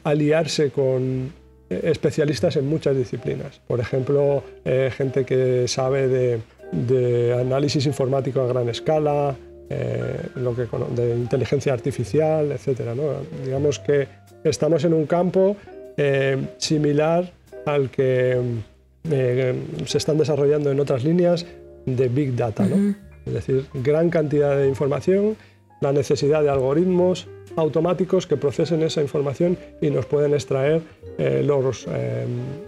aliarse 0.03 0.69
con 0.69 1.33
especialistas 1.69 2.57
en 2.57 2.67
muchas 2.67 2.95
disciplinas. 2.95 3.59
Por 3.67 3.79
ejemplo, 3.79 4.43
eh, 4.65 4.91
gente 4.95 5.25
que 5.25 5.67
sabe 5.67 6.07
de, 6.07 6.41
de, 6.71 7.33
análisis 7.33 7.85
informático 7.85 8.41
a 8.41 8.47
gran 8.47 8.69
escala, 8.69 9.35
lo 10.35 10.55
que, 10.55 10.67
de 10.95 11.15
inteligencia 11.15 11.73
artificial, 11.73 12.51
etc. 12.51 12.81
¿no? 12.95 13.03
Digamos 13.45 13.79
que 13.79 14.07
estamos 14.43 14.83
en 14.83 14.93
un 14.93 15.05
campo 15.05 15.55
similar 16.57 17.31
al 17.65 17.89
que 17.89 18.37
eh, 19.09 19.55
se 19.85 19.97
están 19.97 20.17
desarrollando 20.17 20.71
en 20.71 20.79
otras 20.79 21.03
líneas 21.03 21.45
de 21.85 22.09
Big 22.09 22.35
Data, 22.35 22.65
¿no? 22.65 22.95
es 23.25 23.33
decir, 23.33 23.65
gran 23.73 24.09
cantidad 24.09 24.57
de 24.57 24.67
información, 24.67 25.37
la 25.81 25.93
necesidad 25.93 26.43
de 26.43 26.49
algoritmos 26.49 27.27
automáticos 27.55 28.27
que 28.27 28.37
procesen 28.37 28.83
esa 28.83 29.01
información 29.01 29.57
y 29.81 29.89
nos 29.89 30.05
pueden 30.05 30.33
extraer 30.33 30.81
eh, 31.17 31.41
los 31.45 31.87
eh, 31.89 32.25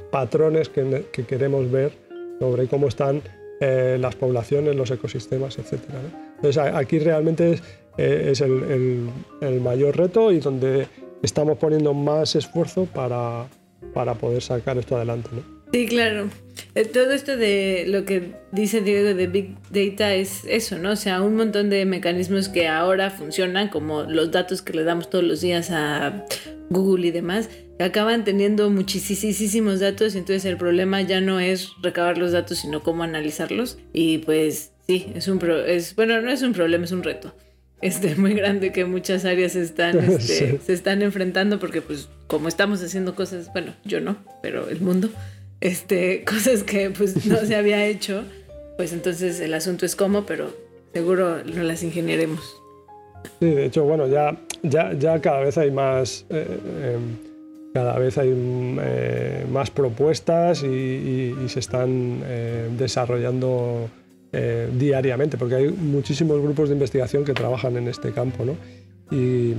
patrones 0.09 0.69
que, 0.69 1.03
queremos 1.27 1.69
ver 1.69 1.91
sobre 2.39 2.67
cómo 2.67 2.87
están 2.87 3.21
las 3.61 4.15
poblaciones, 4.15 4.75
los 4.75 4.89
ecosistemas, 4.89 5.59
etc. 5.59 5.77
Entonces 6.41 6.57
aquí 6.57 6.99
realmente 6.99 7.53
es, 7.53 7.61
es 7.97 8.41
el, 8.41 9.09
el, 9.41 9.61
mayor 9.61 9.95
reto 9.95 10.31
y 10.31 10.39
donde 10.39 10.87
estamos 11.21 11.57
poniendo 11.57 11.93
más 11.93 12.35
esfuerzo 12.35 12.85
para, 12.85 13.47
para 13.93 14.15
poder 14.15 14.41
sacar 14.41 14.77
esto 14.77 14.95
adelante. 14.95 15.29
¿no? 15.33 15.61
Sí, 15.71 15.85
claro. 15.85 16.29
Eh, 16.75 16.85
todo 16.85 17.11
esto 17.11 17.37
de 17.37 17.85
lo 17.87 18.05
que 18.05 18.33
dice 18.51 18.81
Diego 18.81 19.13
de 19.13 19.27
Big 19.27 19.55
Data 19.69 20.13
es 20.13 20.43
eso, 20.45 20.77
¿no? 20.77 20.91
O 20.91 20.95
sea, 20.95 21.21
un 21.21 21.35
montón 21.35 21.69
de 21.69 21.85
mecanismos 21.85 22.49
que 22.49 22.67
ahora 22.67 23.09
funcionan, 23.09 23.69
como 23.69 24.03
los 24.03 24.31
datos 24.31 24.61
que 24.61 24.73
le 24.73 24.83
damos 24.83 25.09
todos 25.09 25.23
los 25.23 25.41
días 25.41 25.69
a 25.71 26.25
Google 26.69 27.07
y 27.07 27.11
demás, 27.11 27.49
que 27.77 27.85
acaban 27.85 28.23
teniendo 28.23 28.69
muchísimos 28.69 29.79
datos 29.79 30.15
entonces 30.15 30.45
el 30.45 30.57
problema 30.57 31.01
ya 31.01 31.19
no 31.21 31.39
es 31.39 31.71
recabar 31.81 32.17
los 32.17 32.31
datos, 32.31 32.59
sino 32.59 32.83
cómo 32.83 33.03
analizarlos. 33.03 33.77
Y 33.93 34.19
pues 34.19 34.70
sí, 34.91 35.11
es 35.15 35.27
un 35.27 35.39
pro 35.39 35.63
es 35.63 35.95
bueno, 35.95 36.19
no 36.21 36.29
es 36.29 36.41
un 36.41 36.53
problema, 36.53 36.83
es 36.83 36.91
un 36.91 37.03
reto. 37.03 37.33
Este, 37.81 38.15
muy 38.23 38.33
grande 38.33 38.71
que 38.71 38.85
muchas 38.85 39.25
áreas 39.25 39.55
están, 39.55 39.97
este, 40.11 40.59
se 40.59 40.73
están 40.73 41.01
enfrentando 41.01 41.59
porque 41.59 41.81
pues 41.81 42.09
como 42.27 42.47
estamos 42.47 42.83
haciendo 42.83 43.15
cosas, 43.15 43.51
bueno, 43.53 43.73
yo 43.85 44.01
no, 44.01 44.17
pero 44.41 44.69
el 44.69 44.81
mundo 44.81 45.09
este, 45.61 46.23
cosas 46.25 46.63
que 46.63 46.89
pues 46.89 47.25
no 47.25 47.37
se 47.37 47.55
había 47.55 47.85
hecho, 47.85 48.23
pues 48.77 48.91
entonces 48.93 49.39
el 49.39 49.53
asunto 49.53 49.85
es 49.85 49.95
cómo, 49.95 50.25
pero 50.25 50.51
seguro 50.93 51.43
no 51.43 51.63
las 51.63 51.83
ingeniaremos. 51.83 52.41
Sí, 53.39 53.45
de 53.45 53.65
hecho, 53.67 53.83
bueno, 53.83 54.07
ya, 54.07 54.35
ya, 54.63 54.93
ya 54.93 55.21
cada 55.21 55.39
vez 55.41 55.57
hay 55.57 55.71
más... 55.71 56.25
Eh, 56.29 56.47
em, 56.83 57.31
cada 57.73 57.97
vez 57.97 58.17
hay 58.17 58.33
eh, 58.33 59.45
más 59.49 59.69
propuestas 59.71 60.61
y, 60.61 61.33
se 61.47 61.61
están 61.61 62.21
eh, 64.33 64.69
diariamente, 64.73 65.37
porque 65.37 65.55
hay 65.55 65.69
muchísimos 65.69 66.41
grupos 66.41 66.69
de 66.69 66.75
investigación 66.75 67.23
que 67.25 67.33
trabajan 67.33 67.77
en 67.77 67.87
este 67.87 68.11
campo. 68.11 68.45
¿no? 68.45 68.55
Y 69.11 69.55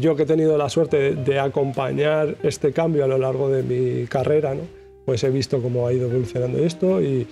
yo 0.00 0.16
que 0.16 0.24
he 0.24 0.26
tenido 0.26 0.58
la 0.58 0.68
suerte 0.68 0.96
de, 0.96 1.14
de, 1.14 1.38
acompañar 1.38 2.36
este 2.42 2.72
cambio 2.72 3.04
a 3.04 3.06
lo 3.06 3.16
largo 3.16 3.48
de 3.48 3.62
mi 3.62 4.06
carrera, 4.06 4.54
¿no? 4.54 4.62
pues 5.04 5.24
he 5.24 5.30
visto 5.30 5.60
cómo 5.60 5.86
ha 5.86 5.92
ido 5.92 6.08
evolucionando 6.08 6.58
esto 6.58 7.00
y, 7.00 7.26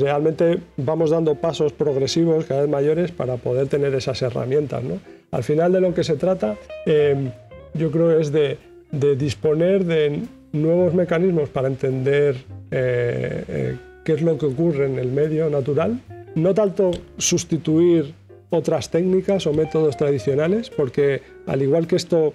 realmente 0.00 0.58
vamos 0.76 1.10
dando 1.10 1.36
pasos 1.36 1.72
progresivos 1.72 2.46
cada 2.46 2.62
vez 2.62 2.70
mayores 2.70 3.12
para 3.12 3.36
poder 3.36 3.68
tener 3.68 3.94
esas 3.94 4.20
herramientas. 4.20 4.82
¿no? 4.82 4.98
Al 5.30 5.44
final 5.44 5.70
de 5.70 5.80
lo 5.80 5.94
que 5.94 6.02
se 6.02 6.16
trata, 6.16 6.56
em, 6.84 7.30
yo 7.72 7.92
creo 7.92 8.18
es 8.18 8.32
de, 8.32 8.58
disponer 8.90 9.84
de 9.84 10.22
nuevos 10.50 10.94
mecanismos 10.94 11.48
para 11.48 11.68
entender 11.68 12.34
eh, 12.72 13.76
qué 14.04 14.12
es 14.12 14.22
lo 14.22 14.38
que 14.38 14.46
ocurre 14.46 14.86
en 14.86 14.98
el 14.98 15.12
medio 15.12 15.48
natural, 15.50 16.00
no 16.34 16.54
tanto 16.54 16.90
sustituir 17.18 18.14
otras 18.50 18.90
técnicas 18.90 19.46
o 19.46 19.52
métodos 19.52 19.96
tradicionales, 19.96 20.70
porque 20.70 21.22
al 21.46 21.62
igual 21.62 21.86
que 21.86 21.96
esto 21.96 22.34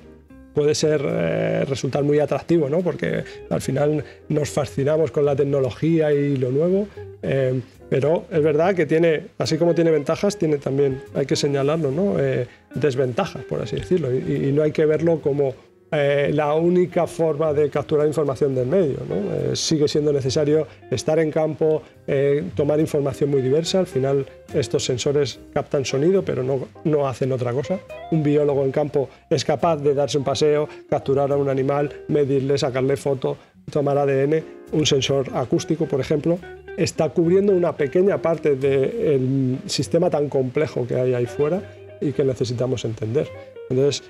puede 0.53 0.74
ser 0.74 1.01
eh, 1.05 1.65
resultar 1.65 2.03
muy 2.03 2.18
atractivo, 2.18 2.68
¿no? 2.68 2.80
porque 2.80 3.24
al 3.51 3.61
final 3.61 4.03
nos 4.28 4.49
fascinamos 4.49 5.11
con 5.11 5.24
la 5.24 5.36
tecnología 5.36 6.11
y 6.11 6.36
lo 6.36 6.51
nuevo, 6.51 6.88
eh, 7.22 7.61
pero 7.89 8.26
es 8.32 8.41
verdad 8.41 8.74
que 8.74 8.88
tiene, 8.88 9.28
así 9.38 9.57
como 9.57 9.76
tiene 9.76 9.91
ventajas, 9.91 10.38
tiene 10.38 10.57
también, 10.57 11.01
hay 11.13 11.28
que 11.28 11.36
señalarlo, 11.36 11.91
¿no? 11.91 12.20
Eh, 12.20 12.47
desventajas, 12.74 13.43
por 13.43 13.61
así 13.61 13.76
decirlo, 13.76 14.13
y, 14.13 14.51
no 14.51 14.63
hay 14.63 14.72
que 14.72 14.86
verlo 14.86 15.22
como 15.22 15.53
eh, 15.89 16.31
la 16.33 16.53
única 16.53 17.07
forma 17.07 17.53
de 17.53 17.69
capturar 17.69 18.07
información 18.07 18.53
del 18.53 18.67
medio. 18.67 18.97
Eh, 19.09 19.51
sigue 19.55 19.88
siendo 19.88 20.11
necesario 20.11 20.67
estar 20.91 21.17
en 21.19 21.31
campo, 21.31 21.81
eh, 22.05 22.43
tomar 22.55 22.79
información 22.79 23.29
muy 23.29 23.41
diversa. 23.41 23.79
Al 23.79 23.88
final 23.88 24.25
estos 24.53 24.83
sensores 24.83 25.39
captan 25.53 25.85
sonido, 25.85 26.23
pero 26.23 26.43
no, 26.43 26.67
no 26.83 27.07
hacen 27.07 27.31
otra 27.31 27.53
cosa. 27.53 27.79
Un 28.11 28.21
biólogo 28.21 28.65
en 28.65 28.71
campo 28.71 29.07
es 29.29 29.45
capaz 29.45 29.77
de 29.77 29.93
darse 29.93 30.17
un 30.17 30.25
paseo, 30.25 30.67
capturar 30.89 31.31
a 31.31 31.38
un 31.38 31.47
animal, 31.47 31.93
medirle, 32.09 32.57
sacarle 32.57 32.97
foto, 32.97 33.38
tomar 33.71 33.97
ADN. 33.97 34.43
Un 34.73 34.85
sensor 34.85 35.27
acústico, 35.33 35.85
por 35.85 36.01
ejemplo, 36.01 36.38
está 36.75 37.09
cubriendo 37.09 37.53
una 37.53 37.77
pequeña 37.77 38.21
parte 38.21 38.55
del 38.57 39.59
sistema 39.67 40.09
tan 40.09 40.27
complejo 40.27 40.85
que 40.85 40.95
hay 40.95 41.13
ahí 41.13 41.25
fuera 41.25 41.61
y 42.01 42.11
que 42.11 42.25
necesitamos 42.25 42.83
entender. 42.83 43.29
Entonces, 43.69 44.03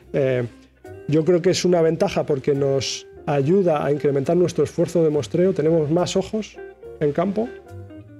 yo 1.07 1.25
creo 1.25 1.41
que 1.41 1.51
es 1.51 1.65
una 1.65 1.81
ventaja 1.81 2.25
porque 2.25 2.53
nos 2.53 3.07
ayuda 3.25 3.85
a 3.85 3.91
incrementar 3.91 4.37
nuestro 4.37 4.63
esfuerzo 4.63 5.03
de 5.03 5.09
muestreo, 5.09 5.53
tenemos 5.53 5.89
más 5.91 6.15
ojos 6.15 6.57
en 6.99 7.11
campo, 7.11 7.47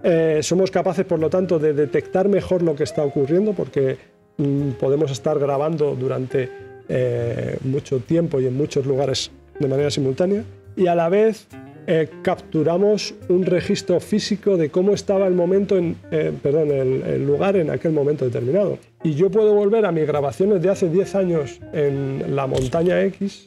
eh, 0.03 0.39
somos 0.41 0.71
capaces, 0.71 1.05
por 1.05 1.19
lo 1.19 1.29
tanto, 1.29 1.59
de 1.59 1.73
detectar 1.73 2.29
mejor 2.29 2.61
lo 2.61 2.75
que 2.75 2.83
está 2.83 3.03
ocurriendo 3.03 3.53
porque 3.53 3.97
mm, 4.37 4.71
podemos 4.79 5.11
estar 5.11 5.39
grabando 5.39 5.95
durante 5.95 6.49
eh, 6.87 7.57
mucho 7.63 7.99
tiempo 7.99 8.39
y 8.39 8.47
en 8.47 8.55
muchos 8.55 8.85
lugares 8.85 9.31
de 9.59 9.67
manera 9.67 9.89
simultánea. 9.89 10.43
Y 10.75 10.87
a 10.87 10.95
la 10.95 11.09
vez 11.09 11.47
eh, 11.87 12.07
capturamos 12.21 13.15
un 13.29 13.45
registro 13.45 13.99
físico 13.99 14.55
de 14.55 14.69
cómo 14.69 14.93
estaba 14.93 15.25
el 15.25 15.33
momento, 15.33 15.77
en, 15.77 15.95
perdón, 16.43 16.71
el, 16.71 17.25
lugar 17.25 17.55
en 17.55 17.71
aquel 17.71 17.91
momento 17.91 18.25
determinado. 18.25 18.77
Y 19.07 19.15
yo 19.15 19.29
puedo 19.29 19.53
volver 19.53 19.85
a 19.85 19.93
mis 19.93 20.05
grabaciones 20.05 20.61
de 20.61 20.69
hace 20.69 20.89
10 20.89 21.15
años 21.15 21.61
en 21.71 22.35
la 22.35 22.45
montaña 22.45 23.01
X 23.03 23.45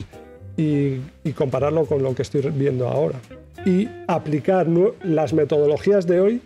y, 0.57 1.01
compararlo 1.37 1.85
con 1.85 2.03
lo 2.03 2.15
que 2.15 2.23
estoy 2.23 2.41
viendo 2.55 2.89
ahora. 2.89 3.19
Y 3.67 3.87
aplicar 4.07 4.67
las 5.05 5.35
metodologías 5.35 6.07
de 6.07 6.19
hoy 6.19 6.41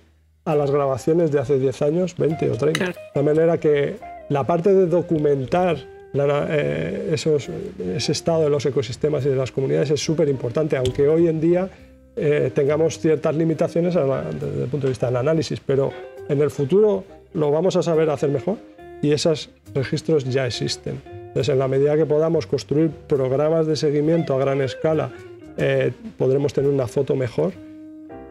a 0.44 0.56
las 0.56 0.72
grabaciones 0.72 1.30
de 1.30 1.38
hace 1.38 1.60
10 1.60 1.82
años, 1.82 2.16
20 2.18 2.50
o 2.50 2.56
30. 2.56 2.92
De 3.14 3.22
manera 3.22 3.60
que 3.60 3.98
la 4.30 4.44
parte 4.44 4.74
de 4.74 4.86
documentar 4.86 5.76
eh, 6.12 7.14
ese 7.14 8.12
estado 8.12 8.42
de 8.42 8.50
los 8.50 8.66
ecosistemas 8.66 9.24
y 9.26 9.28
de 9.28 9.36
las 9.36 9.52
comunidades 9.52 9.92
es 9.92 10.00
súper 10.00 10.28
importante, 10.28 10.76
aunque 10.76 11.06
hoy 11.06 11.28
en 11.28 11.40
día 11.40 11.68
eh, 12.16 12.50
tengamos 12.52 12.98
ciertas 12.98 13.36
limitaciones 13.36 13.94
desde 13.94 14.64
el 14.64 14.68
punto 14.68 14.88
de 14.88 14.90
vista 14.90 15.06
del 15.06 15.18
análisis, 15.18 15.60
pero 15.64 15.92
en 16.28 16.40
el 16.42 16.50
futuro 16.50 17.04
lo 17.32 17.52
vamos 17.52 17.76
a 17.76 17.82
saber 17.84 18.10
hacer 18.10 18.30
mejor 18.30 18.73
y 19.02 19.12
esos 19.12 19.50
registros 19.74 20.24
ya 20.24 20.46
existen. 20.46 21.00
Entonces, 21.06 21.48
en 21.48 21.58
la 21.58 21.68
medida 21.68 21.96
que 21.96 22.06
podamos 22.06 22.46
construir 22.46 22.90
programas 22.90 23.66
de 23.66 23.76
seguimiento 23.76 24.34
a 24.34 24.38
gran 24.38 24.60
escala, 24.60 25.10
eh, 25.56 25.92
podremos 26.16 26.52
tener 26.52 26.70
una 26.70 26.86
foto 26.86 27.16
mejor 27.16 27.52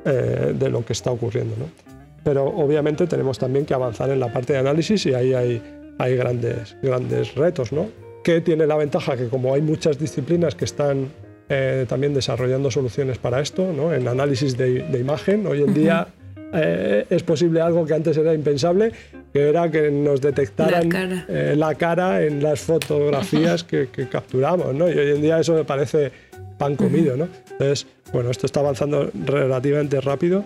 de 0.03 0.69
lo 0.69 0.83
que 0.83 0.91
está 0.91 1.11
ocurriendo. 1.11 1.55
Pero 2.25 2.43
obviamente 2.43 3.07
tenemos 3.07 3.39
también 3.39 3.65
que 3.65 3.73
avanzar 3.73 4.09
en 4.09 4.19
la 4.19 4.33
parte 4.33 4.51
de 4.51 4.59
análisis 4.59 5.05
y 5.05 5.13
ahí 5.13 5.33
hay 5.33 5.61
hay 5.97 6.15
grandes, 6.15 6.75
grandes 6.81 7.35
retos, 7.35 7.71
¿no? 7.71 7.89
Que 8.23 8.41
tiene 8.41 8.65
la 8.65 8.77
ventaja 8.77 9.17
que 9.17 9.27
como 9.27 9.53
hay 9.53 9.61
muchas 9.61 9.99
disciplinas 9.99 10.55
que 10.55 10.65
están 10.65 11.09
eh, 11.49 11.85
también 11.87 12.13
desarrollando 12.13 12.71
soluciones 12.71 13.17
para 13.17 13.41
esto, 13.41 13.71
¿no? 13.73 13.93
En 13.93 14.07
análisis 14.07 14.57
de, 14.57 14.99
imagen, 14.99 15.45
hoy 15.45 15.61
en 15.61 15.73
día 15.73 16.07
eh, 16.53 17.05
es 17.09 17.23
posible 17.23 17.61
algo 17.61 17.85
que 17.85 17.93
antes 17.93 18.17
era 18.17 18.33
impensable, 18.33 18.91
que 19.33 19.49
era 19.49 19.69
que 19.69 19.89
nos 19.89 20.21
detectaran 20.21 20.89
la 21.57 21.75
cara, 21.75 22.21
eh, 22.21 22.27
en 22.27 22.43
las 22.43 22.61
fotografías 22.61 23.63
que, 23.63 23.87
capturamos, 24.09 24.73
¿no? 24.75 24.87
Y 24.87 24.93
hoy 24.93 25.11
en 25.11 25.21
día 25.21 25.39
eso 25.39 25.53
me 25.55 25.65
parece 25.65 26.11
pan 26.57 26.75
comido, 26.75 27.17
¿no? 27.17 27.27
Entonces, 27.51 27.87
bueno, 28.13 28.29
esto 28.29 28.45
está 28.45 28.59
avanzando 28.59 29.09
relativamente 29.25 29.99
rápido 29.99 30.45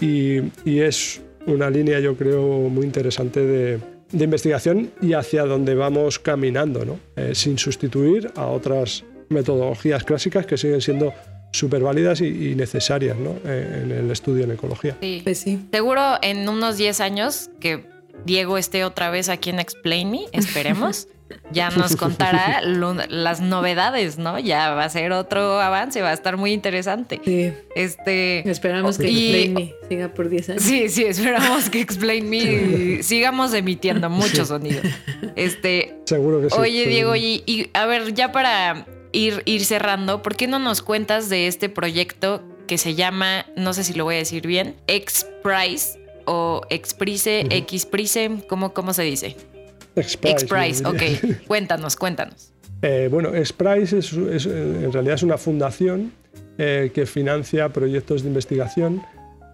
y, 0.00 0.38
y 0.64 0.80
es 0.80 1.20
una 1.46 1.68
línea, 1.68 1.98
yo 1.98 2.16
creo, 2.16 2.68
muy 2.68 2.86
interesante 2.86 3.40
de, 3.40 3.80
de 4.12 4.24
investigación 4.24 4.90
y 5.02 5.12
hacia 5.12 5.44
donde 5.44 5.74
vamos 5.74 6.18
caminando, 6.18 6.84
¿no? 6.84 6.98
Eh, 7.16 7.34
sin 7.34 7.58
sustituir 7.58 8.30
a 8.36 8.46
otras 8.46 9.04
metodologías 9.28 10.04
clásicas 10.04 10.46
que 10.46 10.56
siguen 10.56 10.80
siendo 10.80 11.12
súper 11.52 11.82
válidas 11.82 12.20
y, 12.20 12.54
necesarias 12.54 13.16
¿no? 13.16 13.36
Eh, 13.44 13.82
en 13.84 13.90
el 13.90 14.10
estudio 14.10 14.44
en 14.44 14.52
ecología. 14.52 14.96
Sí. 15.00 15.20
Pues 15.24 15.38
sí. 15.38 15.58
Seguro 15.72 16.16
en 16.22 16.48
unos 16.48 16.76
10 16.76 17.00
años 17.00 17.50
que 17.60 17.84
Diego 18.24 18.58
esté 18.58 18.84
otra 18.84 19.10
vez 19.10 19.28
aquí 19.28 19.50
en 19.50 19.60
Explain 19.60 20.10
Me, 20.10 20.20
esperemos. 20.32 21.08
ya 21.52 21.70
nos 21.70 21.96
contará 21.96 22.60
las 22.62 23.40
novedades, 23.40 24.18
¿no? 24.18 24.38
Ya 24.38 24.70
va 24.74 24.84
a 24.84 24.88
ser 24.88 25.12
otro 25.12 25.60
avance, 25.60 26.02
va 26.02 26.10
a 26.10 26.12
estar 26.12 26.36
muy 26.36 26.52
interesante. 26.52 27.20
Sí. 27.24 27.52
Este, 27.74 28.48
esperamos 28.48 28.98
que 28.98 29.06
Explain 29.08 29.54
Me 29.54 29.74
siga 29.88 30.08
por 30.08 30.28
10 30.28 30.50
años. 30.50 30.62
Sí, 30.62 30.88
sí, 30.88 31.04
esperamos 31.04 31.70
que 31.70 31.80
Explain 31.80 32.28
Me 32.28 33.02
sigamos 33.02 33.54
emitiendo 33.54 34.10
mucho 34.10 34.44
sonido. 34.44 34.80
Este, 35.36 35.96
Seguro 36.04 36.40
que 36.40 36.50
sí. 36.50 36.56
Oye, 36.58 36.86
Diego, 36.86 37.14
y, 37.16 37.70
a 37.74 37.86
ver, 37.86 38.14
ya 38.14 38.32
para 38.32 38.86
ir, 39.12 39.42
ir 39.44 39.64
cerrando, 39.64 40.22
¿por 40.22 40.36
qué 40.36 40.46
no 40.46 40.58
nos 40.58 40.82
cuentas 40.82 41.28
de 41.28 41.46
este 41.46 41.68
proyecto 41.68 42.42
que 42.66 42.78
se 42.78 42.94
llama, 42.94 43.46
no 43.56 43.72
sé 43.72 43.84
si 43.84 43.94
lo 43.94 44.04
voy 44.04 44.16
a 44.16 44.18
decir 44.18 44.46
bien, 44.46 44.76
X-Prize 44.86 45.97
o 46.28 46.60
Xprice, 46.70 47.46
Xprice, 47.66 48.42
¿cómo, 48.48 48.72
¿cómo 48.74 48.92
se 48.92 49.02
dice? 49.02 49.36
X-Prize. 49.96 50.86
ok. 50.86 51.02
cuéntanos, 51.46 51.96
cuéntanos. 51.96 52.52
Eh, 52.82 53.08
bueno, 53.10 53.34
X-Prize 53.34 53.98
es, 53.98 54.12
en 54.46 54.92
realidad 54.92 55.14
es 55.14 55.22
una 55.22 55.38
fundación 55.38 56.12
eh, 56.58 56.90
que 56.94 57.06
financia 57.06 57.70
proyectos 57.70 58.22
de 58.22 58.28
investigación, 58.28 59.02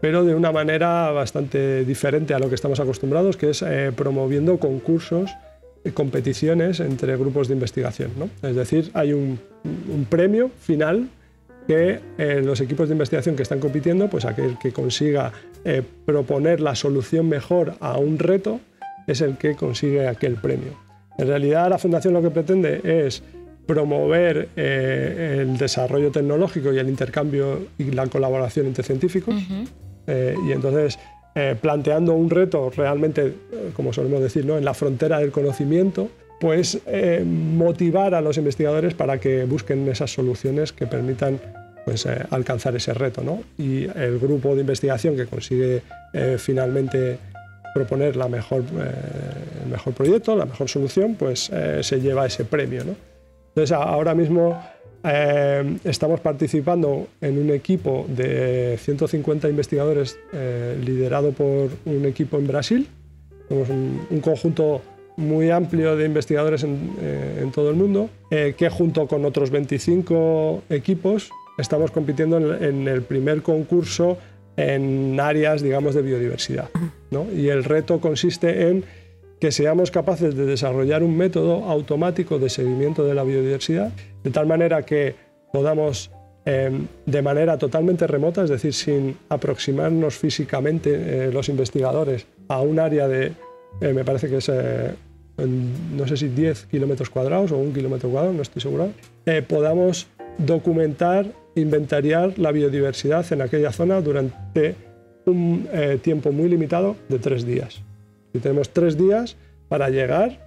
pero 0.01 0.25
de 0.25 0.35
una 0.35 0.53
manera 0.53 1.11
bastante 1.13 1.85
diferente 1.85 2.35
a 2.35 2.39
lo 2.39 2.49
que 2.49 2.57
estamos 2.57 2.81
acostumbrados, 2.81 3.37
que 3.37 3.51
es 3.51 3.63
eh, 3.63 3.93
promoviendo 3.97 4.59
concursos, 4.59 5.31
competiciones 5.95 6.81
entre 6.81 7.17
grupos 7.17 7.49
de 7.49 7.55
investigación. 7.55 8.11
Es 8.43 8.57
decir, 8.57 8.91
hay 8.95 9.13
un, 9.13 9.39
un 9.65 10.07
premio 10.07 10.51
final 10.61 11.09
que 11.67 12.01
los 12.43 12.61
equipos 12.61 12.89
de 12.89 12.95
investigación 12.95 13.37
que 13.37 13.43
están 13.43 13.59
compitiendo, 13.59 14.09
pues 14.09 14.25
aquel 14.25 14.59
que 14.59 14.73
consiga 14.73 15.33
proponer 16.05 16.61
la 16.61 16.75
solución 16.75 17.29
mejor 17.29 17.75
a 17.81 17.99
un 17.99 18.19
reto, 18.19 18.61
es 19.07 19.21
el 19.21 19.37
que 19.37 19.55
consigue 19.55 20.07
aquel 20.07 20.37
premio. 20.37 20.73
En 21.19 21.29
realidad 21.29 21.71
la 21.71 21.79
Fundación 21.79 22.15
lo 22.15 22.23
que 22.23 22.31
pretende 22.31 22.81
es 22.85 23.23
promover 23.67 24.49
eh, 24.57 25.39
el 25.41 25.57
desarrollo 25.57 26.11
tecnológico 26.11 26.73
y 26.73 26.79
el 26.79 26.89
intercambio 26.89 27.67
y 27.79 27.85
la 27.85 28.07
colaboración 28.07 28.67
entre 28.67 28.85
científicos. 28.85 29.35
Eh, 30.07 30.35
y 30.47 30.53
entonces, 30.53 30.99
eh, 31.35 31.57
planteando 31.61 32.15
un 32.15 32.29
reto 32.29 32.71
realmente, 32.71 33.35
como 33.75 33.93
solemos 33.93 34.21
decir, 34.21 34.45
¿no? 34.45 34.59
en 34.59 34.65
la 34.65 34.75
frontera 34.75 35.19
del 35.19 35.31
conocimiento, 35.31 36.09
pues 36.45 36.79
motivar 37.25 38.15
a 38.15 38.21
los 38.21 38.37
investigadores 38.37 38.93
para 38.93 39.19
que 39.19 39.45
busquen 39.45 39.89
esas 39.89 40.13
soluciones 40.13 40.75
que 40.75 40.87
permitan 40.87 41.41
pues, 41.87 42.05
alcanzar 42.05 42.77
ese 42.77 42.93
reto. 42.93 43.23
¿no? 43.23 43.43
Y 43.57 43.85
el 43.85 44.19
grupo 44.19 44.55
de 44.55 44.61
investigación 44.61 45.17
que 45.17 45.25
consigue 45.25 45.81
finalmente 46.37 47.17
proponer 47.75 48.15
la 48.15 48.29
mejor, 48.29 48.63
eh, 48.63 49.65
el 49.65 49.71
mejor 49.71 49.93
proyecto, 49.93 50.37
la 50.37 50.47
mejor 50.47 50.69
solución, 50.69 51.17
pues 51.17 51.51
eh, 51.53 51.81
se 51.83 52.01
lleva 52.01 52.25
ese 52.25 52.45
premio. 52.45 52.85
¿no? 52.85 52.95
Entonces 53.49 53.73
ahora 53.73 54.15
mismo 54.15 54.63
eh, 55.03 55.77
estamos 55.83 56.21
participando 56.21 57.09
en 57.21 57.37
un 57.37 57.51
equipo 57.51 58.07
de 58.09 58.79
150 58.81 59.49
investigadores 59.49 60.19
liderado 60.81 61.33
por 61.33 61.71
un 61.85 62.05
equipo 62.07 62.39
en 62.39 62.47
Brasil. 62.47 62.89
Somos 63.49 63.69
un, 63.69 64.21
conjunto 64.21 64.81
muy 65.17 65.51
amplio 65.51 65.97
de 65.97 66.07
investigadores 66.07 66.65
en, 66.65 66.91
en 67.41 67.51
todo 67.53 67.71
el 67.71 67.77
mundo, 67.77 68.11
que 68.31 68.69
junto 68.69 69.07
con 69.07 69.25
otros 69.25 69.51
25 69.51 70.65
equipos 70.71 71.31
estamos 71.57 71.93
compitiendo 71.93 72.39
en, 72.39 72.65
en 72.65 72.89
el 72.89 73.03
primer 73.03 73.43
concurso 73.43 74.19
en 74.57 75.19
áreas, 75.21 75.63
digamos, 75.63 75.95
de 75.95 76.03
biodiversidad. 76.03 76.71
¿no? 77.11 77.27
Y 77.33 77.49
el 77.49 77.65
reto 77.65 78.01
consiste 78.01 78.69
en 78.69 78.85
que 79.41 79.53
seamos 79.53 79.91
capaces 79.91 80.35
de 80.35 80.47
desarrollar 80.47 81.03
un 81.03 81.17
método 81.17 81.65
automático 81.65 82.39
de 82.39 82.49
seguimiento 82.49 83.05
de 83.05 83.15
la 83.15 83.25
biodiversidad, 83.25 83.93
de 84.23 84.31
tal 84.31 84.47
manera 84.47 84.83
que 84.83 85.17
podamos, 85.53 86.11
em, 86.45 86.87
de 87.05 87.23
manera 87.23 87.59
totalmente 87.59 88.07
remota, 88.07 88.45
es 88.45 88.51
decir, 88.51 88.73
sin 88.73 89.17
aproximarnos 89.29 90.17
físicamente 90.17 90.91
eh, 90.95 91.33
los 91.33 91.49
investigadores 91.49 92.27
a 92.49 92.61
un 92.61 92.79
área 92.79 93.09
de, 93.09 93.33
eh, 93.81 93.93
me 93.93 94.05
parece 94.05 94.29
que 94.29 94.37
es, 94.39 94.51
eh, 95.39 95.47
no 95.47 96.07
sé 96.07 96.17
si 96.17 96.29
10 96.29 96.67
kilómetros 96.67 97.11
cuadrados 97.11 97.53
o 97.53 97.59
un 97.59 97.73
kilómetro 97.73 98.11
cuadrado, 98.11 98.35
no 98.35 98.43
estoy 98.43 98.63
seguro, 98.63 98.91
podamos 99.49 100.07
documentar 100.39 101.27
inventariar 101.55 102.39
la 102.39 102.53
biodiversidad 102.53 103.31
en 103.33 103.43
aquella 103.43 103.73
zona 103.73 104.01
durante 104.01 104.75
un 105.27 105.69
eh, 105.73 105.99
tiempo 106.03 106.33
muy 106.33 106.49
limitado 106.49 106.97
de 107.09 107.19
tres 107.19 107.47
días. 107.47 107.81
Y 108.33 108.39
tenemos 108.39 108.71
tres 108.71 108.99
días 108.99 109.37
para 109.69 109.89
llegar 109.89 110.39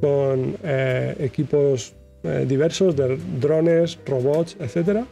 con 0.00 0.56
eh, 0.62 1.14
equipos 1.20 1.94
eh, 2.22 2.44
diversos 2.48 2.96
de 2.96 3.18
drones, 3.40 3.98
robots, 4.06 4.56
etcétera, 4.58 5.06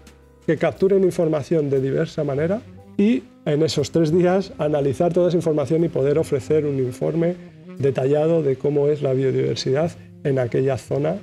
que 0.46 0.56
capturen 0.56 1.04
información 1.04 1.70
de 1.70 1.80
diversa 1.80 2.24
manera 2.24 2.60
y 2.96 3.22
en 3.44 3.62
esos 3.62 3.90
tres 3.90 4.12
días 4.12 4.52
analizar 4.58 5.12
toda 5.12 5.28
esa 5.28 5.36
información 5.36 5.84
y 5.84 5.88
poder 5.88 6.18
ofrecer 6.18 6.64
un 6.64 6.78
informe 6.78 7.36
detallado 7.82 8.42
de 8.42 8.56
cómo 8.56 8.88
es 8.88 9.02
la 9.02 9.12
biodiversidad 9.12 9.92
en 10.24 10.38
aquella 10.38 10.78
zona, 10.78 11.16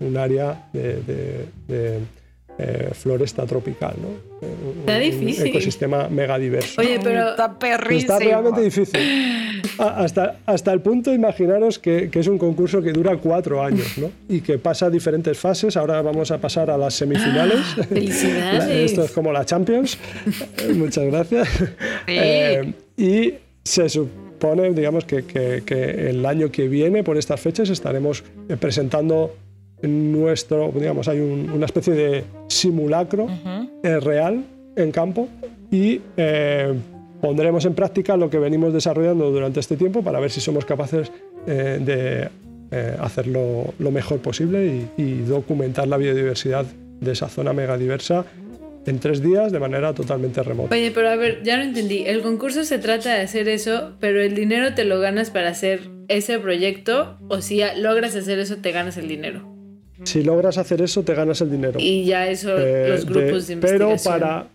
un, 0.00 0.16
área 0.16 0.68
de 0.72 2.00
eh, 2.62 2.90
floresta 2.92 3.46
tropical, 3.46 3.94
¿no? 4.02 4.08
Está 4.80 4.98
difícil. 4.98 5.44
Un 5.44 5.48
ecosistema 5.48 6.08
megadiverso. 6.10 6.82
Oye, 6.82 7.00
pero 7.02 7.30
está 7.30 7.58
perrísimo. 7.58 8.12
Está 8.12 8.18
realmente 8.18 8.60
difícil. 8.60 9.00
Hasta, 9.78 10.36
hasta 10.44 10.72
el 10.72 10.82
punto, 10.82 11.14
imaginaros 11.14 11.78
que, 11.78 12.10
que, 12.10 12.18
es 12.18 12.26
un 12.26 12.36
concurso 12.36 12.82
que 12.82 12.92
dura 12.92 13.16
cuatro 13.16 13.62
años, 13.62 13.96
¿no? 13.96 14.10
Y 14.28 14.42
que 14.42 14.58
pasa 14.58 14.90
diferentes 14.90 15.38
fases. 15.38 15.74
Ahora 15.78 16.02
vamos 16.02 16.30
a 16.32 16.38
pasar 16.38 16.70
a 16.70 16.76
las 16.76 16.92
semifinales. 16.92 17.60
¡Felicidades! 17.88 18.68
Esto 18.90 19.04
es 19.04 19.10
como 19.12 19.32
la 19.32 19.46
Champions. 19.46 19.96
Muchas 20.74 21.06
gracias. 21.06 21.48
Eh, 22.06 22.74
y 22.98 23.34
se 23.64 23.88
supone, 23.88 24.29
digamos, 24.74 25.04
que, 25.04 25.24
que, 25.24 25.62
que 25.64 26.10
el 26.10 26.24
año 26.26 26.50
que 26.50 26.68
viene, 26.68 27.04
por 27.04 27.16
estas 27.16 27.40
fechas, 27.40 27.70
estaremos 27.70 28.24
presentando 28.58 29.32
nuestro, 29.88 30.72
digamos, 30.74 31.08
hay 31.08 31.20
una 31.20 31.66
especie 31.66 31.94
de 31.94 32.24
simulacro 32.48 33.26
eh, 33.82 34.00
real 34.00 34.44
en 34.76 34.92
campo 34.92 35.28
y 35.70 36.00
eh, 36.16 36.74
pondremos 37.20 37.64
en 37.64 37.74
práctica 37.74 38.16
lo 38.16 38.28
que 38.28 38.38
venimos 38.38 38.72
desarrollando 38.72 39.30
durante 39.30 39.60
este 39.60 39.76
tiempo 39.76 40.02
para 40.02 40.20
ver 40.20 40.30
si 40.30 40.40
somos 40.40 40.64
capaces 40.64 41.10
eh, 41.46 41.78
de 41.80 42.28
hacerlo 43.00 43.74
lo 43.80 43.90
mejor 43.90 44.20
posible 44.20 44.86
y, 44.96 45.22
documentar 45.22 45.88
la 45.88 45.96
biodiversidad 45.96 46.64
de 47.00 47.10
esa 47.10 47.28
zona 47.28 47.52
megadiversa 47.52 48.24
en 48.86 48.98
tres 48.98 49.22
días 49.22 49.52
de 49.52 49.58
manera 49.58 49.94
totalmente 49.94 50.42
remota. 50.42 50.74
Oye, 50.74 50.90
pero 50.90 51.08
a 51.08 51.16
ver, 51.16 51.42
ya 51.42 51.56
no 51.56 51.62
entendí. 51.62 52.04
El 52.06 52.22
concurso 52.22 52.64
se 52.64 52.78
trata 52.78 53.14
de 53.14 53.22
hacer 53.22 53.48
eso, 53.48 53.92
pero 54.00 54.20
el 54.20 54.34
dinero 54.34 54.74
te 54.74 54.84
lo 54.84 55.00
ganas 55.00 55.30
para 55.30 55.50
hacer 55.50 55.90
ese 56.08 56.38
proyecto 56.38 57.18
o 57.28 57.40
si 57.40 57.60
logras 57.76 58.16
hacer 58.16 58.38
eso 58.38 58.56
te 58.56 58.72
ganas 58.72 58.96
el 58.96 59.08
dinero. 59.08 59.50
Si 60.04 60.22
logras 60.22 60.56
hacer 60.56 60.80
eso, 60.80 61.02
te 61.02 61.14
ganas 61.14 61.40
el 61.42 61.50
dinero. 61.50 61.78
Y 61.78 62.04
ya 62.06 62.26
eso, 62.26 62.56
eh, 62.58 62.88
los 62.88 63.04
grupos 63.04 63.46
de, 63.46 63.54
investigación. 63.54 63.98
Pero 63.98 64.02
para, 64.02 64.46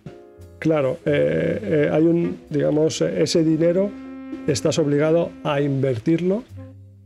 claro, 0.57 0.97
eh, 1.05 1.59
eh, 1.61 1.89
hay 1.91 2.03
un, 2.03 2.39
digamos, 2.49 3.01
ese 3.01 3.43
dinero 3.43 3.91
estás 4.47 4.79
obligado 4.79 5.31
a 5.43 5.61
invertirlo 5.61 6.43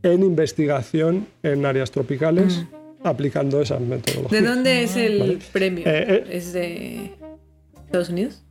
en 0.02 0.22
investigación 0.22 1.26
en 1.42 1.66
áreas 1.66 1.90
tropicales 1.90 2.58
mm. 2.58 2.79
Aplicando 3.02 3.60
esas 3.60 3.80
metodologías. 3.80 4.42
¿De 4.42 4.48
dónde 4.48 4.82
es 4.82 4.96
el 4.96 5.38
premio? 5.52 5.84
¿Es 5.86 6.52
de 6.52 7.12
Estados 7.86 8.08
Unidos? 8.10 8.42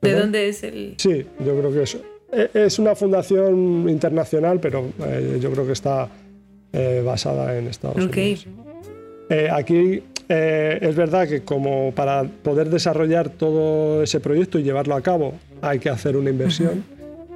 ¿De 0.00 0.12
dónde 0.12 0.48
es 0.48 0.62
el...? 0.62 0.94
Sí, 0.98 1.26
yo 1.44 1.58
creo 1.58 1.72
que 1.72 1.82
es, 1.82 1.98
es 2.54 2.78
una 2.78 2.94
fundación 2.94 3.88
internacional, 3.88 4.60
pero 4.60 4.84
yo 5.40 5.50
creo 5.50 5.66
que 5.66 5.72
está 5.72 6.08
basada 7.04 7.56
en 7.58 7.66
Estados 7.68 7.96
Unidos. 7.96 8.46
Eh, 9.30 9.48
aquí 9.52 10.02
eh, 10.28 10.78
es 10.80 10.96
verdad 10.96 11.28
que 11.28 11.42
como 11.42 11.92
para 11.92 12.24
poder 12.24 12.70
desarrollar 12.70 13.28
todo 13.28 14.02
ese 14.02 14.20
proyecto 14.20 14.58
y 14.58 14.62
llevarlo 14.62 14.94
a 14.94 15.02
cabo 15.02 15.34
hay 15.60 15.78
que 15.78 15.90
hacer 15.90 16.16
una 16.16 16.30
inversión. 16.30 16.84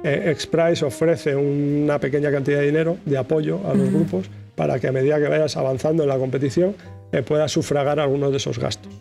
Eh, 0.03 0.35
XPRIZE 0.37 0.85
ofrece 0.85 1.35
una 1.35 1.99
pequeña 1.99 2.31
cantidad 2.31 2.59
de 2.59 2.65
dinero 2.65 2.97
de 3.05 3.17
apoyo 3.17 3.59
a 3.65 3.73
los 3.73 3.89
grupos 3.89 4.25
para 4.55 4.79
que 4.79 4.87
a 4.87 4.91
medida 4.91 5.19
que 5.19 5.27
vayas 5.27 5.57
avanzando 5.57 6.03
en 6.03 6.09
la 6.09 6.17
competición 6.17 6.75
puedas 7.27 7.51
sufragar 7.51 7.99
algunos 7.99 8.31
de 8.31 8.37
esos 8.37 8.57
gastos. 8.59 8.91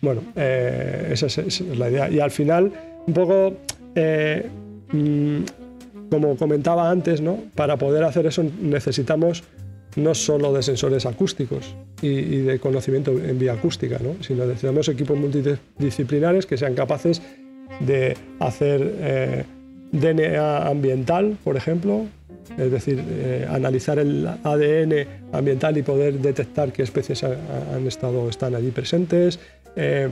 bueno, 0.00 0.22
esa 0.36 1.26
es, 1.26 1.60
la 1.60 1.90
idea. 1.90 2.10
Y 2.10 2.20
al 2.20 2.30
final, 2.30 2.72
un 3.06 3.14
poco, 3.14 3.54
mm, 4.92 5.42
como 6.10 6.36
comentaba 6.36 6.90
antes, 6.90 7.20
¿no? 7.20 7.38
para 7.54 7.76
poder 7.76 8.04
hacer 8.04 8.26
eso 8.26 8.44
necesitamos 8.60 9.42
no 9.96 10.14
solo 10.14 10.52
de 10.52 10.62
sensores 10.62 11.06
acústicos 11.06 11.74
y, 12.02 12.38
de 12.38 12.58
conocimiento 12.58 13.12
en 13.12 13.38
vía 13.38 13.52
acústica, 13.52 13.98
¿no? 13.98 14.22
sino 14.22 14.44
necesitamos 14.44 14.88
equipos 14.88 15.18
multidisciplinares 15.18 16.46
que 16.46 16.56
sean 16.56 16.74
capaces 16.74 17.22
de 17.80 18.16
hacer 18.40 18.94
eh, 18.98 19.44
DNA 19.92 20.68
ambiental, 20.68 21.36
por 21.42 21.56
ejemplo, 21.56 22.06
es 22.56 22.70
decir, 22.70 23.02
eh, 23.06 23.46
analizar 23.48 23.98
el 23.98 24.26
ADN 24.26 25.06
ambiental 25.32 25.76
y 25.76 25.82
poder 25.82 26.18
detectar 26.18 26.72
qué 26.72 26.82
especies 26.82 27.24
han 27.24 27.86
estado, 27.86 28.28
están 28.28 28.54
allí 28.54 28.70
presentes. 28.70 29.38
Eh, 29.76 30.10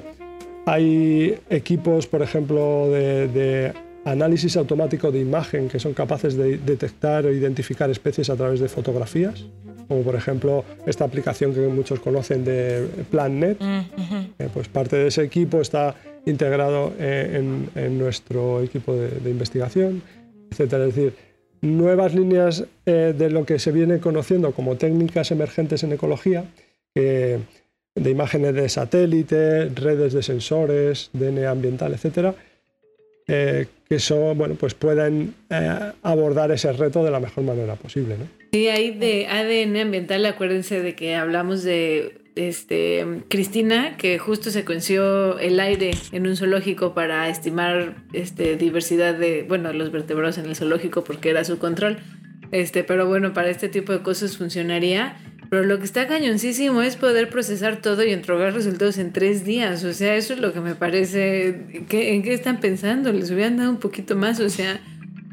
hay 0.67 1.39
equipos, 1.51 2.07
por 2.07 2.23
ejemplo, 2.23 2.89
de, 2.91 3.73
análisis 4.05 4.57
automático 4.57 5.13
de 5.13 5.21
imagen 5.21 5.69
que 5.69 5.79
son 5.79 5.95
capaces 5.95 6.37
de 6.37 6.59
detectar 6.59 7.25
o 7.25 7.33
identificar 7.33 7.89
especies 7.89 8.31
a 8.31 8.37
través 8.37 8.59
de 8.59 8.69
fotografías, 8.69 9.45
como 9.87 10.03
por 10.03 10.17
ejemplo 10.17 10.65
esta 10.87 11.05
aplicación 11.05 11.55
que 11.55 11.61
muchos 11.69 12.01
conocen 12.01 12.45
de 12.45 12.85
PlanNet. 13.13 13.61
Mm, 13.61 13.81
eh, 14.41 14.49
pues 14.53 14.67
parte 14.67 14.97
de 14.97 15.07
ese 15.07 15.23
equipo 15.23 15.61
está 15.61 15.95
integrado 16.27 16.93
en, 16.99 17.99
nuestro 17.99 18.61
equipo 18.63 18.93
de, 18.95 19.09
de 19.09 19.31
investigación, 19.31 20.03
etc. 20.51 20.61
Es 20.61 20.95
decir, 20.95 21.15
nuevas 21.63 22.15
líneas 22.15 22.65
eh, 22.85 23.15
de 23.17 23.31
lo 23.31 23.47
que 23.47 23.59
se 23.59 23.73
viene 23.73 23.99
conociendo 23.99 24.53
como 24.53 24.77
técnicas 24.77 25.31
emergentes 25.31 25.83
en 25.83 25.93
ecología, 25.93 26.45
de 26.95 28.11
imágenes 28.11 28.55
de 28.55 28.69
satélite, 28.69 29.69
redes 29.71 30.13
de 30.13 30.23
sensores, 30.23 31.11
DNA 31.13 31.51
ambiental, 31.51 31.93
etcétera, 31.93 32.35
eh, 33.29 33.67
que 33.89 33.99
son, 33.99 34.37
bueno, 34.37 34.55
pues 34.55 34.75
puedan 34.75 35.35
eh, 35.51 35.93
abordar 36.03 36.51
ese 36.51 36.73
reto 36.73 37.05
de 37.05 37.11
la 37.11 37.21
mejor 37.21 37.45
manera 37.45 37.77
posible. 37.77 38.17
¿no? 38.19 38.25
Sí, 38.53 38.69
ahí 38.69 38.91
de 38.93 39.27
ADN 39.27 39.77
ambiental, 39.77 40.25
acuérdense 40.27 40.83
de 40.83 40.95
que 40.95 41.15
hablamos 41.15 41.63
de 41.63 42.22
este, 42.35 43.25
Cristina, 43.29 43.97
que 43.97 44.19
justo 44.19 44.51
secuenció 44.51 45.39
el 45.39 45.61
aire 45.61 45.93
en 46.13 46.27
un 46.27 46.37
zoológico 46.37 46.95
para 46.95 47.29
estimar 47.29 48.05
este, 48.13 48.57
diversidad 48.57 49.15
de, 49.15 49.45
bueno, 49.47 49.73
los 49.73 49.93
vertebrados 49.93 50.39
en 50.39 50.47
el 50.47 50.57
zoológico 50.57 51.05
porque 51.05 51.31
era 51.31 51.45
su 51.45 51.59
control. 51.59 51.99
Este, 52.51 52.85
pero 52.85 53.07
bueno, 53.07 53.33
para 53.33 53.51
este 53.51 53.69
tipo 53.69 53.93
de 53.93 54.03
cosas 54.03 54.37
funcionaría. 54.37 55.17
Pero 55.51 55.65
lo 55.65 55.79
que 55.79 55.85
está 55.85 56.07
cañoncísimo 56.07 56.81
es 56.81 56.97
poder 56.97 57.29
procesar 57.29 57.83
todo 57.83 58.03
y 58.03 58.11
entregar 58.11 58.55
resultados 58.55 58.97
en 58.97 59.13
tres 59.13 59.45
días. 59.45 59.85
O 59.85 59.93
sea, 59.93 60.17
eso 60.17 60.33
es 60.33 60.41
lo 60.41 60.55
que 60.55 60.61
me 60.61 60.75
parece. 60.75 61.49
¿En 61.91 62.23
qué 62.23 62.33
están 62.33 62.59
pensando? 62.59 63.13
Les 63.13 63.31
hubieran 63.31 63.59
dado 63.59 63.69
un 63.69 63.77
poquito 63.77 64.17
más. 64.17 64.41
O 64.41 64.49
sea, 64.49 64.81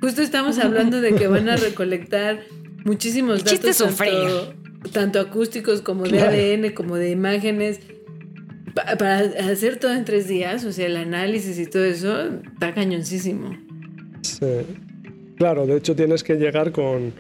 justo 0.01 0.21
estamos 0.21 0.59
hablando 0.59 0.99
de 0.99 1.15
que 1.15 1.27
van 1.27 1.47
a 1.47 1.55
recolectar 1.55 2.41
muchísimos 2.83 3.45
datos. 3.45 3.77
Tanto, 3.77 4.53
tanto 4.91 5.19
acústicos 5.19 5.81
como 5.81 6.05
de 6.05 6.19
ADN, 6.21 6.73
como 6.73 6.95
de 6.95 7.11
imágenes. 7.11 7.79
para 8.73 9.19
hacer 9.19 9.77
todo 9.77 9.93
en 9.93 10.05
tres 10.05 10.27
días, 10.27 10.63
o 10.65 10.71
sea, 10.71 10.85
el 10.85 10.97
análisis 10.97 11.59
y 11.59 11.65
todo 11.65 11.83
eso, 11.83 12.29
está 12.53 12.73
cañoncísimo. 12.73 13.57
Sí. 14.21 14.45
Claro, 15.37 15.65
de 15.65 15.77
hecho 15.77 15.95
tienes 15.95 16.23
que 16.23 16.35
llegar 16.35 16.71
con, 16.71 17.13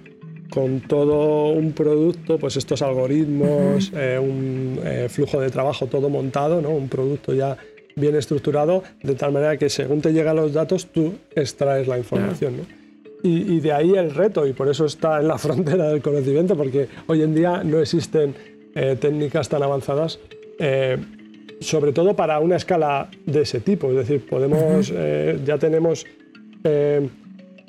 con 0.49 0.81
todo 0.81 1.49
un 1.49 1.71
producto, 1.71 2.37
pues 2.37 2.57
estos 2.57 2.81
algoritmos, 2.81 3.91
eh, 3.95 4.19
un 4.19 4.79
eh, 4.83 5.07
flujo 5.09 5.39
de 5.39 5.49
trabajo 5.49 5.87
todo 5.87 6.09
montado, 6.09 6.61
¿no? 6.61 6.69
un 6.71 6.89
producto 6.89 7.33
ya 7.33 7.57
bien 7.95 8.15
estructurado, 8.15 8.83
de 9.03 9.15
tal 9.15 9.31
manera 9.31 9.57
que 9.57 9.69
según 9.69 10.01
te 10.01 10.11
llegan 10.11 10.35
los 10.35 10.53
datos, 10.53 10.87
tú 10.87 11.13
extraes 11.35 11.87
la 11.87 11.97
información. 11.97 12.57
¿no? 12.57 12.78
Y, 13.21 13.59
de 13.59 13.73
ahí 13.73 13.95
el 13.95 14.13
reto, 14.15 14.47
y 14.47 14.53
por 14.53 14.69
eso 14.69 14.85
está 14.85 15.19
en 15.19 15.27
la 15.27 15.37
frontera 15.45 15.89
del 15.89 16.01
conocimiento, 16.01 16.55
porque 16.55 16.87
hoy 17.07 17.21
en 17.21 17.35
día 17.35 17.63
no 17.63 17.79
existen 17.79 18.33
eh, 18.75 18.95
técnicas 18.99 19.49
tan 19.49 19.63
avanzadas, 19.63 20.19
eh, 20.59 20.97
sobre 21.59 21.91
todo 21.91 22.15
para 22.15 22.39
una 22.39 22.55
escala 22.55 23.09
de 23.25 23.41
ese 23.41 23.59
tipo. 23.59 23.89
Es 23.89 23.97
decir, 23.97 24.25
podemos, 24.25 24.91
eh, 24.95 25.39
ya 25.45 25.57
tenemos 25.57 26.05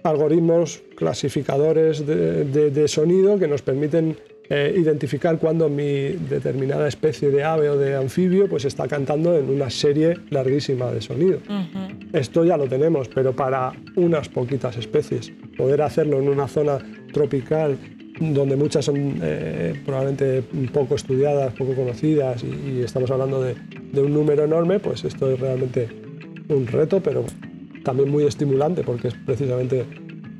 algoritmos 0.02 0.82
clasificadores 0.96 2.04
de, 2.06 2.88
sonido 2.88 3.38
que 3.38 3.46
nos 3.46 3.62
permiten 3.62 4.16
eh, 4.52 4.74
identificar 4.76 5.38
cuando 5.38 5.68
mi 5.68 6.08
determinada 6.28 6.88
especie 6.88 7.30
de 7.30 7.44
ave 7.44 7.70
o 7.70 7.78
de 7.78 7.94
anfibio 7.94 8.48
pues 8.48 8.64
está 8.64 8.88
cantando 8.88 9.38
en 9.38 9.48
una 9.48 9.70
serie 9.70 10.18
larguísima 10.30 10.90
de 10.90 11.00
sonido. 11.00 11.38
Esto 12.12 12.44
ya 12.44 12.56
lo 12.56 12.66
tenemos, 12.66 13.08
pero 13.08 13.32
para 13.32 13.72
unas 13.94 14.28
poquitas 14.28 14.76
especies. 14.76 15.32
Poder 15.56 15.82
hacerlo 15.82 16.18
en 16.18 16.28
una 16.28 16.48
zona 16.48 16.78
tropical 17.12 17.78
donde 18.18 18.56
muchas 18.56 18.84
son 18.84 19.20
eh, 19.22 19.80
probablemente 19.86 20.42
poco 20.72 20.96
estudiadas, 20.96 21.54
poco 21.54 21.74
conocidas 21.74 22.42
y, 22.42 22.80
estamos 22.82 23.08
hablando 23.12 23.40
de, 23.40 23.54
un 23.94 24.12
número 24.12 24.44
enorme, 24.44 24.80
pues 24.80 25.04
esto 25.04 25.30
es 25.30 25.38
realmente 25.38 25.88
un 26.48 26.66
reto, 26.66 27.00
pero 27.00 27.24
también 27.84 28.10
muy 28.10 28.24
estimulante 28.24 28.82
porque 28.82 29.08
es 29.08 29.14
precisamente 29.14 29.84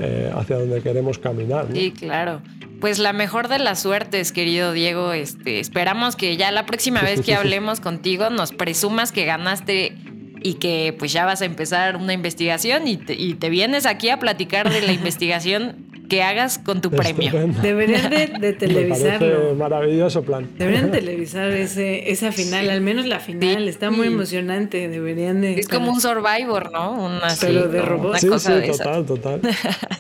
eh, 0.01 0.33
hacia 0.35 0.57
donde 0.57 0.81
queremos 0.83 1.19
caminar. 1.19 1.67
Sí, 1.73 1.93
claro. 1.93 2.43
Pues 2.81 2.99
la 2.99 3.13
mejor 3.13 3.49
de 3.49 3.59
las 3.59 3.81
suertes, 3.83 4.33
querido 4.33 4.73
Diego. 4.73 5.13
Este, 5.13 5.61
esperamos 5.61 6.17
que 6.17 6.37
ya 6.37 6.51
la 6.51 6.65
próxima 6.65 7.03
vez 7.03 7.21
que 7.21 7.35
hablemos 7.37 7.81
contigo 7.81 8.31
nos 8.31 8.53
presumas 8.53 9.13
que 9.13 9.27
ganaste 9.27 9.97
y 10.43 10.55
que 10.55 10.95
pues 10.99 11.13
ya 11.13 11.27
vas 11.27 11.43
a 11.43 11.45
empezar 11.45 11.97
una 11.97 12.15
investigación 12.15 12.89
y 12.89 12.97
te, 12.97 13.51
vienes 13.51 13.87
aquí 13.87 14.09
a 14.09 14.19
platicar 14.19 14.73
de 14.73 14.81
la 14.81 14.93
investigación 14.95 15.90
que 16.11 16.23
hagas 16.23 16.59
con 16.59 16.83
tu 16.83 16.91
premio. 16.91 17.33
Deberían 17.63 18.11
de, 18.11 18.53
televisarlo. 18.59 19.55
maravilloso 19.55 20.23
plan. 20.23 20.47
Deberían 20.59 20.91
televisar 20.91 21.51
ese, 21.53 22.11
esa 22.11 22.33
final, 22.33 22.69
al 22.69 22.81
menos 22.83 23.07
la 23.07 23.21
final, 23.21 23.69
está 23.69 23.91
muy 23.91 24.09
emocionante. 24.09 24.89
Deberían 24.89 25.41
de. 25.41 25.55
Es 25.55 25.69
como 25.69 25.93
un 25.93 26.01
Survivor, 26.01 26.73
¿no? 26.73 27.07
Una, 27.07 27.29
Pero 27.41 27.69
de 27.69 27.81
robots. 27.81 28.11
Sí, 28.21 28.29
sí, 28.39 28.71
total, 28.73 29.07
total. 29.07 29.41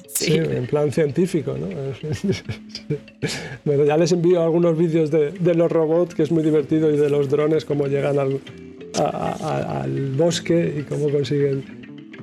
sí. 0.08 0.34
en 0.34 0.66
plan 0.66 0.90
científico, 0.90 1.56
¿no? 1.56 1.68
bueno, 3.64 3.84
ya 3.84 3.96
les 3.96 4.10
envío 4.12 4.42
algunos 4.42 4.76
vídeos 4.76 5.10
de, 5.10 5.30
de, 5.30 5.54
los 5.54 5.70
robots, 5.70 6.14
que 6.14 6.24
es 6.24 6.32
muy 6.32 6.42
divertido, 6.42 6.90
y 6.90 6.96
de 6.96 7.08
los 7.08 7.28
drones, 7.28 7.64
cómo 7.64 7.86
llegan 7.86 8.18
al, 8.18 8.40
al 8.98 10.10
bosque 10.16 10.80
y 10.80 10.82
cómo 10.82 11.08
consiguen 11.10 11.79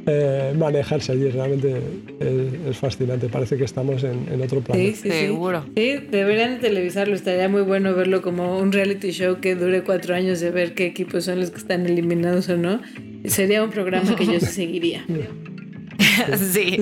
eh, 0.07 0.53
manejarse 0.57 1.11
allí. 1.11 1.29
Realmente 1.29 1.81
es, 2.19 2.77
fascinante. 2.77 3.27
Parece 3.27 3.57
que 3.57 3.65
estamos 3.65 4.03
en, 4.03 4.41
otro 4.41 4.61
planeta. 4.61 4.97
Sí, 4.97 5.09
sí, 5.09 5.09
seguro. 5.09 5.65
Sí, 5.75 5.97
deberían 6.09 6.59
televisarlo. 6.59 7.13
Estaría 7.13 7.49
muy 7.49 7.61
bueno 7.61 7.93
verlo 7.93 8.21
como 8.21 8.57
un 8.57 8.71
reality 8.71 9.11
show 9.11 9.39
que 9.41 9.55
dure 9.55 9.83
cuatro 9.83 10.15
años 10.15 10.39
de 10.39 10.51
ver 10.51 10.73
qué 10.73 10.85
equipos 10.85 11.25
son 11.25 11.39
los 11.39 11.51
que 11.51 11.57
están 11.57 11.85
eliminados 11.85 12.49
o 12.49 12.57
no. 12.57 12.81
Sería 13.25 13.63
un 13.63 13.69
programa 13.69 14.15
que 14.15 14.25
yo 14.25 14.39
seguiría. 14.39 15.05
sí. 16.51 16.77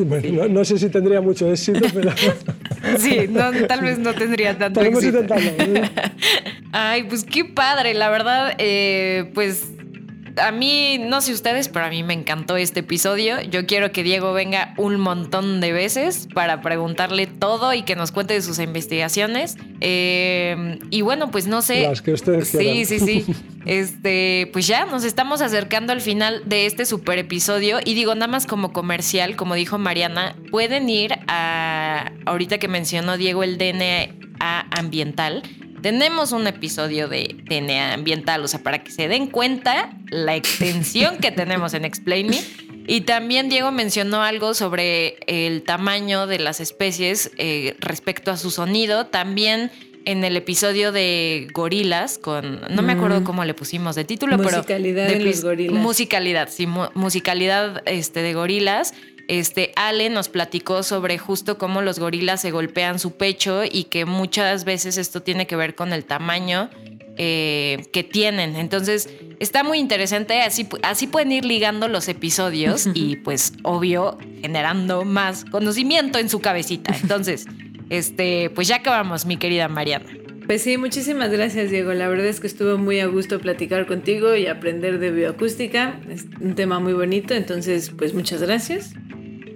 No, 0.49 0.65
sé 0.65 0.77
si 0.77 0.89
tendría 0.89 1.21
mucho 1.21 1.51
éxito, 1.51 1.85
pero. 1.93 2.11
sí, 2.97 3.27
tal 3.67 3.81
vez 3.81 3.97
no 3.99 4.13
tendría 4.13 4.57
tanto 4.57 4.81
éxito. 4.81 5.25
Ay, 6.71 7.03
pues 7.03 7.23
qué 7.23 7.45
padre, 7.45 7.93
la 7.93 8.09
verdad, 8.09 8.53
eh, 8.57 9.31
pues 9.33 9.69
a 10.37 10.51
mí, 10.51 10.97
no 10.99 11.21
sé 11.21 11.33
ustedes, 11.33 11.69
pero 11.69 11.85
a 11.85 11.89
mí 11.89 12.03
me 12.03 12.13
encantó 12.13 12.57
este 12.57 12.81
episodio. 12.81 13.41
Yo 13.41 13.65
quiero 13.65 13.91
que 13.91 14.03
Diego 14.03 14.33
venga 14.33 14.73
un 14.77 14.99
montón 14.99 15.61
de 15.61 15.71
veces 15.71 16.27
para 16.33 16.61
preguntarle 16.61 17.27
todo 17.27 17.73
y 17.73 17.83
que 17.83 17.95
nos 17.95 18.11
cuente 18.11 18.33
de 18.33 18.41
sus 18.41 18.59
investigaciones. 18.59 19.57
Eh, 19.81 20.79
y 20.89 21.01
bueno, 21.01 21.31
pues 21.31 21.47
no 21.47 21.61
sé. 21.61 21.83
Las 21.83 22.01
que 22.01 22.13
ustedes 22.13 22.49
Sí, 22.49 22.85
sí, 22.85 22.99
sí. 22.99 23.25
Este, 23.65 24.47
pues 24.53 24.67
ya 24.67 24.85
nos 24.85 25.03
estamos 25.03 25.41
acercando 25.41 25.91
al 25.91 25.99
final 25.99 26.43
de 26.45 26.67
este 26.67 26.85
super 26.85 27.17
episodio. 27.17 27.79
Y 27.83 27.95
digo, 27.95 28.13
nada 28.13 28.27
más 28.27 28.45
como 28.45 28.71
comercial, 28.71 29.35
como 29.35 29.55
dijo 29.55 29.79
Mariana, 29.79 30.35
pueden 30.51 30.87
ir 30.87 31.13
a. 31.27 32.11
Ahorita 32.27 32.59
que 32.59 32.67
mencionó 32.67 33.17
Diego 33.17 33.41
el 33.41 33.57
DNA 33.57 34.13
ambiental 34.69 35.41
tenemos 35.85 36.31
un 36.31 36.47
episodio 36.47 37.07
de 37.07 37.35
DNA 37.47 37.93
ambiental, 37.93 38.43
o 38.43 38.47
sea, 38.47 38.63
para 38.63 38.83
que 38.83 38.89
se 38.89 39.07
den 39.07 39.27
cuenta 39.27 39.91
la 40.09 40.35
extensión 40.35 41.19
que 41.19 41.31
tenemos 41.31 41.75
en 41.75 41.85
Explain 41.85 42.25
Me. 42.25 42.39
Y 42.87 43.01
también 43.01 43.49
Diego 43.49 43.71
mencionó 43.71 44.23
algo 44.23 44.55
sobre 44.55 45.19
el 45.27 45.61
tamaño 45.61 46.25
de 46.25 46.39
las 46.39 46.59
especies 46.59 47.29
eh, 47.37 47.75
respecto 47.77 48.31
a 48.31 48.37
su 48.37 48.49
sonido. 48.49 49.05
También 49.05 49.69
en 50.05 50.23
el 50.23 50.35
episodio 50.37 50.91
de 50.91 51.49
gorilas, 51.53 52.17
con. 52.17 52.61
No 52.71 52.81
me 52.81 52.93
acuerdo 52.93 53.23
cómo 53.23 53.45
le 53.45 53.53
pusimos 53.53 53.95
de 53.95 54.05
título, 54.05 54.37
pero. 54.37 54.57
Musicalidad 54.57 55.07
de, 55.07 55.19
los 55.19 55.43
gorilas. 55.43 55.79
Musicalidad, 55.79 56.49
sí, 56.49 56.67
musicalidad 56.95 57.83
este, 57.85 58.23
de 58.23 58.33
gorilas. 58.33 58.95
Este, 59.27 59.71
Ale 59.75 60.09
nos 60.09 60.29
platicó 60.29 60.83
sobre 60.83 61.17
justo 61.17 61.57
cómo 61.57 61.81
los 61.81 61.99
gorilas 61.99 62.41
se 62.41 62.51
golpean 62.51 62.99
su 62.99 63.17
pecho 63.17 63.63
y 63.63 63.85
que 63.85 64.05
muchas 64.05 64.65
veces 64.65 64.97
esto 64.97 65.21
tiene 65.21 65.47
que 65.47 65.55
ver 65.55 65.75
con 65.75 65.93
el 65.93 66.05
tamaño 66.05 66.69
eh, 67.17 67.87
que 67.93 68.03
tienen. 68.03 68.55
Entonces, 68.55 69.09
está 69.39 69.63
muy 69.63 69.79
interesante. 69.79 70.41
Así, 70.41 70.67
así 70.83 71.07
pueden 71.07 71.31
ir 71.31 71.45
ligando 71.45 71.87
los 71.87 72.07
episodios 72.07 72.87
y, 72.93 73.15
pues, 73.17 73.53
obvio, 73.63 74.17
generando 74.41 75.05
más 75.05 75.45
conocimiento 75.45 76.19
en 76.19 76.29
su 76.29 76.39
cabecita. 76.39 76.95
Entonces, 77.01 77.45
este, 77.89 78.49
pues 78.49 78.67
ya 78.67 78.77
acabamos, 78.77 79.25
mi 79.25 79.37
querida 79.37 79.67
Mariana. 79.67 80.24
Pues 80.45 80.61
sí, 80.61 80.77
muchísimas 80.77 81.31
gracias, 81.31 81.71
Diego. 81.71 81.93
La 81.93 82.07
verdad 82.07 82.27
es 82.27 82.39
que 82.39 82.45
estuvo 82.45 82.77
muy 82.77 82.99
a 82.99 83.07
gusto 83.07 83.39
platicar 83.39 83.87
contigo 83.87 84.35
y 84.35 84.45
aprender 84.45 84.99
de 84.99 85.09
bioacústica. 85.09 85.99
Es 86.07 86.25
un 86.39 86.53
tema 86.53 86.79
muy 86.79 86.93
bonito, 86.93 87.33
entonces, 87.33 87.89
pues 87.89 88.13
muchas 88.13 88.43
gracias. 88.43 88.93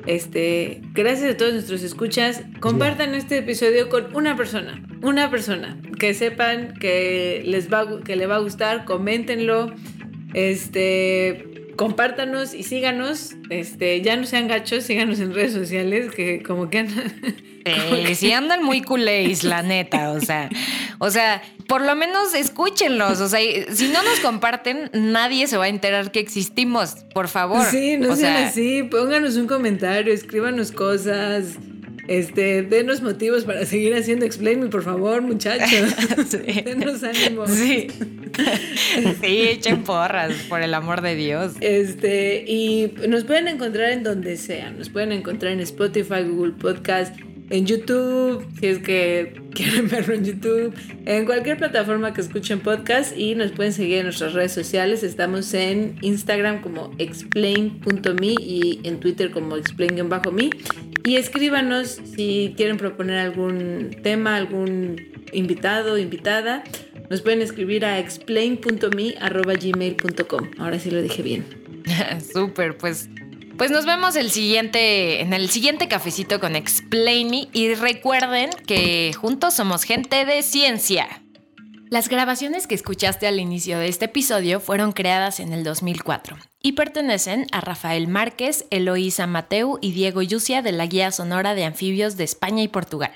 Este, 0.08 0.82
gracias 0.96 1.36
a 1.36 1.38
todos 1.38 1.54
nuestros 1.54 1.84
escuchas. 1.84 2.42
Compartan 2.60 3.14
este 3.14 3.38
episodio 3.38 3.90
con 3.90 4.16
una 4.16 4.36
persona, 4.36 4.84
una 5.04 5.30
persona 5.30 5.80
que 6.00 6.16
sepan 6.16 6.74
que 6.74 7.44
les 7.46 7.72
va 7.72 8.02
que 8.04 8.16
le 8.16 8.26
va 8.26 8.38
a 8.38 8.40
gustar, 8.40 8.86
coméntenlo. 8.86 9.72
Este, 10.34 11.59
compártanos 11.80 12.54
y 12.54 12.64
síganos. 12.64 13.36
Este, 13.50 14.02
ya 14.02 14.18
no 14.18 14.26
sean 14.26 14.50
gachos, 14.50 14.84
síganos 14.84 15.20
en 15.22 15.34
redes 15.34 15.54
sociales 15.54 16.12
que 16.12 16.44
como 16.44 16.70
que 16.70 16.86
Sí, 16.86 18.16
sí 18.16 18.32
andan 18.34 18.64
muy 18.64 18.82
culés, 18.82 19.46
la 19.46 19.62
neta, 19.62 20.12
o 20.12 20.20
sea, 20.20 20.50
o 20.98 21.10
sea, 21.10 21.42
por 21.68 21.82
lo 21.82 21.96
menos 21.96 22.34
escúchenlos, 22.34 23.22
o 23.22 23.30
sea, 23.30 23.40
si 23.72 23.88
no 23.88 24.04
nos 24.04 24.20
comparten, 24.20 24.90
nadie 24.94 25.48
se 25.48 25.56
va 25.56 25.66
a 25.66 25.68
enterar 25.70 26.12
que 26.12 26.20
existimos, 26.20 26.96
por 27.14 27.30
favor. 27.30 27.66
Sí, 27.66 27.96
no 27.98 28.12
o 28.12 28.16
sean 28.16 28.36
sea, 28.36 28.48
así, 28.48 28.84
pónganos 28.84 29.38
un 29.38 29.48
comentario, 29.48 30.14
escríbanos 30.14 30.72
cosas. 30.74 31.58
Este, 32.10 32.64
denos 32.64 33.04
motivos 33.04 33.44
para 33.44 33.68
seguir 33.68 33.94
haciendo 33.94 34.26
Explain 34.26 34.62
Me, 34.62 34.66
por 34.70 34.82
favor, 34.82 35.22
muchachos. 35.22 35.70
Sí. 36.28 36.62
denos 36.66 37.04
ánimo. 37.04 37.46
Sí. 37.46 37.88
Sí, 39.22 39.42
echen 39.42 39.84
porras, 39.84 40.34
por 40.48 40.62
el 40.62 40.74
amor 40.74 41.02
de 41.02 41.14
Dios. 41.16 41.54
Este, 41.60 42.46
y 42.48 42.92
nos 43.08 43.26
pueden 43.26 43.48
encontrar 43.48 43.92
en 43.92 44.04
donde 44.04 44.38
sea. 44.38 44.72
Nos 44.72 44.90
pueden 44.90 45.12
encontrar 45.12 45.52
en 45.52 45.60
Spotify, 45.60 46.24
Google 46.24 46.54
Podcast, 46.54 47.16
en 47.50 47.66
YouTube, 47.66 48.46
si 48.60 48.68
es 48.68 48.80
que 48.80 49.42
quieren 49.54 49.88
verlo 49.90 50.14
en 50.14 50.26
YouTube, 50.26 50.74
en 51.06 51.26
cualquier 51.26 51.58
plataforma 51.58 52.14
que 52.14 52.22
escuchen 52.22 52.60
podcast 52.60 53.18
y 53.18 53.36
nos 53.36 53.52
pueden 53.52 53.74
seguir 53.74 54.00
en 54.00 54.04
nuestras 54.06 54.34
redes 54.34 54.52
sociales. 54.52 55.04
Estamos 55.04 55.54
en 55.54 55.96
Instagram 56.02 56.62
como 56.62 56.92
explain.me 56.98 58.28
y 58.40 58.80
en 58.84 59.00
Twitter 59.00 59.32
como 59.32 59.58
explain-me. 59.58 60.50
Y 61.10 61.18
escríbanos 61.18 62.00
si 62.16 62.54
quieren 62.56 62.78
proponer 62.78 63.18
algún 63.18 63.98
tema, 64.04 64.36
algún 64.36 65.10
invitado, 65.34 65.98
invitada. 65.98 66.64
Nos 67.10 67.22
pueden 67.22 67.42
escribir 67.42 67.84
a 67.84 67.98
explain.me.gmail.com. 67.98 70.52
Ahora 70.60 70.78
sí 70.78 70.92
lo 70.92 71.02
dije 71.02 71.24
bien. 71.24 71.44
Súper, 72.32 72.78
pues. 72.78 73.10
Pues 73.58 73.72
nos 73.72 73.88
vemos 73.88 74.16
el 74.18 74.30
siguiente, 74.30 75.22
en 75.22 75.34
el 75.34 75.50
siguiente 75.50 75.88
cafecito 75.88 76.40
con 76.40 76.56
Explain 76.56 77.32
Me 77.32 77.48
y 77.54 77.74
recuerden 77.74 78.52
que 78.68 79.12
juntos 79.14 79.56
somos 79.56 79.86
gente 79.86 80.26
de 80.26 80.44
ciencia. 80.44 81.19
Las 81.92 82.08
grabaciones 82.08 82.68
que 82.68 82.76
escuchaste 82.76 83.26
al 83.26 83.40
inicio 83.40 83.80
de 83.80 83.88
este 83.88 84.06
episodio 84.06 84.60
fueron 84.60 84.92
creadas 84.92 85.40
en 85.40 85.54
el 85.54 85.64
2004 85.64 86.38
y 86.62 86.74
pertenecen 86.74 87.48
a 87.52 87.62
Rafael 87.62 88.08
Márquez, 88.08 88.68
Eloísa 88.70 89.26
Mateu 89.26 89.80
y 89.82 89.92
Diego 89.94 90.22
Yusia 90.22 90.62
de 90.62 90.72
la 90.72 90.86
Guía 90.86 91.12
Sonora 91.12 91.56
de 91.56 91.66
Anfibios 91.66 92.16
de 92.16 92.26
España 92.26 92.62
y 92.62 92.68
Portugal. 92.68 93.12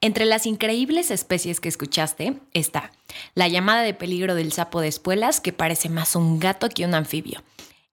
Entre 0.00 0.26
las 0.26 0.46
increíbles 0.46 1.10
especies 1.10 1.58
que 1.58 1.68
escuchaste 1.68 2.38
está 2.54 2.92
la 3.34 3.48
llamada 3.48 3.82
de 3.82 3.94
peligro 3.94 4.36
del 4.36 4.52
sapo 4.52 4.80
de 4.80 4.86
espuelas, 4.86 5.40
que 5.40 5.52
parece 5.52 5.88
más 5.88 6.14
un 6.14 6.38
gato 6.38 6.68
que 6.68 6.84
un 6.84 6.94
anfibio. 6.94 7.42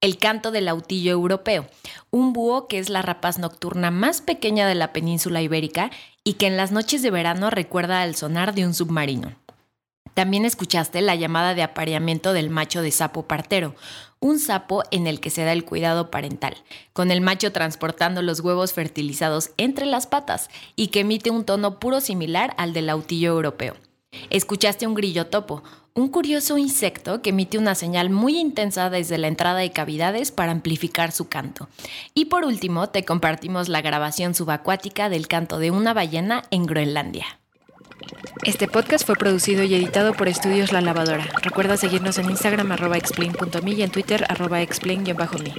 El 0.01 0.19
canto 0.19 0.51
del 0.51 0.67
autillo 0.67 1.13
europeo, 1.13 1.65
un 2.11 2.31
búho 2.31 2.67
que 2.67 2.77
es 2.77 2.89
la 2.89 3.01
rapaz 3.01 3.39
nocturna 3.39 3.89
más 3.89 4.21
pequeña 4.21 4.67
de 4.67 4.75
la 4.75 4.93
península 4.93 5.41
ibérica 5.41 5.89
y 6.23 6.33
que 6.33 6.45
en 6.45 6.57
las 6.57 6.71
noches 6.71 7.01
de 7.01 7.09
verano 7.09 7.49
recuerda 7.49 8.03
al 8.03 8.15
sonar 8.15 8.53
de 8.53 8.67
un 8.67 8.75
submarino. 8.75 9.44
También 10.15 10.45
escuchaste 10.45 11.01
la 11.01 11.13
llamada 11.15 11.53
de 11.55 11.61
apareamiento 11.61 12.31
del 12.31 12.49
macho 12.49 12.81
de 12.81 12.91
sapo 12.91 13.27
partero, 13.27 13.75
un 14.21 14.39
sapo 14.39 14.81
en 14.89 15.07
el 15.07 15.19
que 15.19 15.29
se 15.29 15.43
da 15.43 15.51
el 15.51 15.65
cuidado 15.65 16.09
parental, 16.09 16.55
con 16.93 17.11
el 17.11 17.19
macho 17.19 17.51
transportando 17.51 18.21
los 18.21 18.39
huevos 18.39 18.71
fertilizados 18.71 19.51
entre 19.57 19.85
las 19.85 20.07
patas 20.07 20.49
y 20.77 20.87
que 20.87 21.01
emite 21.01 21.31
un 21.31 21.43
tono 21.43 21.79
puro 21.79 21.99
similar 21.99 22.55
al 22.57 22.71
del 22.71 22.89
autillo 22.89 23.33
europeo. 23.33 23.75
Escuchaste 24.29 24.87
un 24.87 24.95
grillo 24.95 25.27
topo, 25.27 25.63
un 25.93 26.07
curioso 26.07 26.57
insecto 26.57 27.21
que 27.21 27.31
emite 27.31 27.57
una 27.57 27.75
señal 27.75 28.09
muy 28.09 28.39
intensa 28.39 28.89
desde 28.89 29.17
la 29.17 29.27
entrada 29.27 29.59
de 29.59 29.71
cavidades 29.71 30.31
para 30.31 30.53
amplificar 30.53 31.11
su 31.11 31.27
canto. 31.27 31.67
Y 32.13 32.25
por 32.25 32.45
último, 32.45 32.87
te 32.87 33.03
compartimos 33.03 33.67
la 33.67 33.81
grabación 33.81 34.33
subacuática 34.33 35.09
del 35.09 35.27
canto 35.27 35.59
de 35.59 35.71
una 35.71 35.93
ballena 35.93 36.43
en 36.51 36.65
Groenlandia. 36.65 37.25
Este 38.43 38.67
podcast 38.67 39.05
fue 39.05 39.15
producido 39.15 39.63
y 39.63 39.73
editado 39.73 40.13
por 40.13 40.27
Estudios 40.27 40.71
La 40.71 40.81
Lavadora. 40.81 41.25
Recuerda 41.41 41.77
seguirnos 41.77 42.17
en 42.17 42.29
Instagram 42.29 42.71
arroba 42.71 42.97
explain.me 42.97 43.71
y 43.71 43.81
en 43.81 43.89
Twitter 43.89 44.25
arroba 44.29 44.61
explain-me. 44.61 45.53